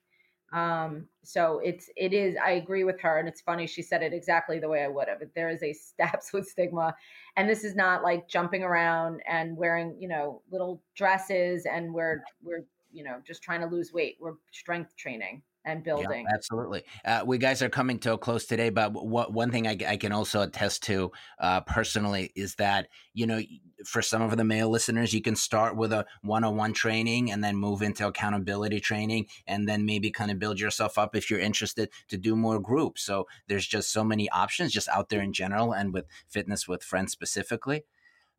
Um, 0.53 1.07
so 1.23 1.59
it's 1.63 1.89
it 1.97 2.13
is. 2.13 2.35
I 2.43 2.51
agree 2.51 2.83
with 2.83 2.99
her, 3.01 3.17
and 3.19 3.27
it's 3.27 3.41
funny 3.41 3.67
she 3.67 3.81
said 3.81 4.03
it 4.03 4.13
exactly 4.13 4.59
the 4.59 4.69
way 4.69 4.83
I 4.83 4.87
would 4.87 5.07
have. 5.07 5.21
There 5.35 5.49
is 5.49 5.63
a 5.63 5.75
absolute 6.01 6.47
stigma, 6.47 6.95
and 7.35 7.49
this 7.49 7.63
is 7.63 7.75
not 7.75 8.03
like 8.03 8.27
jumping 8.27 8.63
around 8.63 9.21
and 9.27 9.57
wearing 9.57 9.95
you 9.99 10.07
know 10.07 10.41
little 10.51 10.81
dresses, 10.95 11.65
and 11.65 11.93
we're 11.93 12.23
we're 12.43 12.63
you 12.93 13.03
know 13.03 13.21
just 13.25 13.41
trying 13.41 13.61
to 13.61 13.67
lose 13.67 13.91
weight. 13.91 14.17
We're 14.19 14.35
strength 14.51 14.95
training 14.95 15.41
and 15.65 15.83
building. 15.83 16.25
Yeah, 16.25 16.33
absolutely. 16.33 16.83
Uh, 17.03 17.23
we 17.25 17.37
guys 17.37 17.61
are 17.61 17.69
coming 17.69 17.99
to 17.99 18.13
a 18.13 18.17
close 18.17 18.45
today, 18.45 18.69
but 18.69 18.93
what, 18.93 19.33
one 19.33 19.51
thing 19.51 19.67
I, 19.67 19.77
I, 19.87 19.97
can 19.97 20.11
also 20.11 20.41
attest 20.41 20.83
to 20.83 21.11
uh, 21.39 21.61
personally 21.61 22.31
is 22.35 22.55
that, 22.55 22.87
you 23.13 23.25
know, 23.25 23.41
for 23.83 24.01
some 24.01 24.21
of 24.21 24.35
the 24.37 24.43
male 24.43 24.69
listeners, 24.69 25.13
you 25.13 25.21
can 25.21 25.35
start 25.35 25.75
with 25.75 25.91
a 25.91 26.05
one 26.21 26.43
on 26.43 26.55
one 26.55 26.73
training 26.73 27.31
and 27.31 27.43
then 27.43 27.55
move 27.55 27.81
into 27.81 28.07
accountability 28.07 28.79
training 28.79 29.27
and 29.47 29.67
then 29.67 29.85
maybe 29.85 30.11
kind 30.11 30.31
of 30.31 30.39
build 30.39 30.59
yourself 30.59 30.97
up 30.97 31.15
if 31.15 31.29
you're 31.29 31.39
interested 31.39 31.89
to 32.07 32.17
do 32.17 32.35
more 32.35 32.59
groups. 32.59 33.01
So 33.01 33.27
there's 33.47 33.67
just 33.67 33.91
so 33.91 34.03
many 34.03 34.29
options 34.29 34.71
just 34.71 34.87
out 34.89 35.09
there 35.09 35.21
in 35.21 35.33
general 35.33 35.73
and 35.73 35.93
with 35.93 36.05
fitness 36.27 36.67
with 36.67 36.83
friends 36.83 37.11
specifically. 37.11 37.83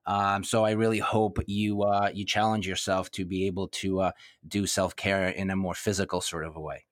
Um, 0.07 0.45
so 0.45 0.65
I 0.65 0.71
really 0.71 1.01
hope 1.01 1.39
you 1.47 1.83
uh, 1.83 2.11
you 2.15 2.25
challenge 2.25 2.69
yourself 2.69 3.11
to 3.13 3.25
be 3.25 3.47
able 3.47 3.67
to 3.69 4.01
uh, 4.01 4.13
do 4.47 4.67
self 4.67 4.95
care 4.95 5.29
in 5.29 5.51
a 5.51 5.57
more 5.57 5.75
physical 5.75 6.21
sort 6.21 6.45
of 6.45 6.55
a 6.55 6.61
way. 6.61 6.86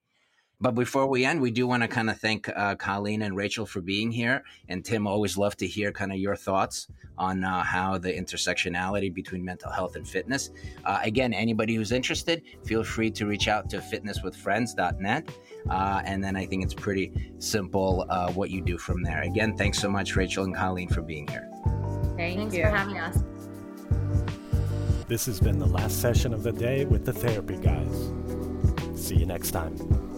But 0.61 0.71
before 0.71 1.07
we 1.07 1.25
end, 1.25 1.41
we 1.41 1.51
do 1.51 1.67
want 1.67 1.83
to 1.83 1.87
kind 1.87 2.09
of 2.09 2.19
thank 2.19 2.49
uh, 2.49 2.75
Colleen 2.75 3.21
and 3.23 3.35
Rachel 3.35 3.65
for 3.65 3.81
being 3.81 4.11
here. 4.11 4.43
And 4.69 4.83
Tim, 4.83 5.05
always 5.05 5.37
love 5.37 5.55
to 5.57 5.67
hear 5.67 5.91
kind 5.91 6.11
of 6.11 6.17
your 6.17 6.35
thoughts 6.35 6.87
on 7.17 7.43
uh, 7.43 7.63
how 7.63 7.97
the 7.97 8.11
intersectionality 8.11 9.13
between 9.13 9.43
mental 9.43 9.71
health 9.71 9.95
and 9.95 10.07
fitness. 10.07 10.51
Uh, 10.85 10.99
again, 11.03 11.33
anybody 11.33 11.75
who's 11.75 11.91
interested, 11.91 12.41
feel 12.65 12.83
free 12.83 13.11
to 13.11 13.25
reach 13.25 13.47
out 13.47 13.69
to 13.69 13.77
fitnesswithfriends.net. 13.77 15.29
Uh, 15.69 16.01
and 16.05 16.23
then 16.23 16.35
I 16.35 16.45
think 16.45 16.63
it's 16.63 16.73
pretty 16.73 17.33
simple 17.39 18.05
uh, 18.09 18.31
what 18.31 18.49
you 18.49 18.61
do 18.61 18.77
from 18.77 19.03
there. 19.03 19.21
Again, 19.23 19.57
thanks 19.57 19.79
so 19.79 19.89
much, 19.89 20.15
Rachel 20.15 20.45
and 20.45 20.55
Colleen, 20.55 20.89
for 20.89 21.01
being 21.01 21.27
here. 21.27 21.49
Thank 22.15 22.37
Thanks 22.37 22.55
you. 22.55 22.63
for 22.63 22.69
having 22.69 22.97
us. 22.97 23.23
This 25.07 25.25
has 25.27 25.39
been 25.39 25.59
the 25.59 25.67
last 25.67 26.01
session 26.01 26.33
of 26.33 26.43
the 26.43 26.51
day 26.51 26.85
with 26.85 27.05
the 27.05 27.13
Therapy 27.13 27.57
Guys. 27.57 28.11
See 28.95 29.15
you 29.15 29.25
next 29.25 29.51
time. 29.51 30.14